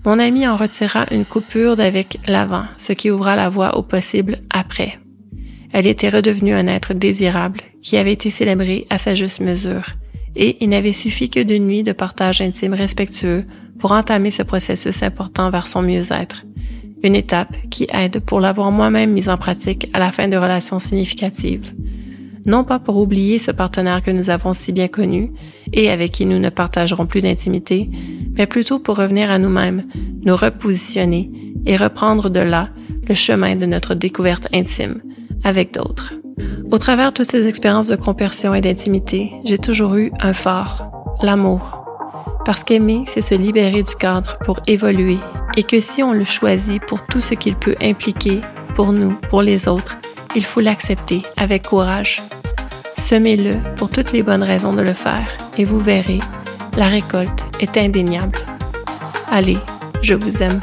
Mon 0.05 0.17
ami 0.17 0.47
en 0.47 0.55
retira 0.55 1.05
une 1.11 1.25
coupure 1.25 1.75
d'avec 1.75 2.19
l'avant, 2.25 2.63
ce 2.77 2.93
qui 2.93 3.11
ouvra 3.11 3.35
la 3.35 3.49
voie 3.49 3.77
au 3.77 3.83
possible 3.83 4.37
après. 4.49 4.97
Elle 5.71 5.87
était 5.87 6.09
redevenue 6.09 6.53
un 6.53 6.67
être 6.67 6.93
désirable 6.93 7.61
qui 7.81 7.97
avait 7.97 8.13
été 8.13 8.29
célébré 8.29 8.87
à 8.89 8.97
sa 8.97 9.13
juste 9.13 9.41
mesure, 9.41 9.83
et 10.35 10.57
il 10.63 10.69
n'avait 10.69 10.93
suffi 10.93 11.29
que 11.29 11.41
d'une 11.41 11.67
nuit 11.67 11.83
de 11.83 11.91
partage 11.91 12.41
intime 12.41 12.73
respectueux 12.73 13.45
pour 13.77 13.91
entamer 13.91 14.31
ce 14.31 14.43
processus 14.43 15.03
important 15.03 15.49
vers 15.49 15.67
son 15.67 15.81
mieux-être, 15.81 16.45
une 17.03 17.15
étape 17.15 17.55
qui 17.69 17.87
aide 17.93 18.19
pour 18.19 18.39
l'avoir 18.39 18.71
moi-même 18.71 19.11
mise 19.11 19.29
en 19.29 19.37
pratique 19.37 19.89
à 19.93 19.99
la 19.99 20.11
fin 20.11 20.27
de 20.27 20.37
relations 20.37 20.79
significatives. 20.79 21.73
Non 22.49 22.63
pas 22.63 22.79
pour 22.79 22.97
oublier 22.97 23.37
ce 23.37 23.51
partenaire 23.51 24.01
que 24.01 24.09
nous 24.09 24.31
avons 24.31 24.53
si 24.53 24.71
bien 24.71 24.87
connu 24.87 25.31
et 25.71 25.91
avec 25.91 26.13
qui 26.13 26.25
nous 26.25 26.39
ne 26.39 26.49
partagerons 26.49 27.05
plus 27.05 27.21
d'intimité, 27.21 27.91
mais 28.35 28.47
plutôt 28.47 28.79
pour 28.79 28.97
revenir 28.97 29.29
à 29.29 29.37
nous-mêmes, 29.37 29.83
nous 30.25 30.35
repositionner 30.35 31.29
et 31.67 31.77
reprendre 31.77 32.31
de 32.31 32.39
là 32.39 32.69
le 33.07 33.13
chemin 33.13 33.55
de 33.55 33.67
notre 33.67 33.93
découverte 33.93 34.47
intime 34.51 34.99
avec 35.43 35.75
d'autres. 35.75 36.15
Au 36.71 36.79
travers 36.79 37.11
de 37.11 37.17
toutes 37.17 37.29
ces 37.29 37.45
expériences 37.45 37.89
de 37.89 37.95
compersion 37.95 38.55
et 38.55 38.61
d'intimité, 38.61 39.31
j'ai 39.45 39.59
toujours 39.59 39.93
eu 39.93 40.11
un 40.19 40.33
phare, 40.33 40.89
l'amour. 41.21 41.85
Parce 42.45 42.63
qu'aimer, 42.63 43.03
c'est 43.05 43.21
se 43.21 43.35
libérer 43.35 43.83
du 43.83 43.93
cadre 43.93 44.39
pour 44.43 44.59
évoluer 44.65 45.19
et 45.55 45.61
que 45.61 45.79
si 45.79 46.01
on 46.01 46.13
le 46.13 46.23
choisit 46.25 46.83
pour 46.83 47.05
tout 47.05 47.21
ce 47.21 47.35
qu'il 47.35 47.57
peut 47.57 47.75
impliquer 47.79 48.41
pour 48.73 48.91
nous, 48.91 49.15
pour 49.29 49.43
les 49.43 49.67
autres, 49.67 49.97
il 50.35 50.43
faut 50.43 50.61
l'accepter 50.61 51.21
avec 51.37 51.67
courage. 51.67 52.23
Semez-le 52.99 53.61
pour 53.77 53.89
toutes 53.89 54.11
les 54.11 54.23
bonnes 54.23 54.43
raisons 54.43 54.73
de 54.73 54.81
le 54.81 54.93
faire 54.93 55.25
et 55.57 55.63
vous 55.63 55.79
verrez, 55.79 56.19
la 56.77 56.85
récolte 56.85 57.45
est 57.61 57.77
indéniable. 57.77 58.37
Allez, 59.31 59.57
je 60.01 60.15
vous 60.15 60.43
aime. 60.43 60.59